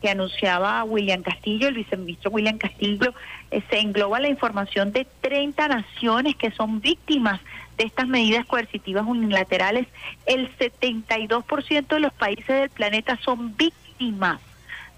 [0.00, 3.14] que anunciaba William Castillo, el viceministro William Castillo,
[3.50, 7.40] eh, se engloba la información de 30 naciones que son víctimas
[7.78, 9.86] de estas medidas coercitivas unilaterales.
[10.26, 14.40] El 72% de los países del planeta son víctimas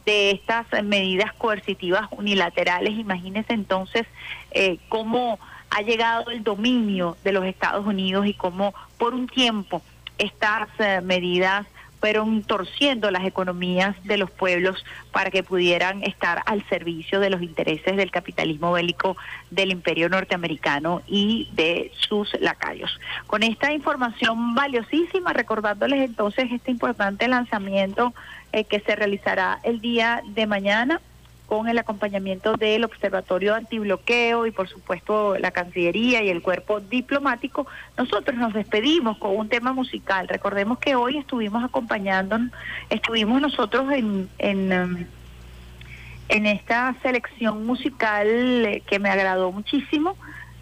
[0.06, 2.98] de estas eh, medidas coercitivas unilaterales.
[2.98, 4.06] Imagínense entonces
[4.52, 9.82] eh, cómo ha llegado el dominio de los Estados Unidos y cómo por un tiempo
[10.18, 11.66] estas eh, medidas
[12.04, 17.40] fueron torciendo las economías de los pueblos para que pudieran estar al servicio de los
[17.40, 19.16] intereses del capitalismo bélico
[19.50, 23.00] del imperio norteamericano y de sus lacayos.
[23.26, 28.12] Con esta información valiosísima, recordándoles entonces este importante lanzamiento
[28.52, 31.00] eh, que se realizará el día de mañana
[31.46, 37.66] con el acompañamiento del Observatorio Antibloqueo y por supuesto la Cancillería y el cuerpo diplomático,
[37.96, 40.28] nosotros nos despedimos con un tema musical.
[40.28, 42.38] Recordemos que hoy estuvimos acompañando,
[42.90, 45.06] estuvimos nosotros en, en, em,
[46.28, 50.16] en esta selección musical eh, que me agradó muchísimo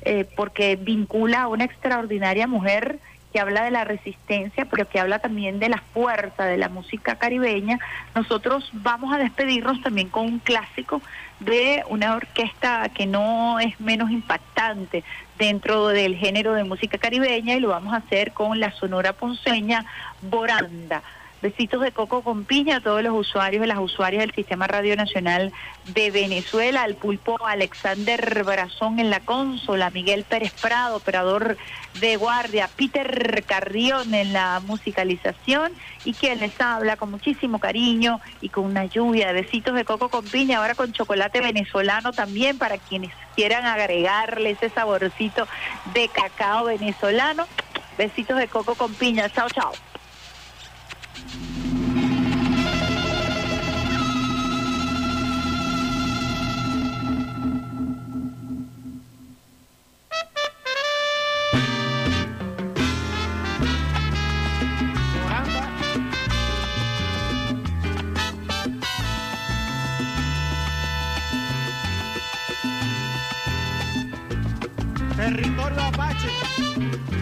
[0.04, 2.98] eh, porque vincula a una extraordinaria mujer
[3.32, 7.16] que habla de la resistencia, pero que habla también de la fuerza de la música
[7.16, 7.78] caribeña.
[8.14, 11.00] Nosotros vamos a despedirnos también con un clásico
[11.40, 15.02] de una orquesta que no es menos impactante
[15.38, 19.84] dentro del género de música caribeña y lo vamos a hacer con la sonora ponceña
[20.20, 21.02] Boranda.
[21.42, 24.94] Besitos de coco con piña a todos los usuarios y las usuarias del Sistema Radio
[24.94, 25.52] Nacional
[25.86, 31.56] de Venezuela, al pulpo Alexander Brazón en la consola, Miguel Pérez Prado, operador
[31.98, 35.72] de guardia, Peter Carrión en la musicalización
[36.04, 40.10] y quien les habla con muchísimo cariño y con una lluvia de besitos de coco
[40.10, 45.48] con piña, ahora con chocolate venezolano también para quienes quieran agregarle ese saborcito
[45.92, 47.48] de cacao venezolano.
[47.98, 49.28] Besitos de coco con piña.
[49.28, 49.72] Chao, chao.
[75.22, 77.21] Territorio Apache.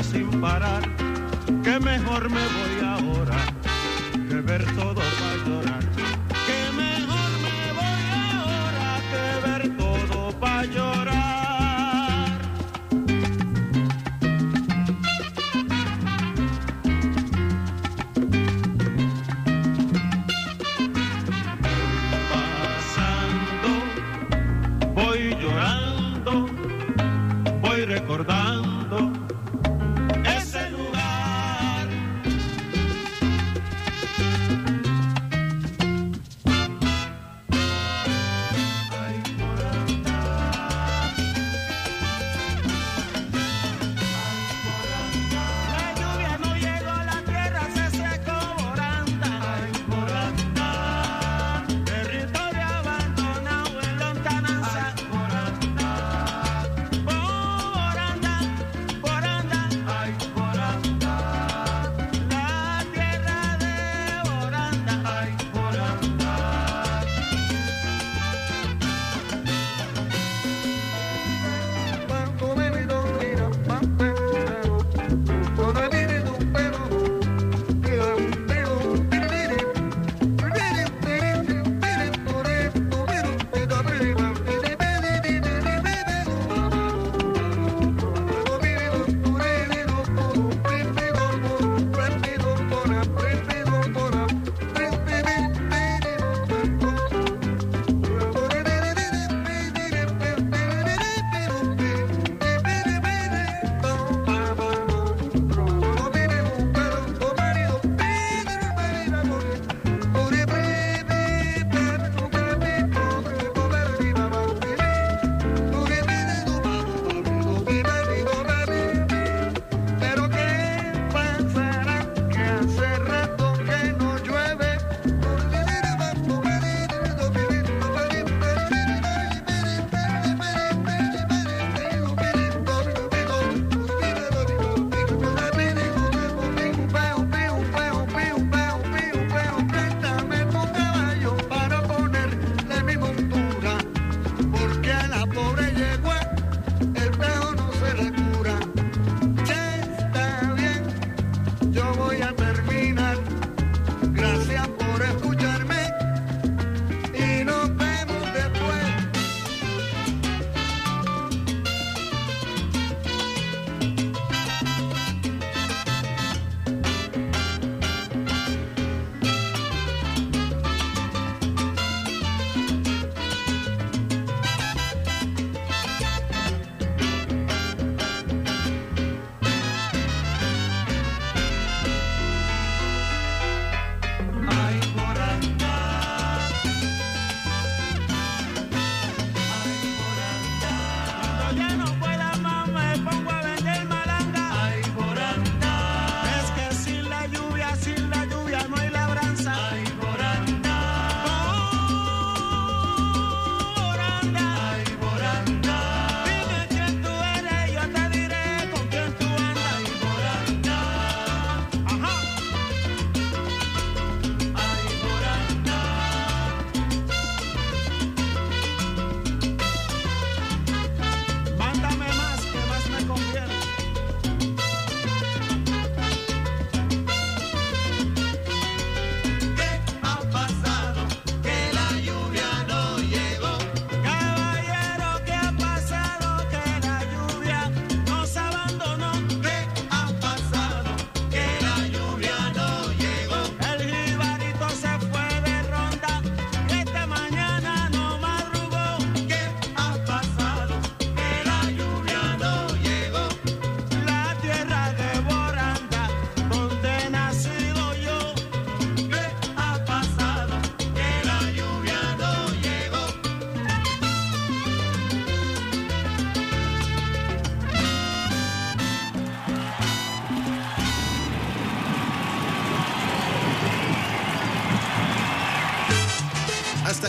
[0.00, 0.82] Sin parar
[1.62, 2.71] que mejor me voy